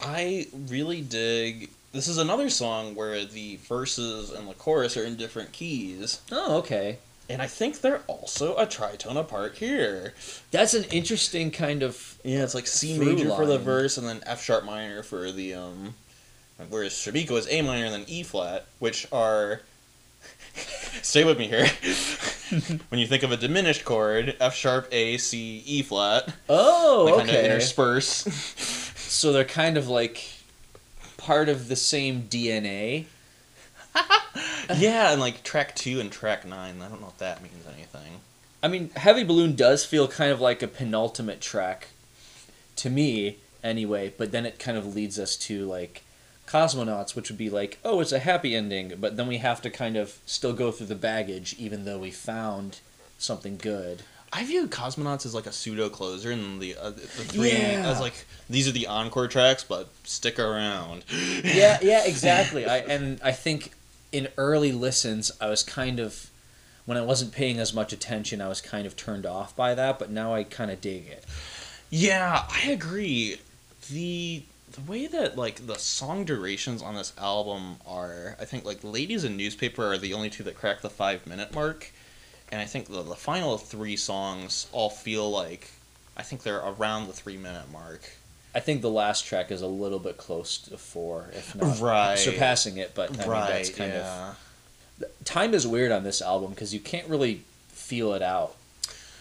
I 0.00 0.46
really 0.68 1.02
dig. 1.02 1.68
This 1.92 2.08
is 2.08 2.16
another 2.16 2.48
song 2.48 2.94
where 2.94 3.24
the 3.26 3.56
verses 3.68 4.30
and 4.30 4.48
the 4.48 4.54
chorus 4.54 4.96
are 4.96 5.04
in 5.04 5.16
different 5.16 5.52
keys. 5.52 6.20
Oh, 6.32 6.56
okay. 6.60 6.96
And 7.32 7.40
I 7.40 7.46
think 7.46 7.80
they're 7.80 8.02
also 8.08 8.54
a 8.56 8.66
tritone 8.66 9.16
apart 9.16 9.56
here. 9.56 10.12
That's 10.50 10.74
an 10.74 10.84
interesting 10.90 11.50
kind 11.50 11.82
of. 11.82 12.18
Yeah, 12.22 12.42
it's 12.42 12.54
like 12.54 12.66
C 12.66 12.98
major 12.98 13.30
for 13.30 13.46
the 13.46 13.58
verse 13.58 13.96
and 13.96 14.06
then 14.06 14.22
F 14.26 14.42
sharp 14.42 14.66
minor 14.66 15.02
for 15.02 15.32
the 15.32 15.54
um 15.54 15.94
whereas 16.68 16.92
Shameika 16.92 17.32
is 17.32 17.48
A 17.48 17.62
minor 17.62 17.86
and 17.86 17.94
then 17.94 18.04
E 18.06 18.22
flat, 18.22 18.66
which 18.80 19.06
are 19.10 19.62
stay 21.02 21.24
with 21.24 21.38
me 21.38 21.48
here. 21.48 21.66
when 22.90 23.00
you 23.00 23.06
think 23.06 23.22
of 23.22 23.32
a 23.32 23.38
diminished 23.38 23.86
chord, 23.86 24.36
F 24.38 24.54
sharp, 24.54 24.88
A, 24.92 25.16
C, 25.16 25.62
E 25.64 25.80
flat, 25.80 26.34
Oh, 26.50 27.06
they 27.06 27.10
kind 27.12 27.30
of 27.30 27.34
okay. 27.36 27.44
intersperse. 27.46 28.24
So 28.96 29.32
they're 29.32 29.44
kind 29.46 29.78
of 29.78 29.88
like 29.88 30.22
part 31.16 31.48
of 31.48 31.68
the 31.68 31.76
same 31.76 32.24
DNA. 32.24 33.06
yeah, 34.78 35.12
and 35.12 35.20
like 35.20 35.42
track 35.42 35.74
two 35.74 36.00
and 36.00 36.10
track 36.10 36.44
nine. 36.46 36.80
I 36.82 36.88
don't 36.88 37.00
know 37.00 37.08
if 37.08 37.18
that 37.18 37.42
means 37.42 37.64
anything. 37.72 38.20
I 38.62 38.68
mean, 38.68 38.90
Heavy 38.96 39.24
Balloon 39.24 39.56
does 39.56 39.84
feel 39.84 40.06
kind 40.08 40.30
of 40.30 40.40
like 40.40 40.62
a 40.62 40.68
penultimate 40.68 41.40
track 41.40 41.88
to 42.76 42.88
me, 42.90 43.38
anyway, 43.62 44.12
but 44.16 44.30
then 44.32 44.46
it 44.46 44.58
kind 44.58 44.76
of 44.78 44.94
leads 44.94 45.18
us 45.18 45.36
to 45.36 45.66
like 45.66 46.02
Cosmonauts, 46.46 47.14
which 47.16 47.28
would 47.30 47.38
be 47.38 47.50
like, 47.50 47.78
oh, 47.84 48.00
it's 48.00 48.12
a 48.12 48.18
happy 48.20 48.54
ending, 48.54 48.92
but 49.00 49.16
then 49.16 49.26
we 49.26 49.38
have 49.38 49.60
to 49.62 49.70
kind 49.70 49.96
of 49.96 50.18
still 50.26 50.52
go 50.52 50.70
through 50.70 50.86
the 50.86 50.94
baggage, 50.94 51.54
even 51.58 51.84
though 51.84 51.98
we 51.98 52.10
found 52.10 52.80
something 53.18 53.56
good. 53.56 54.02
I 54.34 54.44
view 54.44 54.66
Cosmonauts 54.66 55.26
as 55.26 55.34
like 55.34 55.46
a 55.46 55.52
pseudo 55.52 55.88
closer, 55.90 56.30
and 56.30 56.60
the 56.60 56.74
uh, 56.76 56.90
the 56.90 57.00
three 57.00 57.50
Yeah. 57.52 57.82
as 57.90 58.00
like 58.00 58.24
these 58.48 58.66
are 58.68 58.72
the 58.72 58.86
encore 58.86 59.28
tracks, 59.28 59.62
but 59.64 59.88
stick 60.04 60.38
around. 60.38 61.04
yeah, 61.44 61.78
yeah, 61.82 62.04
exactly. 62.06 62.64
I 62.66 62.78
and 62.78 63.20
I 63.22 63.32
think 63.32 63.72
in 64.12 64.28
early 64.36 64.70
listens, 64.72 65.32
I 65.40 65.48
was 65.48 65.62
kind 65.62 65.98
of 65.98 66.30
when 66.84 66.98
I 66.98 67.02
wasn't 67.02 67.32
paying 67.32 67.58
as 67.58 67.72
much 67.72 67.92
attention, 67.92 68.40
I 68.40 68.48
was 68.48 68.60
kind 68.60 68.86
of 68.86 68.96
turned 68.96 69.24
off 69.26 69.54
by 69.56 69.74
that. 69.74 69.98
But 69.98 70.10
now 70.10 70.34
I 70.34 70.44
kind 70.44 70.70
of 70.70 70.80
dig 70.80 71.06
it. 71.06 71.24
Yeah, 71.90 72.46
I 72.48 72.70
agree. 72.70 73.38
The 73.90 74.42
the 74.72 74.80
way 74.80 75.06
that 75.06 75.36
like 75.36 75.66
the 75.66 75.78
song 75.78 76.24
durations 76.24 76.82
on 76.82 76.94
this 76.94 77.12
album 77.18 77.76
are, 77.86 78.36
I 78.40 78.44
think 78.44 78.64
like 78.64 78.82
Ladies 78.82 79.24
and 79.24 79.36
Newspaper 79.36 79.92
are 79.92 79.98
the 79.98 80.14
only 80.14 80.30
two 80.30 80.42
that 80.44 80.56
crack 80.56 80.80
the 80.80 80.90
five 80.90 81.26
minute 81.26 81.54
mark, 81.54 81.92
and 82.50 82.60
I 82.60 82.64
think 82.64 82.86
the 82.86 83.02
the 83.02 83.14
final 83.14 83.58
three 83.58 83.96
songs 83.96 84.66
all 84.72 84.90
feel 84.90 85.30
like 85.30 85.70
I 86.16 86.22
think 86.22 86.42
they're 86.42 86.64
around 86.64 87.06
the 87.06 87.12
three 87.12 87.36
minute 87.36 87.70
mark. 87.72 88.10
I 88.54 88.60
think 88.60 88.82
the 88.82 88.90
last 88.90 89.24
track 89.24 89.50
is 89.50 89.62
a 89.62 89.66
little 89.66 89.98
bit 89.98 90.16
close 90.18 90.58
to 90.58 90.76
four, 90.76 91.30
if 91.32 91.54
not 91.54 91.80
Right. 91.80 92.18
surpassing 92.18 92.76
it. 92.76 92.94
But 92.94 93.10
I 93.10 93.26
mean, 93.26 93.28
that's 93.28 93.70
kind 93.70 93.92
yeah. 93.92 94.34
of 95.00 95.06
time 95.24 95.54
is 95.54 95.66
weird 95.66 95.90
on 95.92 96.04
this 96.04 96.20
album 96.20 96.50
because 96.50 96.72
you 96.74 96.80
can't 96.80 97.08
really 97.08 97.42
feel 97.68 98.12
it 98.14 98.22
out. 98.22 98.54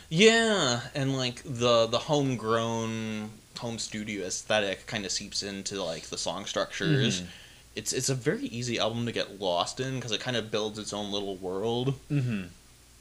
Yeah, 0.10 0.82
and 0.94 1.16
like 1.16 1.42
the 1.46 1.88
the 1.88 2.00
homegrown 2.00 3.30
home 3.58 3.80
studio 3.80 4.26
aesthetic 4.26 4.88
kind 4.88 5.06
of 5.06 5.12
seeps 5.12 5.44
into 5.44 5.82
like 5.84 6.04
the 6.04 6.18
song 6.18 6.46
structures. 6.46 7.22
Mhm. 7.22 7.26
It's 7.76 7.94
it's 7.94 8.10
a 8.10 8.16
very 8.16 8.46
easy 8.48 8.80
album 8.80 9.06
to 9.06 9.12
get 9.14 9.40
lost 9.40 9.80
in 9.80 9.96
because 9.96 10.12
it 10.12 10.20
kind 10.20 10.36
of 10.36 10.52
builds 10.52 10.78
its 10.78 10.92
own 10.92 11.12
little 11.12 11.38
world. 11.38 11.94
Mm-hmm. 12.12 12.44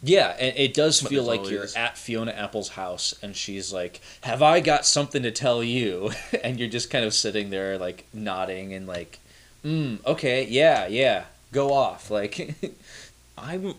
Yeah, 0.03 0.35
and 0.39 0.57
it 0.57 0.73
does 0.73 1.01
feel 1.01 1.25
like 1.25 1.51
you're 1.51 1.67
at 1.77 1.99
Fiona 1.99 2.33
Apple's 2.33 2.71
house, 2.71 3.15
and 3.23 3.37
she's 3.37 3.73
like, 3.73 4.01
"Have 4.23 4.43
I 4.43 4.61
got 4.61 4.87
something 4.87 5.23
to 5.23 5.31
tell 5.31 5.63
you?" 5.63 6.11
and 6.43 6.59
you're 6.59 6.71
just 6.71 6.91
kind 6.91 7.05
of 7.05 7.13
sitting 7.13 7.51
there, 7.51 7.77
like 7.79 8.07
nodding 8.15 8.73
and 8.73 8.87
like, 8.87 9.19
"Mm, 9.65 10.05
okay, 10.07 10.47
yeah, 10.47 10.87
yeah, 10.87 11.25
go 11.53 11.75
off." 11.75 12.11
Like, 12.11 12.55
I'm 13.39 13.75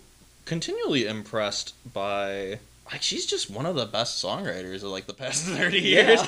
continually 0.45 1.07
impressed 1.07 1.74
by 1.91 2.59
like 2.91 3.01
she's 3.01 3.26
just 3.26 3.49
one 3.49 3.65
of 3.65 3.76
the 3.76 3.86
best 3.86 4.24
songwriters 4.24 4.84
of 4.84 4.89
like 4.89 5.07
the 5.07 5.13
past 5.13 5.43
thirty 5.45 5.82
years. 5.82 6.19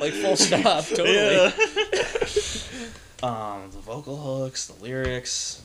like 0.00 0.14
full 0.14 0.36
stop, 0.36 0.84
totally. 0.86 1.08
Yeah. 1.12 1.52
um, 3.22 3.70
the 3.70 3.78
vocal 3.78 4.16
hooks, 4.16 4.66
the 4.66 4.82
lyrics, 4.82 5.62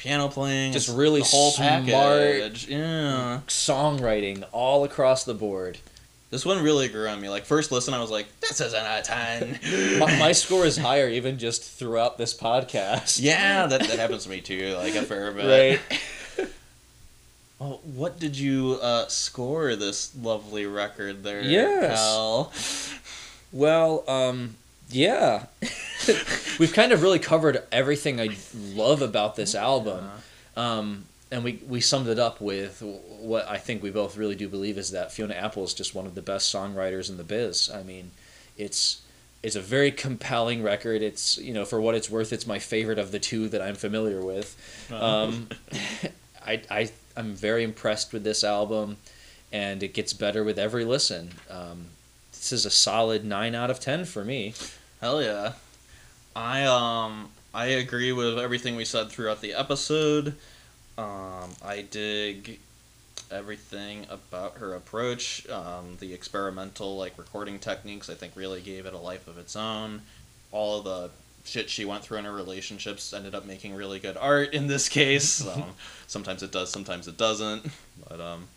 piano 0.00 0.28
playing, 0.28 0.72
Just 0.72 0.88
really 0.88 1.20
whole 1.20 1.50
smart- 1.50 1.84
package. 1.86 2.66
Yeah. 2.68 3.40
Songwriting 3.46 4.44
all 4.50 4.84
across 4.84 5.24
the 5.24 5.34
board. 5.34 5.78
This 6.30 6.46
one 6.46 6.62
really 6.62 6.88
grew 6.88 7.06
on 7.08 7.20
me. 7.20 7.28
Like 7.28 7.44
first 7.44 7.70
listen, 7.72 7.92
I 7.92 8.00
was 8.00 8.10
like, 8.10 8.26
"This 8.40 8.60
isn't 8.60 8.74
a 8.86 9.02
ten. 9.02 9.58
My, 9.98 10.16
my 10.18 10.32
score 10.42 10.64
is 10.64 10.76
higher 10.76 11.08
even 11.08 11.38
just 11.38 11.62
throughout 11.62 12.18
this 12.18 12.32
podcast. 12.34 13.18
yeah, 13.20 13.66
that, 13.66 13.80
that 13.80 13.98
happens 13.98 14.24
to 14.24 14.30
me 14.30 14.40
too. 14.40 14.74
Like 14.76 14.94
a 14.94 15.02
fair 15.02 15.30
bit. 15.32 15.80
Right. 15.88 16.00
Well, 17.58 17.80
what 17.84 18.18
did 18.18 18.38
you 18.38 18.78
uh, 18.80 19.06
score 19.08 19.76
this 19.76 20.16
lovely 20.16 20.64
record 20.64 21.22
there, 21.22 21.42
Yes. 21.42 22.94
Well, 23.52 24.02
um, 24.08 24.56
yeah. 24.90 25.46
We've 26.58 26.72
kind 26.72 26.92
of 26.92 27.02
really 27.02 27.18
covered 27.18 27.62
everything 27.70 28.20
I 28.20 28.30
love 28.54 29.02
about 29.02 29.36
this 29.36 29.54
album. 29.54 30.10
Um, 30.56 31.04
and 31.30 31.44
we, 31.44 31.60
we 31.68 31.80
summed 31.80 32.08
it 32.08 32.18
up 32.18 32.40
with 32.40 32.82
what 33.20 33.48
I 33.48 33.58
think 33.58 33.82
we 33.82 33.90
both 33.90 34.16
really 34.16 34.34
do 34.34 34.48
believe 34.48 34.76
is 34.78 34.90
that 34.90 35.12
Fiona 35.12 35.34
Apple 35.34 35.62
is 35.62 35.74
just 35.74 35.94
one 35.94 36.06
of 36.06 36.14
the 36.14 36.22
best 36.22 36.52
songwriters 36.52 37.08
in 37.08 37.16
the 37.16 37.24
biz. 37.24 37.70
I 37.70 37.82
mean, 37.82 38.10
it's 38.56 39.02
it's 39.42 39.56
a 39.56 39.60
very 39.60 39.90
compelling 39.90 40.62
record. 40.62 41.02
It's 41.02 41.38
you 41.38 41.54
know 41.54 41.64
for 41.64 41.80
what 41.80 41.94
it's 41.94 42.10
worth, 42.10 42.32
it's 42.32 42.46
my 42.46 42.58
favorite 42.58 42.98
of 42.98 43.12
the 43.12 43.18
two 43.18 43.48
that 43.48 43.62
I'm 43.62 43.76
familiar 43.76 44.20
with. 44.20 44.56
Um, 44.92 45.48
I, 46.46 46.62
I 46.70 46.90
I'm 47.16 47.34
very 47.34 47.62
impressed 47.62 48.12
with 48.12 48.24
this 48.24 48.42
album, 48.42 48.96
and 49.52 49.82
it 49.82 49.94
gets 49.94 50.12
better 50.12 50.42
with 50.42 50.58
every 50.58 50.84
listen. 50.84 51.30
Um, 51.48 51.86
this 52.32 52.52
is 52.52 52.66
a 52.66 52.70
solid 52.70 53.24
nine 53.24 53.54
out 53.54 53.70
of 53.70 53.78
ten 53.78 54.04
for 54.04 54.24
me. 54.24 54.54
Hell 55.00 55.22
yeah. 55.22 55.52
I 56.36 56.64
um 56.64 57.30
I 57.54 57.66
agree 57.66 58.12
with 58.12 58.38
everything 58.38 58.76
we 58.76 58.84
said 58.84 59.08
throughout 59.08 59.40
the 59.40 59.54
episode. 59.54 60.34
Um, 60.98 61.52
I 61.64 61.86
dig 61.90 62.58
everything 63.30 64.06
about 64.10 64.58
her 64.58 64.74
approach. 64.74 65.48
Um, 65.48 65.96
the 66.00 66.12
experimental 66.12 66.98
like 66.98 67.16
recording 67.16 67.58
techniques 67.58 68.10
I 68.10 68.14
think 68.14 68.36
really 68.36 68.60
gave 68.60 68.84
it 68.84 68.92
a 68.92 68.98
life 68.98 69.26
of 69.26 69.38
its 69.38 69.56
own. 69.56 70.02
All 70.52 70.78
of 70.78 70.84
the 70.84 71.10
shit 71.44 71.70
she 71.70 71.86
went 71.86 72.04
through 72.04 72.18
in 72.18 72.26
her 72.26 72.34
relationships 72.34 73.14
ended 73.14 73.34
up 73.34 73.46
making 73.46 73.74
really 73.74 74.00
good 74.00 74.18
art 74.18 74.52
in 74.52 74.66
this 74.66 74.90
case. 74.90 75.46
um, 75.54 75.64
sometimes 76.08 76.42
it 76.42 76.52
does, 76.52 76.70
sometimes 76.70 77.08
it 77.08 77.16
doesn't. 77.16 77.66
But 78.06 78.20
um, 78.20 78.48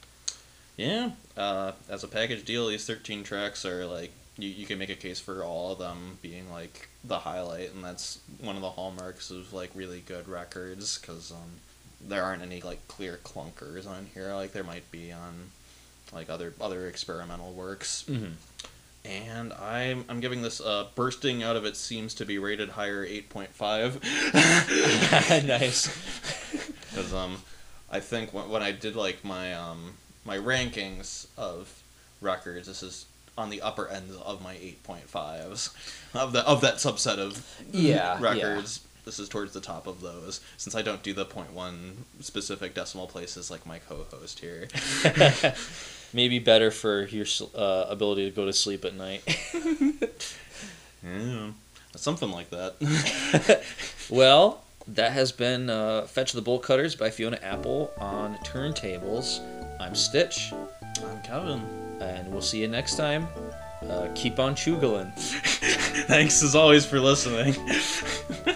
yeah, 0.75 1.11
uh, 1.37 1.71
as 1.89 2.03
a 2.03 2.07
package 2.09 2.43
deal, 2.43 2.67
these 2.67 2.85
13 2.85 3.23
tracks 3.23 3.65
are 3.65 3.85
like 3.85 4.11
you, 4.37 4.49
you 4.49 4.65
can 4.65 4.79
make 4.79 4.89
a 4.89 4.95
case 4.95 5.19
for 5.19 5.43
all 5.43 5.73
of 5.73 5.79
them 5.79 6.17
being 6.21 6.49
like 6.51 6.89
the 7.03 7.19
highlight, 7.19 7.73
and 7.73 7.83
that's 7.83 8.19
one 8.41 8.55
of 8.55 8.61
the 8.61 8.71
hallmarks 8.71 9.31
of 9.31 9.53
like 9.53 9.71
really 9.75 10.01
good 10.01 10.27
records 10.27 10.97
because 10.97 11.31
um, 11.31 11.59
there 12.01 12.23
aren't 12.23 12.41
any 12.41 12.61
like 12.61 12.87
clear 12.87 13.19
clunkers 13.23 13.87
on 13.87 14.07
here 14.13 14.33
like 14.33 14.51
there 14.51 14.63
might 14.63 14.89
be 14.91 15.11
on 15.11 15.51
like 16.13 16.29
other 16.29 16.53
other 16.59 16.87
experimental 16.87 17.53
works. 17.53 18.05
Mm-hmm. 18.07 18.33
And 19.05 19.51
I'm 19.53 20.05
I'm 20.07 20.19
giving 20.19 20.41
this 20.41 20.61
uh, 20.61 20.87
bursting 20.95 21.43
out 21.43 21.55
of 21.55 21.65
it 21.65 21.75
seems 21.75 22.13
to 22.15 22.25
be 22.25 22.39
rated 22.39 22.69
higher 22.69 23.05
8.5. 23.05 25.45
nice. 25.47 25.89
Because 26.93 27.11
um, 27.11 27.41
I 27.89 27.99
think 27.99 28.35
when, 28.35 28.49
when 28.49 28.61
I 28.61 28.71
did 28.71 28.95
like 28.95 29.25
my 29.25 29.55
um 29.55 29.93
my 30.25 30.37
rankings 30.37 31.25
of 31.35 31.81
records, 32.21 32.67
this 32.67 32.83
is 32.83 33.07
on 33.37 33.49
the 33.49 33.61
upper 33.61 33.87
end 33.87 34.11
of 34.23 34.41
my 34.41 34.55
eight 34.61 34.83
point 34.83 35.09
fives 35.09 35.71
of 36.13 36.33
that 36.33 36.45
of 36.45 36.61
that 36.61 36.75
subset 36.75 37.17
of 37.17 37.45
Yeah, 37.71 38.19
records. 38.19 38.81
This 39.05 39.19
is 39.19 39.27
towards 39.27 39.51
the 39.51 39.59
top 39.59 39.85
of 39.85 39.99
those, 39.99 40.39
since 40.55 40.75
I 40.75 40.81
don't 40.81 41.03
do 41.03 41.13
the 41.13 41.25
point 41.25 41.51
one 41.51 42.05
specific 42.21 42.73
decimal 42.73 43.05
places 43.05 43.51
like 43.51 43.65
my 43.65 43.79
co-host 43.79 44.39
here. 44.39 44.69
Maybe 46.13 46.39
better 46.39 46.71
for 46.71 47.03
your 47.07 47.25
uh, 47.53 47.87
ability 47.89 48.29
to 48.29 48.35
go 48.35 48.45
to 48.45 48.53
sleep 48.53 48.85
at 48.85 48.93
night. 48.93 49.23
yeah, 51.03 51.49
something 51.97 52.31
like 52.31 52.49
that. 52.51 53.63
well, 54.09 54.63
that 54.87 55.11
has 55.11 55.33
been 55.33 55.69
uh, 55.69 56.03
Fetch 56.03 56.31
the 56.31 56.41
Bolt 56.41 56.63
Cutters 56.63 56.95
by 56.95 57.09
Fiona 57.09 57.39
Apple 57.43 57.91
on 57.97 58.35
turntables. 58.37 59.41
I'm 59.81 59.95
Stitch, 59.95 60.53
I'm 61.03 61.21
Kevin. 61.23 61.82
And 62.03 62.31
we'll 62.31 62.41
see 62.41 62.61
you 62.61 62.67
next 62.67 62.95
time. 62.95 63.27
Uh, 63.89 64.07
keep 64.15 64.39
on 64.39 64.55
chugling. 64.55 65.11
Thanks 66.07 66.41
as 66.41 66.55
always 66.55 66.85
for 66.85 66.99
listening. 66.99 67.55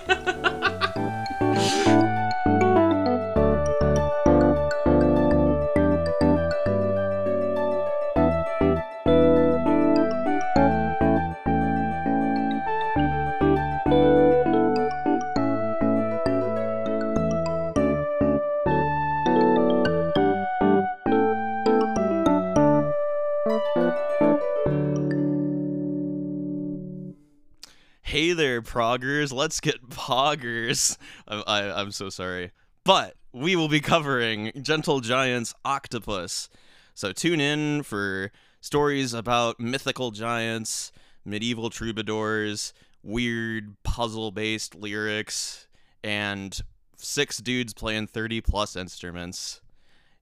proggers. 28.78 29.34
Let's 29.34 29.60
get 29.60 29.90
poggers. 29.90 30.98
I, 31.28 31.42
I, 31.48 31.82
I'm 31.82 31.92
so 31.92 32.10
sorry. 32.10 32.52
But 32.84 33.16
we 33.34 33.56
will 33.56 33.68
be 33.68 33.80
covering 33.80 34.52
Gentle 34.62 35.00
Giant's 35.00 35.56
Octopus. 35.66 36.48
So 36.94 37.12
tune 37.12 37.42
in 37.42 37.82
for 37.82 38.32
stories 38.62 39.16
about 39.16 39.60
mythical 39.60 40.12
giants, 40.12 40.92
medieval 41.26 41.72
troubadours, 41.72 42.72
weird 43.02 43.76
puzzle 43.82 44.30
based 44.30 44.76
lyrics, 44.76 45.68
and 46.04 46.62
six 46.98 47.40
dudes 47.40 47.74
playing 47.74 48.06
30 48.06 48.42
plus 48.42 48.76
instruments. 48.76 49.60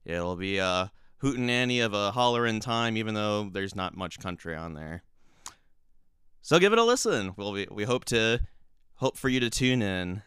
It'll 0.06 0.36
be 0.36 0.56
a 0.56 0.92
hootenanny 1.22 1.84
of 1.84 1.92
a 1.92 2.12
hollerin' 2.12 2.60
time, 2.60 2.96
even 2.96 3.12
though 3.12 3.50
there's 3.52 3.74
not 3.74 3.98
much 3.98 4.18
country 4.18 4.56
on 4.56 4.72
there. 4.72 5.02
So 6.46 6.60
give 6.60 6.72
it 6.72 6.78
a 6.78 6.84
listen. 6.84 7.34
We'll 7.36 7.52
be, 7.52 7.66
we 7.72 7.82
hope 7.82 8.04
to 8.04 8.38
hope 8.94 9.16
for 9.16 9.28
you 9.28 9.40
to 9.40 9.50
tune 9.50 9.82
in. 9.82 10.22